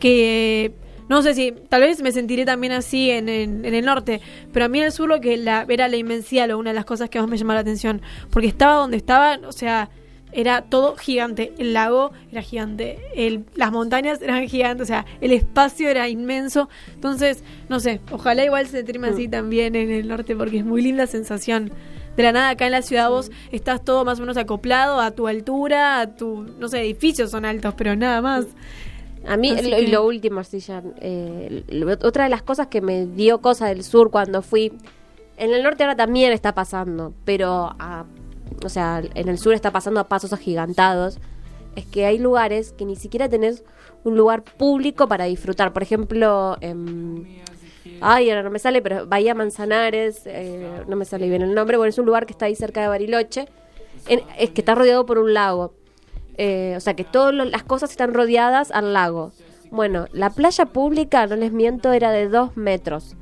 que 0.00 0.72
no 1.08 1.22
sé 1.22 1.34
si, 1.34 1.52
tal 1.68 1.82
vez 1.82 2.02
me 2.02 2.12
sentiré 2.12 2.44
también 2.44 2.72
así 2.72 3.10
en, 3.10 3.28
en- 3.28 3.64
en 3.64 3.74
el 3.74 3.84
norte, 3.84 4.20
pero 4.52 4.64
a 4.64 4.68
mí 4.68 4.78
en 4.78 4.86
el 4.86 4.92
sur 4.92 5.08
lo 5.08 5.20
que 5.20 5.36
la, 5.36 5.66
era 5.68 5.86
la 5.88 5.96
inmensidad, 5.96 6.48
lo, 6.48 6.58
una 6.58 6.70
de 6.70 6.74
las 6.74 6.84
cosas 6.86 7.10
que 7.10 7.20
más 7.20 7.28
me 7.28 7.36
llamaba 7.36 7.54
la 7.56 7.60
atención, 7.60 8.02
porque 8.30 8.48
estaba 8.48 8.74
donde 8.76 8.96
estaba, 8.96 9.38
o 9.46 9.52
sea, 9.52 9.90
era 10.34 10.62
todo 10.62 10.96
gigante, 10.96 11.52
el 11.58 11.72
lago 11.74 12.10
era 12.32 12.42
gigante, 12.42 12.98
el, 13.14 13.44
las 13.54 13.70
montañas 13.72 14.20
eran 14.20 14.46
gigantes, 14.48 14.84
o 14.84 14.86
sea, 14.88 15.06
el 15.20 15.32
espacio 15.32 15.88
era 15.88 16.08
inmenso, 16.08 16.68
entonces, 16.94 17.42
no 17.68 17.80
sé, 17.80 18.00
ojalá 18.10 18.44
igual 18.44 18.66
se 18.66 18.78
sentirme 18.78 19.08
así 19.08 19.28
también 19.28 19.74
en 19.76 19.90
el 19.90 20.08
norte, 20.08 20.34
porque 20.36 20.58
es 20.58 20.64
muy 20.64 20.82
linda 20.82 21.06
sensación. 21.06 21.70
De 22.16 22.22
la 22.22 22.30
nada 22.30 22.50
acá 22.50 22.66
en 22.66 22.72
la 22.72 22.82
ciudad 22.82 23.08
vos 23.10 23.32
estás 23.50 23.84
todo 23.84 24.04
más 24.04 24.18
o 24.18 24.22
menos 24.22 24.36
acoplado 24.36 25.00
a 25.00 25.10
tu 25.10 25.26
altura, 25.26 26.00
a 26.00 26.14
tu, 26.14 26.44
no 26.60 26.68
sé, 26.68 26.80
edificios 26.80 27.30
son 27.32 27.44
altos, 27.44 27.74
pero 27.76 27.96
nada 27.96 28.20
más. 28.22 28.46
A 29.26 29.36
mí, 29.36 29.50
lo, 29.50 29.76
que- 29.78 29.88
lo 29.88 30.06
último, 30.06 30.44
sí, 30.44 30.60
ya, 30.60 30.80
eh, 31.00 31.64
otra 32.02 32.24
de 32.24 32.30
las 32.30 32.42
cosas 32.42 32.66
que 32.68 32.80
me 32.80 33.06
dio 33.06 33.40
cosa 33.40 33.66
del 33.66 33.82
sur 33.82 34.10
cuando 34.12 34.42
fui, 34.42 34.72
en 35.36 35.52
el 35.52 35.62
norte 35.64 35.82
ahora 35.82 35.96
también 35.96 36.32
está 36.32 36.54
pasando, 36.54 37.12
pero, 37.24 37.74
a- 37.80 38.04
o 38.64 38.68
sea, 38.68 39.02
en 39.14 39.28
el 39.28 39.38
sur 39.38 39.54
está 39.54 39.70
pasando 39.72 40.00
a 40.00 40.08
pasos 40.08 40.32
agigantados, 40.32 41.18
es 41.76 41.86
que 41.86 42.06
hay 42.06 42.18
lugares 42.18 42.72
que 42.72 42.84
ni 42.84 42.96
siquiera 42.96 43.28
tenés 43.28 43.64
un 44.04 44.16
lugar 44.16 44.42
público 44.44 45.08
para 45.08 45.24
disfrutar. 45.24 45.72
Por 45.72 45.82
ejemplo, 45.82 46.56
em, 46.60 47.24
ay, 48.00 48.30
ahora 48.30 48.42
no 48.42 48.50
me 48.50 48.58
sale, 48.58 48.82
pero 48.82 49.06
Bahía 49.06 49.34
Manzanares, 49.34 50.22
eh, 50.26 50.82
no 50.86 50.96
me 50.96 51.04
sale 51.04 51.28
bien 51.28 51.42
el 51.42 51.54
nombre, 51.54 51.76
bueno, 51.76 51.88
es 51.90 51.98
un 51.98 52.06
lugar 52.06 52.26
que 52.26 52.32
está 52.32 52.46
ahí 52.46 52.54
cerca 52.54 52.80
de 52.82 52.88
Bariloche, 52.88 53.48
en- 54.08 54.22
es 54.38 54.50
que 54.50 54.60
está 54.60 54.74
rodeado 54.74 55.06
por 55.06 55.18
un 55.18 55.32
lago. 55.34 55.72
Eh, 56.36 56.74
o 56.76 56.80
sea 56.80 56.94
que 56.94 57.04
todas 57.04 57.32
las 57.34 57.62
cosas 57.62 57.90
están 57.90 58.12
rodeadas 58.12 58.70
al 58.72 58.92
lago. 58.92 59.32
Bueno, 59.70 60.06
la 60.12 60.30
playa 60.30 60.66
pública, 60.66 61.26
no 61.26 61.36
les 61.36 61.52
miento, 61.52 61.92
era 61.92 62.10
de 62.12 62.28
dos 62.28 62.56
metros. 62.56 63.16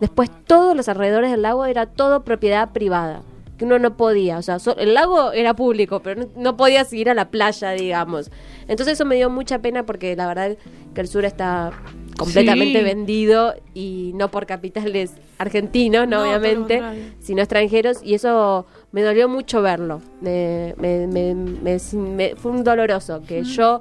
Después 0.00 0.30
todos 0.46 0.74
los 0.76 0.88
alrededores 0.88 1.30
del 1.30 1.42
lago 1.42 1.66
era 1.66 1.86
todo 1.86 2.24
propiedad 2.24 2.72
privada. 2.72 3.22
Que 3.58 3.64
uno 3.64 3.78
no 3.78 3.96
podía, 3.96 4.38
o 4.38 4.42
sea, 4.42 4.58
so- 4.58 4.76
el 4.76 4.94
lago 4.94 5.30
era 5.32 5.54
público, 5.54 6.00
pero 6.00 6.22
no, 6.22 6.28
no 6.36 6.56
podías 6.56 6.92
ir 6.92 7.08
a 7.08 7.14
la 7.14 7.30
playa, 7.30 7.70
digamos. 7.70 8.30
Entonces 8.66 8.94
eso 8.94 9.04
me 9.04 9.14
dio 9.14 9.30
mucha 9.30 9.60
pena 9.60 9.84
porque 9.86 10.16
la 10.16 10.26
verdad 10.26 10.56
que 10.94 11.00
el 11.00 11.06
sur 11.08 11.24
está 11.24 11.70
completamente 12.18 12.78
Sí. 12.80 12.84
vendido 12.84 13.54
y 13.74 14.12
no 14.14 14.30
por 14.30 14.46
capitales 14.46 15.12
argentinos, 15.38 16.08
no, 16.08 16.22
obviamente, 16.22 16.80
sino 17.20 17.40
extranjeros 17.42 18.00
y 18.02 18.14
eso 18.14 18.66
me 18.92 19.02
dolió 19.02 19.28
mucho 19.28 19.62
verlo. 19.62 20.00
Me, 20.20 20.74
me- 20.78 21.06
me- 21.06 21.34
me- 21.34 21.78
me- 21.92 22.34
fue 22.36 22.50
un 22.52 22.64
doloroso 22.64 23.22
que 23.26 23.42
yo, 23.44 23.80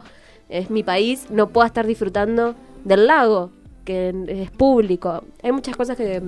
es 0.49 0.69
mi 0.69 0.83
país, 0.83 1.27
no 1.31 1.49
pueda 1.49 1.67
estar 1.67 1.87
disfrutando 1.87 2.53
del 2.83 3.07
lago, 3.07 3.49
que 3.85 4.13
es 4.27 4.51
público. 4.51 5.23
Hay 5.41 5.51
muchas 5.51 5.75
cosas 5.75 5.97
que, 5.97 6.21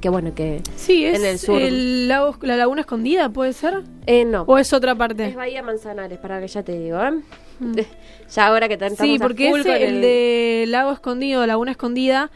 que 0.00 0.08
bueno, 0.08 0.34
que... 0.34 0.62
Sí, 0.76 1.04
es 1.04 1.18
En 1.18 1.24
el 1.26 1.38
sur. 1.38 1.60
lago, 1.60 2.36
la 2.42 2.56
laguna 2.56 2.80
escondida, 2.82 3.28
¿puede 3.28 3.52
ser? 3.52 3.82
Eh, 4.06 4.24
no. 4.24 4.42
¿O 4.46 4.58
es 4.58 4.72
otra 4.72 4.92
Es 4.92 4.98
parte? 4.98 5.32
Bahía 5.34 5.62
Manzanares, 5.62 6.18
para 6.18 6.40
que 6.40 6.48
ya 6.48 6.62
te 6.62 6.78
digo, 6.78 6.98
¿eh? 7.02 7.20
Ya 8.34 8.46
ahora 8.46 8.68
que 8.68 8.74
estamos 8.74 8.98
Sí, 8.98 9.16
a 9.16 9.18
porque 9.18 9.50
full 9.50 9.60
ese, 9.60 9.68
con 9.72 9.82
el, 9.82 10.00
de 10.00 10.64
lago 10.68 10.92
escondido, 10.92 11.46
laguna 11.46 11.72
escondida, 11.72 12.30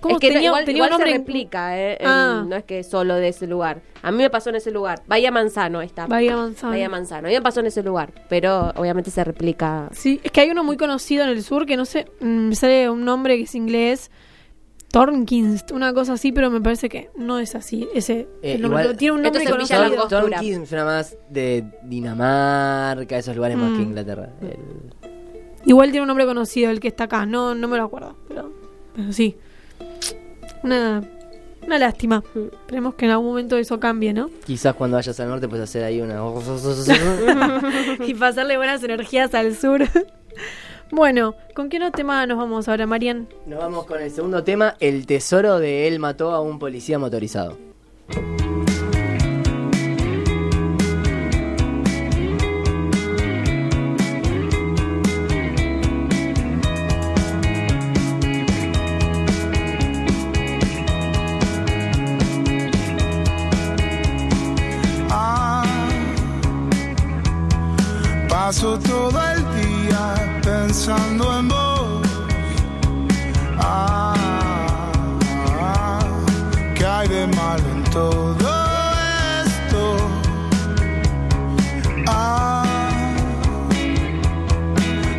¿cómo 0.00 0.14
es 0.14 0.20
que 0.20 0.28
no- 0.28 0.34
tenía, 0.34 0.48
igual, 0.48 0.64
tenía 0.64 0.78
igual 0.78 0.90
un 0.90 0.92
nombre 0.98 1.10
se 1.12 1.18
replica, 1.18 1.78
¿eh? 1.78 1.98
En- 2.00 2.06
Ah. 2.06 2.44
no 2.48 2.56
es 2.56 2.64
que 2.64 2.82
solo 2.84 3.16
de 3.16 3.28
ese 3.28 3.46
lugar. 3.46 3.82
A 4.02 4.10
mí 4.10 4.18
me 4.18 4.30
pasó 4.30 4.50
en 4.50 4.56
ese 4.56 4.70
lugar. 4.70 5.02
Bahía 5.06 5.30
Manzano 5.30 5.82
está. 5.82 6.06
Bahía 6.06 6.36
Manzano. 6.36 6.70
Bahía 6.72 6.88
Manzano. 6.88 7.26
A 7.26 7.30
mí 7.30 7.34
me 7.34 7.42
pasó 7.42 7.60
en 7.60 7.66
ese 7.66 7.82
lugar, 7.82 8.12
pero 8.28 8.70
obviamente 8.76 9.10
se 9.10 9.24
replica. 9.24 9.88
Sí, 9.92 10.20
es 10.22 10.30
que 10.30 10.40
hay 10.42 10.50
uno 10.50 10.62
muy 10.64 10.76
conocido 10.76 11.24
en 11.24 11.30
el 11.30 11.42
sur 11.42 11.66
que 11.66 11.76
no 11.76 11.84
sé, 11.84 12.06
mm, 12.20 12.26
me 12.48 12.54
sale 12.54 12.88
un 12.90 13.04
nombre 13.04 13.36
que 13.36 13.42
es 13.44 13.54
inglés, 13.54 14.10
Tornkins, 14.94 15.64
una 15.72 15.92
cosa 15.92 16.12
así, 16.14 16.30
pero 16.32 16.50
me 16.50 16.60
parece 16.60 16.88
que 16.88 17.10
no 17.16 17.38
es 17.40 17.54
así. 17.56 17.88
Ese 17.94 18.28
Eh, 18.42 18.54
el 18.54 18.64
igual- 18.64 18.96
tiene 18.96 19.14
un 19.16 19.22
nombre 19.22 19.44
conocido. 19.44 20.06
Tompkins 20.08 20.68
suena 20.68 20.84
más 20.84 21.16
de 21.28 21.64
Dinamarca, 21.82 23.18
esos 23.18 23.34
lugares 23.34 23.56
más 23.56 23.70
Mm. 23.72 23.76
que 23.76 23.82
Inglaterra. 23.82 24.28
El- 24.40 25.10
Igual 25.66 25.90
tiene 25.90 26.02
un 26.02 26.08
nombre 26.08 26.26
conocido 26.26 26.70
el 26.70 26.78
que 26.78 26.88
está 26.88 27.04
acá, 27.04 27.26
no, 27.26 27.54
no 27.54 27.66
me 27.68 27.76
lo 27.78 27.84
acuerdo, 27.84 28.16
pero, 28.28 28.52
pero 28.94 29.12
sí. 29.12 29.36
Una, 30.62 31.02
una 31.66 31.78
lástima. 31.78 32.22
Esperemos 32.36 32.94
que 32.94 33.06
en 33.06 33.10
algún 33.12 33.26
momento 33.28 33.56
eso 33.56 33.80
cambie, 33.80 34.12
¿no? 34.12 34.30
quizás 34.46 34.74
cuando 34.74 34.96
vayas 34.98 35.18
al 35.20 35.28
norte 35.28 35.48
puedes 35.48 35.64
hacer 35.68 35.82
ahí 35.84 36.00
una... 36.02 36.20
y 38.06 38.14
pasarle 38.14 38.56
buenas 38.58 38.82
energías 38.84 39.34
al 39.34 39.56
sur. 39.56 39.82
Bueno, 40.94 41.34
¿con 41.54 41.68
qué 41.68 41.78
otro 41.78 41.90
tema 41.90 42.24
nos 42.26 42.38
vamos 42.38 42.68
ahora, 42.68 42.86
Marian? 42.86 43.28
Nos 43.46 43.58
vamos 43.58 43.84
con 43.86 44.00
el 44.00 44.10
segundo 44.10 44.44
tema, 44.44 44.76
el 44.80 45.06
tesoro 45.06 45.58
de 45.58 45.88
él 45.88 45.98
mató 45.98 46.30
a 46.30 46.40
un 46.40 46.58
policía 46.58 46.98
motorizado. 46.98 47.58
Pensando 70.74 71.38
en 71.38 71.48
vos. 71.48 72.02
Ah, 73.58 74.14
¿qué 76.74 76.84
hay 76.84 77.08
de 77.08 77.26
malo 77.28 77.62
en 77.76 77.84
todo 77.84 78.48
esto? 79.46 79.96
Ah, 82.08 82.64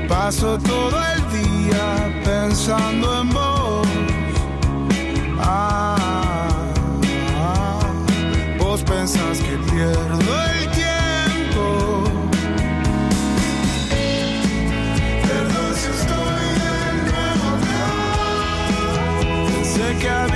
paso 0.09 0.57
todo 0.57 0.97
el 1.13 1.21
día 1.39 2.21
pensando 2.25 3.21
en 3.21 3.29
vos. 3.29 3.87
Ah, 5.39 5.95
vos 8.59 8.83
pensás 8.83 9.39
que 9.39 9.57
pierdo 9.71 10.44
Yeah. 20.05 20.34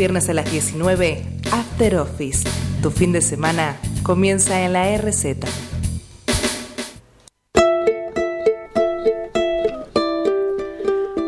Viernes 0.00 0.30
a 0.30 0.32
las 0.32 0.50
19, 0.50 1.22
After 1.52 1.96
Office. 1.96 2.48
Tu 2.82 2.90
fin 2.90 3.12
de 3.12 3.20
semana 3.20 3.76
comienza 4.02 4.64
en 4.64 4.72
la 4.72 4.96
RZ. 4.96 5.36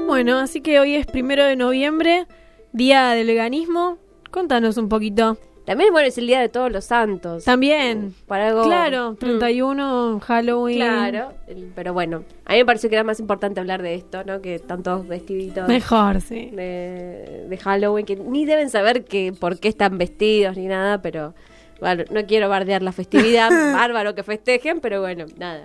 Bueno, 0.07 0.39
así 0.39 0.62
que 0.62 0.81
hoy 0.81 0.95
es 0.95 1.05
primero 1.05 1.45
de 1.45 1.55
noviembre, 1.55 2.27
día 2.73 3.11
del 3.11 3.27
veganismo. 3.27 3.99
Contanos 4.31 4.79
un 4.79 4.89
poquito. 4.89 5.37
También, 5.65 5.93
bueno, 5.93 6.09
es 6.09 6.19
el 6.19 6.27
día 6.27 6.41
de 6.41 6.49
todos 6.49 6.73
los 6.73 6.85
santos. 6.85 7.45
También. 7.45 8.15
Para 8.27 8.49
algo. 8.49 8.65
Claro, 8.65 9.13
Mm. 9.13 9.17
31, 9.17 10.21
Halloween. 10.21 10.77
Claro, 10.79 11.33
pero 11.77 11.93
bueno, 11.93 12.25
a 12.47 12.53
mí 12.53 12.59
me 12.59 12.65
pareció 12.67 12.89
que 12.91 12.97
era 12.97 13.05
más 13.05 13.21
importante 13.21 13.61
hablar 13.61 13.81
de 13.81 13.95
esto, 13.95 14.25
¿no? 14.25 14.41
Que 14.43 14.59
tantos 14.59 15.07
vestiditos 15.07 15.69
Mejor, 15.69 16.21
sí. 16.21 16.51
de, 16.53 17.47
de 17.49 17.57
Halloween, 17.59 18.05
que 18.05 18.17
ni 18.17 18.45
deben 18.45 18.71
saber 18.71 19.05
que 19.05 19.33
por 19.33 19.61
qué 19.61 19.69
están 19.69 19.99
vestidos 19.99 20.57
ni 20.57 20.67
nada, 20.67 21.01
pero 21.01 21.33
bueno, 21.79 22.05
no 22.11 22.27
quiero 22.27 22.49
bardear 22.49 22.83
la 22.83 22.93
festividad, 22.93 23.51
bárbaro 23.75 24.15
que 24.17 24.25
festejen, 24.25 24.81
pero 24.81 25.01
bueno, 25.01 25.27
nada. 25.39 25.63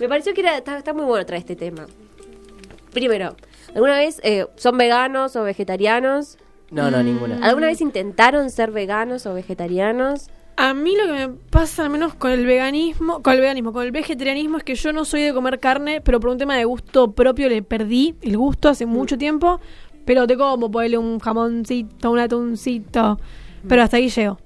Me 0.00 0.08
pareció 0.08 0.32
que 0.32 0.40
era, 0.40 0.56
está, 0.56 0.78
está 0.78 0.94
muy 0.94 1.04
bueno 1.04 1.26
traer 1.26 1.40
este 1.40 1.56
tema. 1.56 1.86
Primero, 2.92 3.34
¿alguna 3.74 3.98
vez 3.98 4.20
eh, 4.22 4.46
son 4.56 4.78
veganos 4.78 5.36
o 5.36 5.42
vegetarianos? 5.42 6.38
No, 6.74 6.90
no, 6.90 7.02
ninguna. 7.04 7.38
¿Alguna 7.40 7.68
vez 7.68 7.80
intentaron 7.80 8.50
ser 8.50 8.72
veganos 8.72 9.26
o 9.26 9.34
vegetarianos? 9.34 10.28
A 10.56 10.74
mí 10.74 10.96
lo 10.96 11.06
que 11.06 11.28
me 11.28 11.34
pasa, 11.50 11.84
al 11.84 11.90
menos 11.90 12.14
con 12.14 12.32
el 12.32 12.44
veganismo, 12.46 13.22
con 13.22 13.32
el 13.34 13.40
veganismo, 13.40 13.72
con 13.72 13.84
el 13.84 13.92
vegetarianismo, 13.92 14.58
es 14.58 14.64
que 14.64 14.74
yo 14.74 14.92
no 14.92 15.04
soy 15.04 15.22
de 15.22 15.32
comer 15.32 15.60
carne, 15.60 16.00
pero 16.00 16.18
por 16.18 16.30
un 16.30 16.38
tema 16.38 16.56
de 16.56 16.64
gusto 16.64 17.12
propio 17.12 17.48
le 17.48 17.62
perdí 17.62 18.16
el 18.22 18.36
gusto 18.36 18.68
hace 18.68 18.86
mucho 18.86 19.16
tiempo. 19.16 19.60
Pero 20.04 20.26
te 20.26 20.36
como, 20.36 20.68
ponerle 20.68 20.98
un 20.98 21.20
jamoncito, 21.20 22.10
un 22.10 22.18
atuncito. 22.18 23.20
Pero 23.68 23.82
hasta 23.82 23.96
ahí 23.96 24.08
llego. 24.08 24.38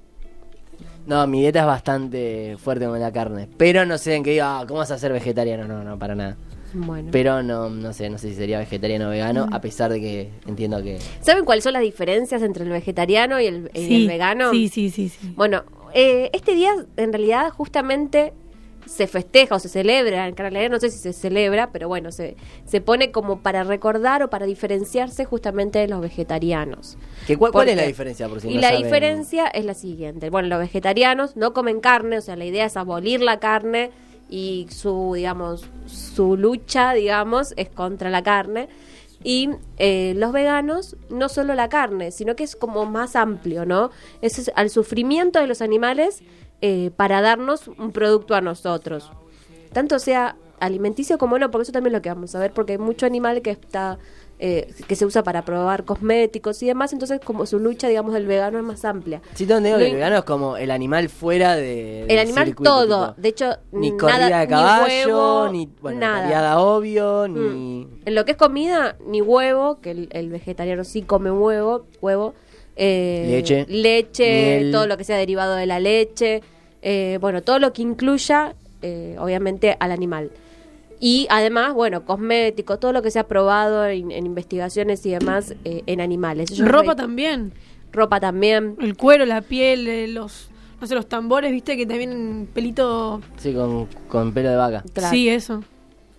No, 1.07 1.27
mi 1.27 1.41
dieta 1.41 1.61
es 1.61 1.67
bastante 1.67 2.57
fuerte 2.59 2.85
con 2.85 3.01
la 3.01 3.11
carne. 3.11 3.49
Pero 3.57 3.87
no 3.87 3.97
sé 3.97 4.15
en 4.15 4.23
qué 4.23 4.33
diga, 4.33 4.61
ah, 4.61 4.67
¿cómo 4.67 4.81
vas 4.81 4.91
a 4.91 4.99
ser 4.99 5.15
vegetariano? 5.15 5.67
No, 5.67 5.83
no, 5.83 5.99
para 5.99 6.15
nada. 6.15 6.37
Bueno. 6.75 7.09
Pero 7.13 7.43
no, 7.43 7.71
no 7.71 7.93
sé, 7.93 8.11
no 8.11 8.19
sé 8.19 8.29
si 8.31 8.35
sería 8.35 8.59
vegetariano 8.59 9.07
o 9.09 9.11
vegano, 9.11 9.47
Mm. 9.47 9.55
a 9.55 9.61
pesar 9.61 9.91
de 9.91 10.01
que 10.01 10.31
entiendo 10.47 10.83
que... 10.83 10.99
¿Saben 11.21 11.45
cuáles 11.45 11.65
son 11.65 11.73
las 11.73 11.83
diferencias 11.83 12.43
entre 12.43 12.65
el 12.65 12.71
vegetariano 12.71 13.41
y 13.41 13.47
el, 13.47 13.71
y 13.75 13.79
el 13.81 13.87
Sí, 13.89 14.07
vegano? 14.07 14.51
Sí, 14.51 14.69
sí, 14.69 14.91
sí, 14.91 15.09
sí. 15.09 15.33
Bueno, 15.37 15.65
eh, 15.95 16.31
este 16.33 16.55
día 16.55 16.73
en 16.97 17.13
realidad 17.13 17.51
justamente 17.51 18.33
se 18.87 19.07
festeja 19.07 19.55
o 19.57 19.59
se 19.59 19.69
celebra, 19.69 20.29
en 20.29 20.37
realidad 20.37 20.71
no 20.71 20.81
sé 20.81 20.91
si 20.91 20.99
se 20.99 21.13
celebra, 21.13 21.71
pero 21.73 21.89
bueno, 21.89 22.11
se, 22.11 22.37
se 22.65 22.81
pone 22.81 23.11
como 23.11 23.41
para 23.41 23.63
recordar 23.63 24.23
o 24.23 24.31
para 24.31 24.47
diferenciarse 24.47 25.27
justamente 25.27 25.79
de 25.79 25.89
los 25.89 26.01
vegetarianos. 26.01 26.97
¿Que 27.27 27.37
cuál, 27.37 27.53
cuál 27.53 27.69
es 27.69 27.77
la 27.77 27.83
diferencia? 27.87 28.29
Por 28.31 28.41
si 28.41 28.49
y 28.49 28.55
no 28.55 28.61
la 28.63 28.69
saben? 28.69 28.85
diferencia 28.85 29.47
es 29.49 29.67
la 29.67 29.75
siguiente. 29.75 30.31
Bueno, 30.31 30.49
los 30.49 30.59
vegetarianos 30.59 31.37
no 31.37 31.53
comen 31.53 31.81
carne, 31.81 32.17
o 32.17 32.23
sea, 32.23 32.37
la 32.37 32.47
idea 32.47 32.65
es 32.65 32.79
abolir 32.79 33.21
la 33.21 33.39
carne 33.41 33.91
y 34.29 34.67
su, 34.71 35.13
digamos, 35.15 35.65
su 35.87 36.37
lucha, 36.37 36.93
digamos, 36.93 37.55
es 37.57 37.69
contra 37.69 38.11
la 38.11 38.23
carne. 38.23 38.69
Y 39.25 39.51
eh, 39.79 40.15
los 40.17 40.33
veganos, 40.33 40.97
no 41.11 41.29
solo 41.29 41.55
la 41.55 41.69
carne, 41.69 42.13
sino 42.13 42.37
que 42.37 42.45
es 42.45 42.55
como 42.55 42.87
más 42.87 43.17
amplio, 43.17 43.67
¿no? 43.67 43.91
Es, 44.21 44.51
al 44.55 44.71
sufrimiento 44.71 45.41
de 45.41 45.49
los 45.49 45.61
animales 45.61 46.23
eh, 46.61 46.91
para 46.95 47.21
darnos 47.21 47.69
un 47.69 47.91
producto 47.91 48.35
a 48.35 48.41
nosotros. 48.41 49.11
Tanto 49.73 49.99
sea 49.99 50.37
alimenticio 50.61 51.19
como 51.19 51.39
no, 51.39 51.51
porque 51.51 51.65
eso 51.65 51.73
también 51.73 51.93
lo 51.93 52.03
que 52.03 52.09
vamos 52.09 52.35
a 52.35 52.39
ver, 52.39 52.53
porque 52.53 52.73
hay 52.73 52.79
mucho 52.79 53.07
animal 53.07 53.43
que 53.43 53.51
está 53.51 53.99
eh, 54.39 54.73
que 54.87 54.97
se 54.97 55.05
usa 55.05 55.23
para 55.23 55.45
probar 55.45 55.85
cosméticos 55.85 56.63
y 56.63 56.67
demás, 56.67 56.93
entonces 56.93 57.21
como 57.25 57.47
su 57.47 57.59
lucha, 57.59 57.89
digamos, 57.89 58.13
del 58.15 58.27
vegano 58.27 58.59
es 58.59 58.65
más 58.65 58.85
amplia. 58.85 59.21
Sí, 59.35 59.45
entendido 59.45 59.79
Lo 59.79 59.85
que 59.85 59.91
el 59.91 59.95
vegano 59.95 60.17
es 60.17 60.25
como 60.25 60.57
el 60.57 60.71
animal 60.71 61.09
fuera 61.09 61.57
de... 61.57 62.05
El 62.07 62.19
animal 62.19 62.55
todo, 62.55 63.09
tipo, 63.09 63.21
de 63.21 63.29
hecho, 63.29 63.57
Ni 63.73 63.91
nada, 63.91 63.99
corrida 63.99 64.39
de 64.41 64.47
ni 64.47 64.51
caballo, 64.51 64.85
huevo, 64.85 65.53
ni... 65.53 65.69
Bueno, 65.81 66.01
nada. 66.01 66.61
obvio, 66.61 67.27
ni... 67.29 67.85
Mm. 67.85 68.01
En 68.07 68.15
lo 68.15 68.25
que 68.25 68.33
es 68.33 68.37
comida, 68.37 68.97
ni 69.07 69.21
huevo, 69.21 69.81
que 69.81 69.91
el, 69.91 70.09
el 70.13 70.31
vegetariano 70.31 70.85
sí 70.85 71.03
come 71.03 71.31
huevo, 71.31 71.87
huevo, 72.01 72.35
eh, 72.81 73.27
Leche, 73.29 73.67
leche, 73.69 74.61
miel. 74.61 74.73
todo 74.73 74.87
lo 74.87 74.97
que 74.97 75.03
sea 75.03 75.17
derivado 75.17 75.57
de 75.57 75.67
la 75.67 75.81
leche, 75.81 76.43
eh, 76.81 77.19
bueno, 77.21 77.43
todo 77.43 77.59
lo 77.59 77.73
que 77.73 77.83
incluya, 77.83 78.55
eh, 78.83 79.17
obviamente, 79.19 79.77
al 79.81 79.91
animal. 79.91 80.31
Y 81.01 81.27
además, 81.31 81.75
bueno, 81.75 82.05
cosméticos, 82.05 82.81
todo 82.81 82.93
lo 82.93 83.03
que 83.03 83.11
se 83.11 83.19
ha 83.19 83.29
probado 83.29 83.87
en, 83.87 84.11
en 84.11 84.27
investigaciones 84.27 85.05
y 85.07 85.11
demás 85.11 85.55
eh, 85.65 85.83
en 85.87 86.01
animales. 86.01 86.51
Ellos 86.51 86.67
Ropa 86.69 86.91
re- 86.93 86.97
también. 86.97 87.53
Ropa 87.93 88.19
también. 88.21 88.77
El 88.81 88.97
cuero, 88.97 89.25
la 89.25 89.41
piel, 89.43 89.87
eh, 89.87 90.09
los, 90.09 90.51
no 90.81 90.87
sé, 90.87 90.95
los 90.95 91.09
tambores, 91.09 91.53
viste, 91.53 91.77
que 91.77 91.87
también 91.87 92.49
pelito. 92.53 93.21
Sí, 93.37 93.53
con, 93.55 93.87
con 94.09 94.33
pelo 94.33 94.51
de 94.51 94.57
vaca. 94.57 94.85
Claro. 94.93 95.11
Sí, 95.11 95.29
eso. 95.29 95.63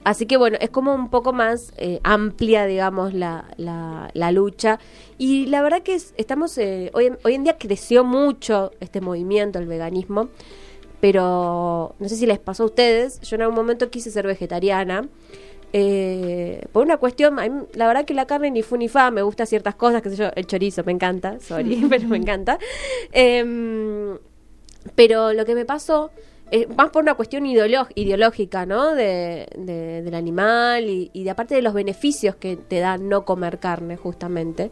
Así 0.05 0.25
que 0.25 0.37
bueno, 0.37 0.57
es 0.61 0.69
como 0.69 0.95
un 0.95 1.09
poco 1.09 1.33
más 1.33 1.73
eh, 1.75 1.99
amplia, 2.03 2.65
digamos, 2.65 3.13
la, 3.13 3.45
la, 3.57 4.09
la 4.13 4.31
lucha. 4.31 4.79
Y 5.17 5.45
la 5.47 5.61
verdad 5.61 5.81
que 5.83 5.93
es- 5.93 6.13
estamos, 6.15 6.57
eh, 6.57 6.89
hoy, 6.93 7.07
en- 7.07 7.17
hoy 7.25 7.33
en 7.35 7.43
día 7.43 7.57
creció 7.57 8.05
mucho 8.05 8.71
este 8.79 9.01
movimiento, 9.01 9.59
el 9.59 9.67
veganismo, 9.67 10.29
pero 11.01 11.95
no 11.99 12.09
sé 12.09 12.15
si 12.15 12.25
les 12.25 12.39
pasó 12.39 12.63
a 12.63 12.65
ustedes, 12.67 13.19
yo 13.21 13.35
en 13.35 13.41
algún 13.43 13.55
momento 13.55 13.89
quise 13.89 14.11
ser 14.11 14.25
vegetariana. 14.27 15.07
eh, 15.73 16.63
por 16.71 16.83
una 16.83 16.97
cuestión, 16.97 17.35
la 17.73 17.87
verdad 17.87 18.05
que 18.05 18.13
la 18.15 18.25
carne 18.25 18.49
ni 18.51 18.63
fu 18.63 18.75
ni 18.77 18.87
fa, 18.89 19.11
me 19.11 19.21
gusta 19.21 19.45
ciertas 19.45 19.75
cosas, 19.75 20.01
qué 20.01 20.09
sé 20.09 20.15
yo, 20.15 20.29
el 20.35 20.47
chorizo 20.47 20.83
me 20.83 20.91
encanta, 20.91 21.39
sorry, 21.39 21.85
pero 21.89 22.07
me 22.07 22.17
encanta. 22.17 22.57
Em, 23.11 24.17
pero 24.95 25.33
lo 25.33 25.45
que 25.45 25.55
me 25.55 25.65
pasó, 25.65 26.09
eh, 26.51 26.67
más 26.75 26.89
por 26.89 27.03
una 27.03 27.13
cuestión 27.13 27.45
ideológica, 27.45 28.65
¿no? 28.65 28.95
De, 28.95 29.47
de- 29.55 30.01
del 30.01 30.15
animal 30.15 30.85
y, 30.89 31.11
y 31.13 31.23
de 31.23 31.29
aparte 31.29 31.53
de 31.55 31.61
los 31.61 31.73
beneficios 31.73 32.35
que 32.35 32.55
te 32.57 32.79
da 32.79 32.97
no 32.97 33.23
comer 33.25 33.59
carne, 33.59 33.97
justamente. 33.97 34.71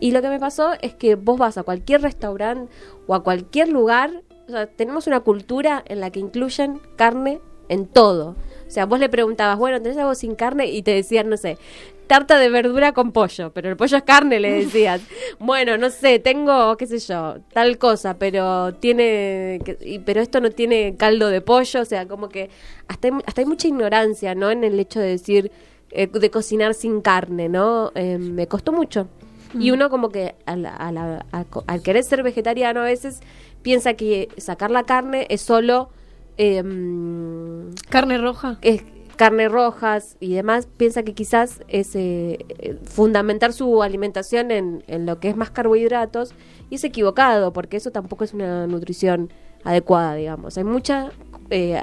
Y 0.00 0.10
lo 0.10 0.20
que 0.20 0.28
me 0.28 0.40
pasó 0.40 0.72
es 0.82 0.94
que 0.94 1.14
vos 1.14 1.38
vas 1.38 1.56
a 1.56 1.62
cualquier 1.62 2.02
restaurante 2.02 2.72
o 3.06 3.14
a 3.14 3.22
cualquier 3.22 3.68
lugar, 3.68 4.22
o 4.48 4.50
sea, 4.50 4.66
tenemos 4.66 5.06
una 5.06 5.20
cultura 5.20 5.82
en 5.86 6.00
la 6.00 6.10
que 6.10 6.20
incluyen 6.20 6.80
carne 6.96 7.40
en 7.68 7.86
todo. 7.86 8.36
O 8.66 8.70
sea, 8.70 8.86
vos 8.86 8.98
le 8.98 9.08
preguntabas, 9.08 9.58
bueno, 9.58 9.80
¿tenés 9.80 9.98
algo 9.98 10.14
sin 10.14 10.34
carne? 10.34 10.66
Y 10.66 10.82
te 10.82 10.90
decían, 10.92 11.28
no 11.28 11.36
sé, 11.36 11.58
tarta 12.06 12.38
de 12.38 12.48
verdura 12.48 12.92
con 12.92 13.12
pollo, 13.12 13.50
pero 13.52 13.68
el 13.70 13.76
pollo 13.76 13.96
es 13.98 14.02
carne, 14.02 14.40
le 14.40 14.50
decías. 14.52 15.00
bueno, 15.38 15.78
no 15.78 15.90
sé, 15.90 16.18
tengo, 16.18 16.76
qué 16.76 16.86
sé 16.86 16.98
yo, 16.98 17.36
tal 17.52 17.78
cosa, 17.78 18.18
pero 18.18 18.74
tiene, 18.74 19.60
pero 20.04 20.20
esto 20.20 20.40
no 20.40 20.50
tiene 20.50 20.96
caldo 20.96 21.28
de 21.28 21.40
pollo, 21.40 21.80
o 21.80 21.84
sea, 21.84 22.06
como 22.08 22.28
que 22.28 22.50
hasta 22.88 23.08
hay, 23.08 23.14
hasta 23.26 23.40
hay 23.42 23.46
mucha 23.46 23.68
ignorancia, 23.68 24.34
¿no? 24.34 24.50
En 24.50 24.64
el 24.64 24.78
hecho 24.80 24.98
de 25.00 25.08
decir, 25.08 25.52
eh, 25.90 26.06
de 26.08 26.30
cocinar 26.30 26.74
sin 26.74 27.00
carne, 27.00 27.48
¿no? 27.48 27.92
Eh, 27.94 28.18
me 28.18 28.46
costó 28.48 28.72
mucho. 28.72 29.08
Y 29.56 29.70
uno 29.70 29.88
como 29.88 30.08
que 30.10 30.34
al, 30.46 30.66
a 30.66 30.90
la- 30.90 31.26
a 31.30 31.44
co- 31.44 31.62
al 31.68 31.80
querer 31.80 32.02
ser 32.02 32.24
vegetariano 32.24 32.80
a 32.80 32.84
veces 32.84 33.20
piensa 33.64 33.94
que 33.94 34.28
sacar 34.36 34.70
la 34.70 34.84
carne 34.84 35.26
es 35.28 35.40
solo 35.40 35.90
em, 36.36 37.74
Carne 37.88 38.18
roja. 38.18 38.58
es 38.62 38.84
carne 39.16 39.48
rojas 39.48 40.16
y 40.20 40.34
demás, 40.34 40.68
piensa 40.76 41.02
que 41.02 41.14
quizás 41.14 41.62
es 41.68 41.96
eh, 41.96 42.44
eh, 42.58 42.78
fundamentar 42.84 43.52
su 43.52 43.82
alimentación 43.82 44.50
en, 44.50 44.84
en 44.86 45.06
lo 45.06 45.18
que 45.18 45.28
es 45.28 45.36
más 45.36 45.50
carbohidratos 45.50 46.34
y 46.70 46.76
es 46.76 46.84
equivocado 46.84 47.52
porque 47.52 47.76
eso 47.76 47.90
tampoco 47.90 48.24
es 48.24 48.34
una 48.34 48.66
nutrición 48.66 49.30
adecuada, 49.64 50.14
digamos. 50.14 50.56
Hay 50.56 50.64
mucha, 50.64 51.10
eh, 51.50 51.82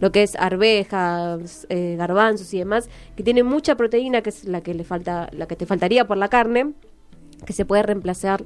lo 0.00 0.12
que 0.12 0.22
es 0.22 0.36
arvejas, 0.36 1.66
eh, 1.68 1.96
garbanzos 1.98 2.52
y 2.54 2.58
demás, 2.58 2.88
que 3.16 3.22
tiene 3.22 3.42
mucha 3.42 3.76
proteína, 3.76 4.22
que 4.22 4.30
es 4.30 4.44
la 4.44 4.60
que 4.60 4.74
le 4.74 4.84
falta, 4.84 5.28
la 5.32 5.46
que 5.46 5.56
te 5.56 5.66
faltaría 5.66 6.06
por 6.06 6.16
la 6.16 6.28
carne, 6.28 6.72
que 7.44 7.52
se 7.52 7.64
puede 7.64 7.82
reemplazar 7.82 8.44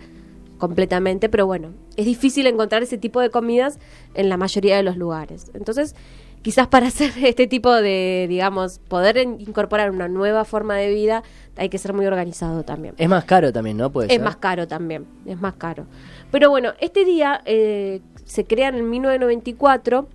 completamente, 0.60 1.28
pero 1.28 1.46
bueno, 1.46 1.72
es 1.96 2.06
difícil 2.06 2.46
encontrar 2.46 2.84
ese 2.84 2.98
tipo 2.98 3.20
de 3.20 3.30
comidas 3.30 3.80
en 4.14 4.28
la 4.28 4.36
mayoría 4.36 4.76
de 4.76 4.84
los 4.84 4.96
lugares. 4.96 5.50
Entonces, 5.54 5.96
quizás 6.42 6.68
para 6.68 6.86
hacer 6.92 7.10
este 7.24 7.48
tipo 7.48 7.72
de, 7.74 8.26
digamos, 8.28 8.78
poder 8.78 9.16
incorporar 9.16 9.90
una 9.90 10.06
nueva 10.06 10.44
forma 10.44 10.76
de 10.76 10.90
vida, 10.94 11.24
hay 11.56 11.68
que 11.68 11.78
ser 11.78 11.92
muy 11.94 12.06
organizado 12.06 12.62
también. 12.62 12.94
Es 12.98 13.08
más 13.08 13.24
caro 13.24 13.52
también, 13.52 13.76
¿no? 13.76 13.90
Puede 13.90 14.06
Es 14.06 14.14
ser. 14.14 14.22
más 14.22 14.36
caro 14.36 14.68
también, 14.68 15.06
es 15.26 15.40
más 15.40 15.54
caro. 15.54 15.86
Pero 16.30 16.48
bueno, 16.50 16.74
este 16.78 17.04
día 17.04 17.40
eh, 17.44 18.00
se 18.24 18.44
crea 18.44 18.68
en 18.68 18.88
1994 18.88 20.08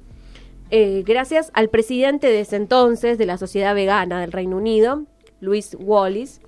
eh, 0.72 1.04
gracias 1.06 1.52
al 1.54 1.70
presidente 1.70 2.28
de 2.28 2.39
ese 2.39 2.56
entonces 2.56 3.18
de 3.18 3.26
la 3.26 3.38
Sociedad 3.38 3.76
Vegana 3.76 4.20
del 4.22 4.32
Reino 4.32 4.58
Unido, 4.58 5.04
Louis 5.39 5.76
Wallis, 5.80 6.41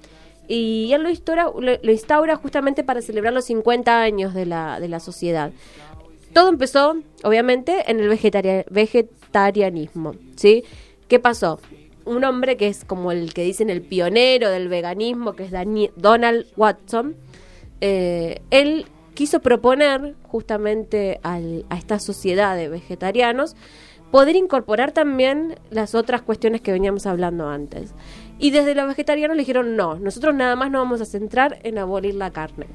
y 0.47 0.91
él 0.93 1.03
lo 1.03 1.09
instaura, 1.09 1.47
lo, 1.57 1.91
instaura 1.91 2.35
justamente 2.35 2.83
para 2.83 3.01
celebrar 3.01 3.33
los 3.33 3.45
50 3.45 4.01
años 4.01 4.33
de 4.33 4.45
la, 4.45 4.79
de 4.79 4.87
la 4.87 4.99
sociedad. 4.99 5.51
Todo 6.33 6.49
empezó, 6.49 6.97
obviamente, 7.23 7.89
en 7.89 7.99
el 7.99 8.09
vegetaria- 8.09 8.65
vegetarianismo, 8.69 10.13
¿sí? 10.35 10.63
¿Qué 11.07 11.19
pasó? 11.19 11.59
Un 12.05 12.23
hombre 12.23 12.57
que 12.57 12.67
es 12.67 12.85
como 12.85 13.11
el 13.11 13.33
que 13.33 13.43
dicen 13.43 13.69
el 13.69 13.81
pionero 13.81 14.49
del 14.49 14.67
veganismo, 14.69 15.33
que 15.33 15.43
es 15.43 15.51
Dani- 15.51 15.91
Donald 15.95 16.45
Watson, 16.55 17.15
eh, 17.81 18.41
él 18.49 18.85
quiso 19.13 19.39
proponer 19.41 20.15
justamente 20.23 21.19
a 21.23 21.39
esta 21.75 21.99
sociedad 21.99 22.55
de 22.55 22.69
vegetarianos 22.69 23.55
poder 24.11 24.35
incorporar 24.35 24.91
también 24.93 25.55
las 25.69 25.95
otras 25.95 26.21
cuestiones 26.21 26.61
que 26.61 26.71
veníamos 26.71 27.05
hablando 27.05 27.49
antes. 27.49 27.93
Y 28.39 28.51
desde 28.51 28.75
los 28.75 28.87
vegetarianos 28.87 29.35
le 29.35 29.41
dijeron, 29.41 29.75
no, 29.75 29.95
nosotros 29.95 30.35
nada 30.35 30.55
más 30.55 30.69
nos 30.69 30.81
vamos 30.81 31.01
a 31.01 31.05
centrar 31.05 31.59
en 31.63 31.77
abolir 31.77 32.15
la 32.15 32.31
carne. 32.31 32.67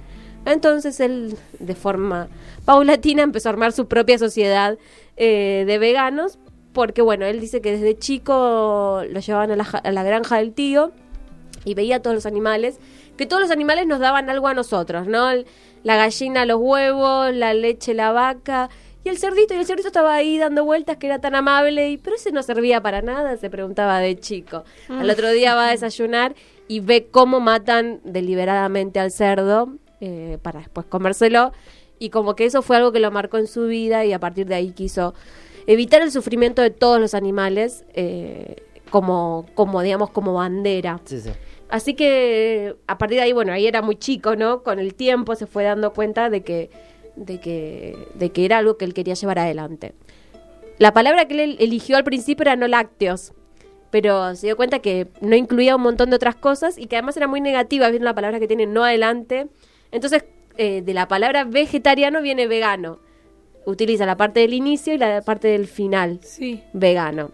Entonces 0.44 0.98
él, 1.00 1.36
de 1.58 1.74
forma 1.74 2.28
paulatina, 2.64 3.22
empezó 3.22 3.48
a 3.48 3.52
armar 3.52 3.72
su 3.72 3.86
propia 3.86 4.18
sociedad 4.18 4.76
eh, 5.16 5.64
de 5.66 5.78
veganos, 5.78 6.38
porque 6.72 7.02
bueno, 7.02 7.26
él 7.26 7.40
dice 7.40 7.60
que 7.60 7.72
desde 7.72 7.96
chico 7.96 9.02
lo 9.08 9.20
llevaban 9.20 9.52
a 9.52 9.56
la, 9.56 9.62
a 9.64 9.92
la 9.92 10.02
granja 10.02 10.38
del 10.38 10.52
tío 10.52 10.90
y 11.64 11.74
veía 11.74 11.96
a 11.96 12.00
todos 12.00 12.14
los 12.14 12.26
animales, 12.26 12.78
que 13.16 13.26
todos 13.26 13.42
los 13.42 13.50
animales 13.52 13.86
nos 13.86 14.00
daban 14.00 14.30
algo 14.30 14.48
a 14.48 14.54
nosotros, 14.54 15.06
¿no? 15.06 15.28
La 15.84 15.96
gallina, 15.96 16.44
los 16.44 16.58
huevos, 16.60 17.32
la 17.32 17.54
leche, 17.54 17.94
la 17.94 18.10
vaca, 18.10 18.68
y 19.04 19.08
el 19.08 19.18
cerdito, 19.18 19.54
y 19.54 19.58
el 19.58 19.66
cerdito 19.66 19.88
estaba 19.88 20.14
ahí 20.14 20.38
dando 20.38 20.64
vueltas, 20.64 20.96
que 20.96 21.06
era 21.06 21.20
tan 21.20 21.34
amable, 21.34 21.90
y 21.90 21.98
pero 21.98 22.16
ese 22.16 22.32
no 22.32 22.42
servía 22.42 22.80
para 22.80 23.02
nada, 23.02 23.36
se 23.36 23.50
preguntaba 23.50 23.98
de 23.98 24.18
chico. 24.18 24.64
Al 24.88 25.10
otro 25.10 25.30
día 25.30 25.54
va 25.54 25.68
a 25.68 25.70
desayunar 25.70 26.34
y 26.68 26.80
ve 26.80 27.08
cómo 27.10 27.40
matan 27.40 28.00
deliberadamente 28.04 29.00
al 29.00 29.10
cerdo 29.10 29.74
eh, 30.00 30.38
para 30.42 30.60
después 30.60 30.86
comérselo, 30.86 31.52
y 31.98 32.10
como 32.10 32.34
que 32.34 32.44
eso 32.44 32.62
fue 32.62 32.76
algo 32.76 32.92
que 32.92 33.00
lo 33.00 33.10
marcó 33.10 33.38
en 33.38 33.46
su 33.46 33.66
vida, 33.66 34.04
y 34.04 34.12
a 34.12 34.18
partir 34.18 34.46
de 34.46 34.54
ahí 34.54 34.72
quiso 34.72 35.14
evitar 35.66 36.02
el 36.02 36.10
sufrimiento 36.10 36.62
de 36.62 36.70
todos 36.70 37.00
los 37.00 37.14
animales 37.14 37.84
eh, 37.94 38.56
como, 38.90 39.46
como, 39.54 39.82
digamos, 39.82 40.10
como 40.10 40.34
bandera. 40.34 41.00
Sí, 41.04 41.20
sí. 41.20 41.30
Así 41.68 41.94
que 41.94 42.76
a 42.86 42.98
partir 42.98 43.16
de 43.16 43.22
ahí, 43.22 43.32
bueno, 43.32 43.52
ahí 43.52 43.66
era 43.66 43.80
muy 43.80 43.96
chico, 43.96 44.36
¿no? 44.36 44.62
Con 44.62 44.78
el 44.78 44.94
tiempo 44.94 45.34
se 45.36 45.46
fue 45.46 45.64
dando 45.64 45.92
cuenta 45.94 46.28
de 46.28 46.42
que, 46.42 46.70
de 47.16 47.40
que, 47.40 47.96
de 48.14 48.30
que 48.30 48.44
era 48.44 48.58
algo 48.58 48.76
que 48.76 48.84
él 48.84 48.94
quería 48.94 49.14
llevar 49.14 49.38
adelante. 49.38 49.94
La 50.78 50.92
palabra 50.92 51.26
que 51.28 51.42
él 51.42 51.56
eligió 51.60 51.96
al 51.96 52.04
principio 52.04 52.42
era 52.42 52.56
no 52.56 52.66
lácteos, 52.68 53.32
pero 53.90 54.34
se 54.34 54.46
dio 54.46 54.56
cuenta 54.56 54.78
que 54.80 55.08
no 55.20 55.36
incluía 55.36 55.76
un 55.76 55.82
montón 55.82 56.10
de 56.10 56.16
otras 56.16 56.34
cosas 56.34 56.78
y 56.78 56.86
que 56.86 56.96
además 56.96 57.16
era 57.16 57.28
muy 57.28 57.40
negativa, 57.40 57.88
viene 57.90 58.04
la 58.04 58.14
palabra 58.14 58.40
que 58.40 58.46
tiene 58.48 58.66
no 58.66 58.82
adelante. 58.84 59.48
Entonces, 59.90 60.24
eh, 60.56 60.82
de 60.82 60.94
la 60.94 61.08
palabra 61.08 61.44
vegetariano 61.44 62.22
viene 62.22 62.46
vegano. 62.46 62.98
Utiliza 63.66 64.06
la 64.06 64.16
parte 64.16 64.40
del 64.40 64.54
inicio 64.54 64.94
y 64.94 64.98
la 64.98 65.20
parte 65.22 65.48
del 65.48 65.66
final, 65.66 66.18
Sí. 66.22 66.62
vegano. 66.72 67.30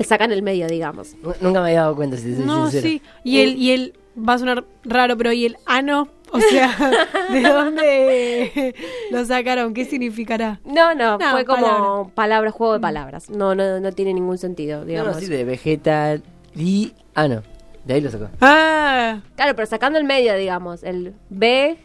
Sacan 0.00 0.32
el 0.32 0.42
medio, 0.42 0.66
digamos. 0.66 1.14
Nu- 1.22 1.32
Nunca 1.40 1.60
me 1.62 1.68
había 1.68 1.80
dado 1.82 1.96
cuenta, 1.96 2.16
si 2.16 2.24
te 2.30 2.36
soy 2.36 2.44
No, 2.44 2.70
sincero. 2.70 2.88
sí. 2.88 3.02
Y 3.24 3.40
el, 3.40 3.56
y 3.56 3.70
el, 3.72 3.94
va 4.16 4.34
a 4.34 4.38
sonar 4.38 4.64
raro, 4.84 5.16
pero 5.16 5.32
¿y 5.32 5.46
el 5.46 5.56
ano? 5.66 6.08
O 6.34 6.40
sea, 6.40 6.68
¿de 7.32 7.40
dónde 7.42 8.74
lo 9.10 9.24
sacaron? 9.24 9.72
¿Qué 9.74 9.84
significará? 9.84 10.60
No, 10.64 10.94
no, 10.94 11.18
No, 11.18 11.30
fue 11.30 11.44
como 11.44 11.60
palabra. 11.62 12.14
palabra, 12.14 12.50
juego 12.50 12.72
de 12.74 12.80
palabras. 12.80 13.30
No, 13.30 13.54
no, 13.54 13.78
no 13.80 13.92
tiene 13.92 14.12
ningún 14.14 14.38
sentido, 14.38 14.84
digamos. 14.84 15.14
no, 15.14 15.20
sí, 15.20 15.26
de 15.26 15.44
vegetariano. 15.44 17.42
De 17.84 17.94
ahí 17.94 18.00
lo 18.00 18.10
sacó. 18.10 18.28
Ah, 18.40 19.20
Claro, 19.36 19.54
pero 19.54 19.66
sacando 19.66 19.98
el 19.98 20.04
medio, 20.04 20.34
digamos, 20.36 20.82
el 20.82 21.14
B, 21.30 21.76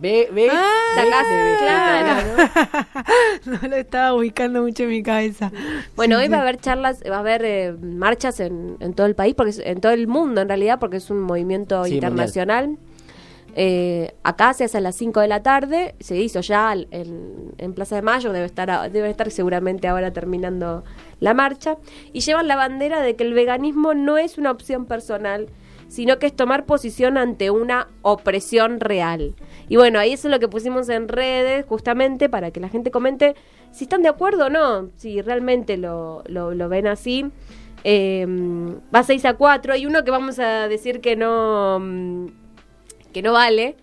Ve, 0.00 0.28
ve, 0.32 0.48
Ah, 0.52 0.70
sacás, 0.94 1.26
claro. 1.58 3.04
no 3.62 3.68
lo 3.68 3.76
estaba 3.76 4.14
ubicando 4.14 4.62
mucho 4.62 4.84
en 4.84 4.90
mi 4.90 5.02
cabeza. 5.02 5.50
Bueno, 5.96 6.14
Sí, 6.16 6.20
hoy 6.20 6.26
sí. 6.26 6.32
va 6.32 6.38
a 6.38 6.42
haber 6.42 6.58
charlas, 6.58 7.02
va 7.10 7.16
a 7.16 7.18
haber 7.20 7.42
eh, 7.44 7.72
marchas 7.72 8.38
en, 8.38 8.76
en 8.78 8.94
todo 8.94 9.06
el 9.08 9.16
país, 9.16 9.34
porque 9.34 9.50
es- 9.50 9.58
en 9.58 9.80
todo 9.80 9.90
el 9.90 10.06
mundo 10.06 10.40
en 10.40 10.48
realidad, 10.48 10.78
porque 10.78 10.98
es 10.98 11.10
un 11.10 11.20
movimiento 11.22 11.84
Sí, 11.84 11.94
internacional. 11.94 12.76
Eh, 13.60 14.14
acá 14.22 14.54
se 14.54 14.62
hace 14.62 14.78
a 14.78 14.80
las 14.80 14.94
5 14.94 15.18
de 15.18 15.26
la 15.26 15.42
tarde, 15.42 15.96
se 15.98 16.16
hizo 16.16 16.40
ya 16.42 16.72
en, 16.92 17.74
Plaza 17.74 17.96
de 17.96 18.02
Mayo, 18.02 18.32
debe 18.32 18.46
estar, 18.46 18.70
estar 18.94 19.30
seguramente 19.32 19.88
ahora 19.88 20.12
terminando 20.12 20.84
la 21.18 21.34
marcha, 21.34 21.76
y 22.12 22.20
llevan 22.20 22.46
la 22.46 22.54
bandera 22.54 23.02
de 23.02 23.16
que 23.16 23.24
el 23.24 23.34
veganismo 23.34 23.94
no 23.94 24.16
es 24.16 24.38
una 24.38 24.52
opción 24.52 24.86
personal, 24.86 25.48
sino 25.88 26.20
que 26.20 26.26
es 26.26 26.36
tomar 26.36 26.66
posición 26.66 27.18
ante 27.18 27.50
una 27.50 27.88
opresión 28.02 28.78
real. 28.78 29.34
Y 29.68 29.74
bueno, 29.74 29.98
ahí 29.98 30.12
eso 30.12 30.28
es 30.28 30.32
lo 30.32 30.38
que 30.38 30.46
pusimos 30.46 30.88
en 30.88 31.08
redes, 31.08 31.66
justamente 31.66 32.28
para 32.28 32.52
que 32.52 32.60
la 32.60 32.68
gente 32.68 32.92
comente 32.92 33.34
si 33.72 33.86
están 33.86 34.02
de 34.02 34.08
acuerdo 34.08 34.46
o 34.46 34.50
no, 34.50 34.90
si 34.94 35.20
realmente 35.20 35.76
lo, 35.78 36.22
lo, 36.28 36.68
ven 36.68 36.86
así. 36.86 37.26
Eh, 37.82 38.24
va 38.94 39.02
6 39.02 39.24
a 39.24 39.34
4. 39.34 39.72
Hay 39.72 39.84
uno 39.84 40.04
que 40.04 40.12
vamos 40.12 40.38
a 40.38 40.68
decir 40.68 41.00
que 41.00 41.16
no, 41.16 41.80
mm, 41.80 42.26
que 43.12 43.22
no 43.22 43.32
vale. 43.32 43.76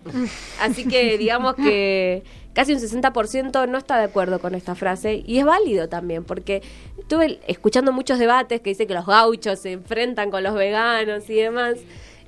Así 0.60 0.86
que 0.86 1.18
digamos 1.18 1.54
que 1.54 2.22
casi 2.52 2.72
un 2.72 2.78
60% 2.78 3.68
no 3.68 3.78
está 3.78 3.98
de 3.98 4.04
acuerdo 4.04 4.38
con 4.38 4.54
esta 4.54 4.74
frase. 4.74 5.22
Y 5.26 5.38
es 5.38 5.44
válido 5.44 5.88
también, 5.88 6.24
porque 6.24 6.62
estuve 6.98 7.38
escuchando 7.46 7.92
muchos 7.92 8.18
debates 8.18 8.60
que 8.60 8.70
dicen 8.70 8.88
que 8.88 8.94
los 8.94 9.06
gauchos 9.06 9.58
se 9.58 9.72
enfrentan 9.72 10.30
con 10.30 10.42
los 10.42 10.54
veganos 10.54 11.28
y 11.28 11.34
demás. 11.34 11.76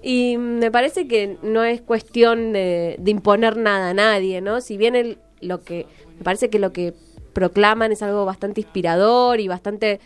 Y 0.03 0.37
me 0.39 0.71
parece 0.71 1.09
que 1.09 1.39
no 1.43 1.65
es 1.65 1.81
cuestión 1.81 2.53
de, 2.53 2.97
de 2.99 3.11
imponer 3.11 3.57
nada 3.57 3.91
a 3.91 3.95
nadie, 3.95 4.41
¿no? 4.41 4.61
Si 4.61 4.77
bien 4.77 4.95
el, 4.95 5.19
lo 5.41 5.63
que 5.63 5.87
me 6.19 6.25
parece 6.25 6.51
que 6.51 6.59
lo 6.59 6.73
que 6.73 6.95
proclaman 7.33 7.93
es 7.93 8.03
algo 8.03 8.25
bastante 8.25 8.61
inspirador 8.61 9.41
y 9.41 9.49
bastante 9.49 10.01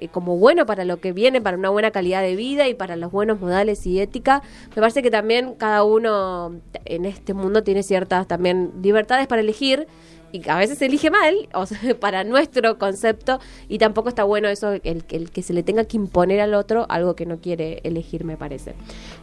eh, 0.00 0.08
como 0.08 0.36
bueno 0.36 0.66
para 0.66 0.84
lo 0.84 1.00
que 1.00 1.12
viene, 1.12 1.40
para 1.40 1.56
una 1.56 1.70
buena 1.70 1.90
calidad 1.90 2.22
de 2.22 2.36
vida 2.36 2.68
y 2.68 2.74
para 2.74 2.96
los 2.96 3.12
buenos 3.12 3.40
modales 3.40 3.86
y 3.86 4.00
ética. 4.00 4.42
Me 4.70 4.80
parece 4.80 5.02
que 5.02 5.10
también 5.10 5.54
cada 5.54 5.84
uno 5.84 6.56
en 6.84 7.04
este 7.04 7.34
mundo 7.34 7.62
tiene 7.62 7.82
ciertas 7.82 8.26
también 8.26 8.72
libertades 8.82 9.26
para 9.26 9.42
elegir 9.42 9.86
y 10.32 10.48
a 10.48 10.56
veces 10.56 10.80
elige 10.82 11.10
mal, 11.10 11.48
o 11.54 11.66
sea, 11.66 11.78
para 12.00 12.24
nuestro 12.24 12.78
concepto, 12.78 13.38
y 13.68 13.78
tampoco 13.78 14.08
está 14.08 14.24
bueno 14.24 14.48
eso, 14.48 14.72
el, 14.72 15.04
el 15.10 15.30
que 15.30 15.42
se 15.42 15.52
le 15.52 15.62
tenga 15.62 15.84
que 15.84 15.96
imponer 15.96 16.40
al 16.40 16.54
otro 16.54 16.86
algo 16.88 17.14
que 17.14 17.26
no 17.26 17.38
quiere 17.38 17.80
elegir, 17.84 18.24
me 18.24 18.36
parece. 18.36 18.74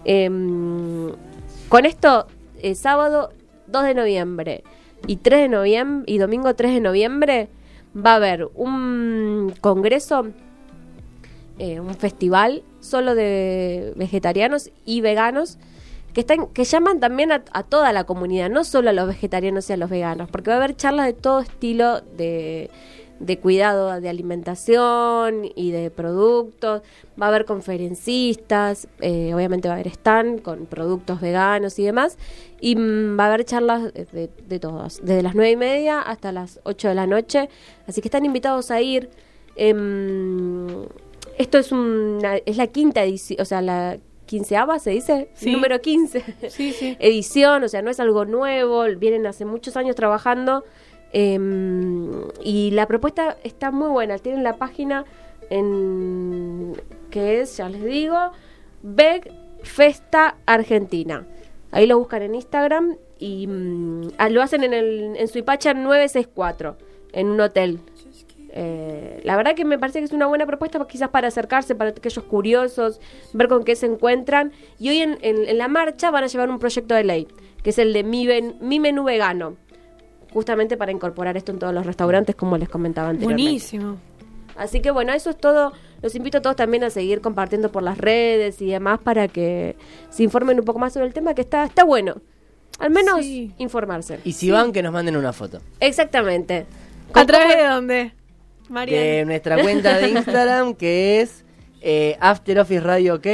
Em, 0.06 1.12
con 1.68 1.86
esto, 1.86 2.28
eh, 2.62 2.76
sábado 2.76 3.32
2 3.68 3.84
de 3.84 3.94
noviembre 3.96 4.64
y 5.08 5.18
3 5.18 5.42
de 5.42 5.50
noviembre 5.50 6.12
y 6.12 6.18
domingo 6.18 6.54
3 6.54 6.74
de 6.74 6.82
noviembre 6.82 7.50
va 7.96 8.14
a 8.14 8.16
haber 8.16 8.50
un 8.56 9.54
congreso, 9.62 10.28
eh, 11.60 11.80
un 11.80 11.94
festival 11.94 12.64
solo 12.80 13.16
de 13.16 13.94
vegetarianos 13.96 14.72
y 14.86 15.02
veganos 15.02 15.58
que 16.14 16.22
están 16.22 16.48
que 16.48 16.64
llaman 16.64 17.00
también 17.00 17.32
a, 17.32 17.44
toda 17.64 17.94
la 17.94 18.06
comunidad, 18.06 18.50
no 18.50 18.64
solo 18.64 18.90
a 18.90 18.94
los 18.94 19.08
vegetarianos 19.08 19.70
y 19.70 19.74
a 19.74 19.78
los 19.78 19.90
veganos, 19.90 20.30
porque 20.30 20.50
va 20.50 20.56
a 20.56 20.58
haber 20.60 20.76
charlas 20.76 21.06
de 21.06 21.14
todo 21.14 21.40
estilo 21.40 22.02
de 22.18 22.70
de 23.20 23.38
cuidado 23.38 24.00
de 24.00 24.10
alimentación 24.10 25.52
y 25.54 25.72
de 25.72 25.92
productos, 25.92 26.82
va 27.22 27.26
a 27.26 27.30
haber 27.30 27.44
conferencistas, 27.46 28.88
eh, 29.02 29.34
obviamente 29.34 29.68
va 29.68 29.74
a 29.74 29.78
haber 29.78 29.90
stand 29.90 30.42
con 30.42 30.66
productos 30.66 31.20
veganos 31.20 31.78
y 31.80 31.84
demás, 31.84 32.18
y 32.62 32.76
mm, 32.78 33.20
va 33.20 33.26
a 33.26 33.28
haber 33.28 33.44
charlas 33.44 33.94
de, 33.94 34.06
de, 34.06 34.30
de 34.48 34.60
desde 35.02 35.22
las 35.22 35.36
nueve 35.36 35.52
y 35.52 35.58
media 35.58 36.02
hasta 36.02 36.32
las 36.32 36.62
8 36.64 36.88
de 36.90 36.96
la 36.96 37.08
noche, 37.08 37.50
así 37.88 38.02
que 38.02 38.08
están 38.08 38.26
invitados 38.26 38.72
a 38.72 38.82
ir. 38.82 39.10
Em, 39.56 40.86
esto 41.40 41.58
es 41.58 41.72
una, 41.72 42.36
es 42.38 42.58
la 42.58 42.68
quinta 42.68 43.04
edición, 43.04 43.42
o 43.42 43.46
sea, 43.46 43.62
la 43.62 43.98
quinceava 44.28 44.78
se 44.78 44.92
dice, 44.92 45.30
Sí. 45.34 45.52
número 45.52 45.82
15 45.82 46.24
Sí, 46.50 46.72
sí. 46.72 46.96
edición, 47.00 47.64
o 47.64 47.68
sea, 47.68 47.82
no 47.82 47.90
es 47.90 48.00
algo 48.00 48.26
nuevo, 48.26 48.84
vienen 48.98 49.26
hace 49.26 49.46
muchos 49.46 49.76
años 49.76 49.96
trabajando 49.96 50.64
em, 51.14 52.12
y 52.44 52.70
la 52.72 52.86
propuesta 52.86 53.38
está 53.44 53.72
muy 53.72 53.90
buena, 53.90 54.20
tienen 54.20 54.44
la 54.44 54.58
página 54.58 55.06
en 55.50 56.74
que 57.10 57.42
es, 57.42 57.58
ya 57.58 57.70
les 57.70 57.84
digo, 57.84 58.18
Veg 58.84 59.32
Festa 59.64 60.36
Argentina. 60.46 61.26
Ahí 61.72 61.88
lo 61.88 61.98
buscan 61.98 62.22
en 62.22 62.36
Instagram 62.36 62.98
y 63.18 63.48
mm, 63.48 64.10
ah, 64.18 64.30
lo 64.30 64.42
hacen 64.42 64.64
en, 64.64 64.74
el, 64.74 65.16
en 65.16 65.28
Suipacha 65.28 65.74
964, 65.74 66.78
en 67.14 67.28
un 67.30 67.42
hotel. 67.42 67.80
Eh, 68.52 69.22
la 69.24 69.36
verdad 69.38 69.54
que 69.56 69.64
me 69.66 69.78
parece 69.78 70.00
que 70.00 70.06
es 70.06 70.12
una 70.12 70.26
buena 70.28 70.46
propuesta 70.46 70.84
quizás 70.88 71.10
para 71.10 71.28
acercarse, 71.28 71.76
para 71.76 71.92
aquellos 71.92 72.24
curiosos, 72.26 73.00
ver 73.34 73.48
con 73.48 73.64
qué 73.64 73.76
se 73.76 73.86
encuentran. 73.86 74.52
Y 74.80 74.90
hoy 74.90 75.00
en, 75.02 75.18
en- 75.22 75.48
en 75.48 75.58
la 75.58 75.68
marcha 75.68 76.10
van 76.12 76.24
a 76.24 76.28
llevar 76.28 76.50
un 76.50 76.60
proyecto 76.60 76.96
de 76.96 77.04
ley, 77.04 77.28
que 77.64 77.70
es 77.70 77.78
el 77.80 77.94
de 77.94 78.04
Mi, 78.04 78.26
Ven- 78.28 78.56
Mi 78.62 78.80
Menú 78.80 79.04
Vegano, 79.04 79.56
justamente 80.34 80.78
para 80.78 80.92
incorporar 80.92 81.38
esto 81.38 81.52
en 81.52 81.60
todos 81.60 81.74
los 81.74 81.86
restaurantes, 81.86 82.36
como 82.36 82.58
les 82.58 82.70
comentaba 82.70 83.10
anteriormente. 83.10 83.44
Buenísimo. 83.44 83.98
Así 84.58 84.82
que 84.82 84.92
bueno, 84.92 85.14
eso 85.14 85.30
es 85.30 85.38
todo. 85.38 85.72
Los 86.02 86.16
invito 86.16 86.40
a 86.40 86.42
todos 86.42 86.56
también 86.56 86.84
a 86.84 86.90
seguir 86.90 87.22
compartiendo 87.22 87.72
por 87.72 87.84
las 87.84 87.98
redes 87.98 88.62
y 88.62 88.68
demás 88.70 89.00
para 89.00 89.28
que 89.28 89.76
se 90.10 90.24
informen 90.24 90.60
un 90.60 90.66
poco 90.66 90.80
más 90.80 90.94
sobre 90.94 91.06
el 91.08 91.14
tema, 91.14 91.34
que 91.34 91.42
está, 91.42 91.64
está 91.66 91.84
bueno. 91.84 92.16
Al 92.80 92.90
menos 92.90 93.20
Sí. 93.22 93.54
informarse. 93.58 94.20
Y 94.24 94.34
si 94.34 94.50
van, 94.52 94.72
que 94.72 94.82
nos 94.82 94.92
manden 94.94 95.18
una 95.18 95.34
foto. 95.34 95.60
Exactamente. 95.82 96.66
¿A 97.14 97.26
través 97.26 97.56
de 97.58 97.64
dónde? 97.64 98.14
Marian. 98.70 99.02
De 99.02 99.26
nuestra 99.26 99.62
cuenta 99.62 99.98
de 99.98 100.10
Instagram, 100.10 100.74
que 100.78 101.22
es 101.22 101.46
eh, 101.82 102.18
After 102.20 102.60
Office 102.60 102.82
Radio 102.82 103.16
OK. 103.16 103.28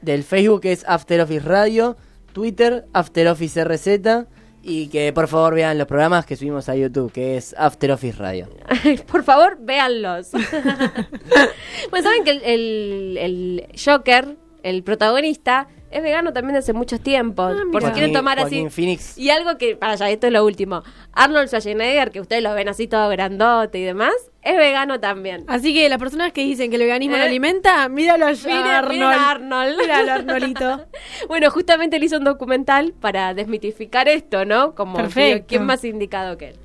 Del 0.00 0.22
Facebook 0.24 0.60
que 0.62 0.72
es 0.72 0.84
After 0.86 1.20
Office 1.20 1.40
Radio. 1.46 1.96
Twitter, 2.32 2.86
After 2.92 3.26
Office 3.28 3.64
RZ. 3.64 4.26
Y 4.62 4.88
que 4.88 5.12
por 5.12 5.28
favor 5.28 5.54
vean 5.54 5.78
los 5.78 5.86
programas 5.86 6.26
que 6.26 6.36
subimos 6.36 6.68
a 6.68 6.74
YouTube, 6.76 7.10
que 7.12 7.36
es 7.36 7.54
After 7.56 7.90
Office 7.92 8.18
Radio. 8.18 8.48
Por 9.10 9.22
favor, 9.24 9.56
véanlos. 9.60 10.30
pues 11.90 12.04
saben 12.04 12.24
que 12.24 12.30
el, 12.32 12.42
el- 12.44 13.18
el 13.18 13.66
Joker, 13.82 14.36
el 14.62 14.82
protagonista, 14.82 15.68
es 15.90 16.02
vegano 16.02 16.32
también 16.32 16.54
desde 16.54 16.70
hace 16.70 16.72
muchos 16.72 17.00
tiempos. 17.00 17.56
Ah, 17.58 17.64
por 17.72 17.82
si 17.82 17.90
quieren 17.90 18.12
tomar 18.12 18.38
Joaquín 18.38 18.66
así. 18.66 18.74
Phoenix. 18.74 19.16
Y 19.18 19.30
algo 19.30 19.56
que, 19.58 19.76
para 19.76 19.92
allá, 19.92 20.10
esto 20.10 20.26
es 20.26 20.32
lo 20.32 20.44
último. 20.44 20.82
Arnold 21.12 21.48
Schwarzenegger, 21.48 22.10
que 22.10 22.20
ustedes 22.20 22.42
lo 22.42 22.52
ven 22.54 22.68
así 22.68 22.86
todo 22.86 23.08
grandote 23.08 23.78
y 23.78 23.84
demás, 23.84 24.12
es 24.42 24.56
vegano 24.56 25.00
también. 25.00 25.44
Así 25.46 25.72
que 25.72 25.88
las 25.88 25.98
personas 25.98 26.32
que 26.32 26.42
dicen 26.42 26.70
que 26.70 26.76
el 26.76 26.82
veganismo 26.82 27.16
¿Eh? 27.16 27.18
no 27.20 27.24
alimenta, 27.24 27.88
míralo 27.88 28.26
a 28.26 28.30
Miren, 28.32 28.56
Arnold. 28.56 28.92
miren 28.92 29.02
a 29.08 29.30
Arnold. 29.30 29.78
Míralo, 29.78 30.12
Arnoldito. 30.12 30.86
Bueno, 31.28 31.50
justamente 31.50 31.96
él 31.96 32.04
hizo 32.04 32.16
un 32.18 32.24
documental 32.24 32.94
para 32.98 33.34
desmitificar 33.34 34.08
esto, 34.08 34.44
¿no? 34.44 34.74
Como 34.74 34.96
Perfecto. 34.96 35.46
¿quién 35.48 35.64
más 35.64 35.84
indicado 35.84 36.38
que 36.38 36.50
él? 36.50 36.56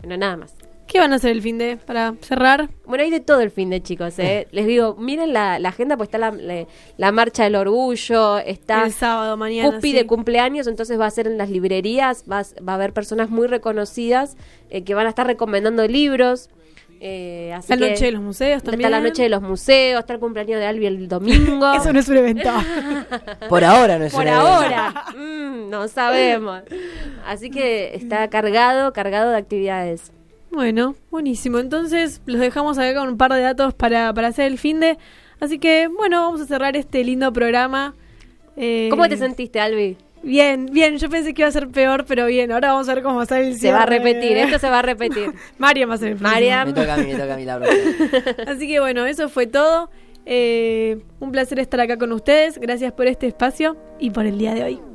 Bueno, 0.00 0.16
nada 0.16 0.36
más. 0.36 0.54
¿Qué 0.90 0.98
van 0.98 1.12
a 1.12 1.16
hacer 1.16 1.30
el 1.30 1.40
fin 1.40 1.56
de 1.56 1.76
para 1.76 2.14
cerrar? 2.20 2.68
Bueno, 2.84 3.04
hay 3.04 3.10
de 3.10 3.20
todo 3.20 3.40
el 3.40 3.52
fin 3.52 3.70
de 3.70 3.80
chicos, 3.80 4.18
¿eh? 4.18 4.48
Les 4.50 4.66
digo, 4.66 4.96
miren 4.98 5.32
la, 5.32 5.60
la 5.60 5.68
agenda, 5.68 5.96
pues 5.96 6.08
está 6.08 6.18
la, 6.18 6.32
la- 6.32 6.66
la 6.96 7.12
marcha 7.12 7.44
del 7.44 7.54
orgullo, 7.54 8.38
está 8.38 8.84
el 8.86 8.92
sábado, 8.92 9.36
mañana. 9.36 9.80
Sí. 9.80 9.92
de 9.92 10.06
cumpleaños, 10.06 10.66
entonces 10.66 10.98
va 10.98 11.06
a 11.06 11.10
ser 11.10 11.28
en 11.28 11.38
las 11.38 11.48
librerías, 11.48 12.24
va, 12.28 12.40
a- 12.40 12.62
va 12.68 12.72
a 12.72 12.74
haber 12.74 12.92
personas 12.92 13.30
muy 13.30 13.46
reconocidas 13.46 14.36
eh, 14.68 14.82
que 14.82 14.94
van 14.94 15.06
a 15.06 15.10
estar 15.10 15.28
recomendando 15.28 15.86
libros. 15.86 16.50
Eh, 17.02 17.52
así 17.54 17.72
La 17.72 17.78
que 17.78 17.90
noche 17.92 18.04
de 18.06 18.12
los 18.12 18.20
museos 18.22 18.62
también. 18.62 18.80
Está 18.86 18.90
la 18.90 19.00
noche 19.08 19.22
de 19.22 19.28
los 19.28 19.42
museos, 19.42 20.00
está 20.00 20.14
el 20.14 20.18
cumpleaños 20.20 20.58
de 20.58 20.66
Albi 20.66 20.86
el 20.86 21.06
domingo. 21.08 21.72
Eso 21.74 21.92
no 21.92 22.00
es 22.00 22.08
un 22.08 22.16
evento. 22.16 22.50
Por 23.48 23.62
ahora 23.64 23.96
no 23.96 24.06
es 24.06 24.12
Por 24.12 24.22
una 24.22 24.40
ahora, 24.40 25.04
Mm, 25.16 25.70
no 25.70 25.86
sabemos. 25.86 26.62
Así 27.26 27.48
que 27.48 27.94
está 27.94 28.28
cargado, 28.28 28.92
cargado 28.92 29.30
de 29.30 29.36
actividades. 29.38 30.10
Bueno, 30.50 30.96
buenísimo. 31.10 31.58
Entonces 31.58 32.20
los 32.26 32.40
dejamos 32.40 32.78
acá 32.78 32.98
con 32.98 33.08
un 33.08 33.16
par 33.16 33.32
de 33.32 33.40
datos 33.40 33.74
para, 33.74 34.12
para 34.12 34.28
hacer 34.28 34.46
el 34.46 34.58
fin 34.58 34.80
de. 34.80 34.98
Así 35.38 35.58
que, 35.58 35.88
bueno, 35.88 36.20
vamos 36.22 36.40
a 36.40 36.46
cerrar 36.46 36.76
este 36.76 37.04
lindo 37.04 37.32
programa. 37.32 37.94
Eh, 38.56 38.88
¿Cómo 38.90 39.08
te 39.08 39.16
sentiste, 39.16 39.60
Albi? 39.60 39.96
Bien, 40.22 40.66
bien. 40.70 40.98
Yo 40.98 41.08
pensé 41.08 41.32
que 41.32 41.42
iba 41.42 41.48
a 41.48 41.52
ser 41.52 41.68
peor, 41.68 42.04
pero 42.06 42.26
bien. 42.26 42.52
Ahora 42.52 42.72
vamos 42.72 42.88
a 42.88 42.94
ver 42.94 43.02
cómo 43.02 43.16
va 43.16 43.22
a 43.22 43.26
ser 43.26 43.44
el 43.44 43.58
Se 43.58 43.72
va 43.72 43.84
a 43.84 43.86
repetir, 43.86 44.36
esto 44.36 44.58
se 44.58 44.68
va 44.68 44.80
a 44.80 44.82
repetir. 44.82 45.32
Mariam 45.58 45.88
va 45.88 45.94
a 45.94 45.98
ser 45.98 46.12
el. 46.12 46.20
Mariam. 46.20 46.68
Me 46.68 46.74
toca 46.74 46.94
a 46.94 46.96
mí, 46.98 47.06
me 47.06 47.18
toca 47.18 47.34
a 47.34 47.36
mí 47.36 47.44
la. 47.44 47.60
Así 48.46 48.68
que 48.68 48.80
bueno, 48.80 49.06
eso 49.06 49.28
fue 49.28 49.46
todo. 49.46 49.90
Eh, 50.26 50.98
un 51.20 51.32
placer 51.32 51.58
estar 51.58 51.80
acá 51.80 51.96
con 51.96 52.12
ustedes. 52.12 52.58
Gracias 52.58 52.92
por 52.92 53.06
este 53.06 53.26
espacio 53.26 53.76
y 53.98 54.10
por 54.10 54.26
el 54.26 54.36
día 54.36 54.52
de 54.52 54.64
hoy. 54.64 54.89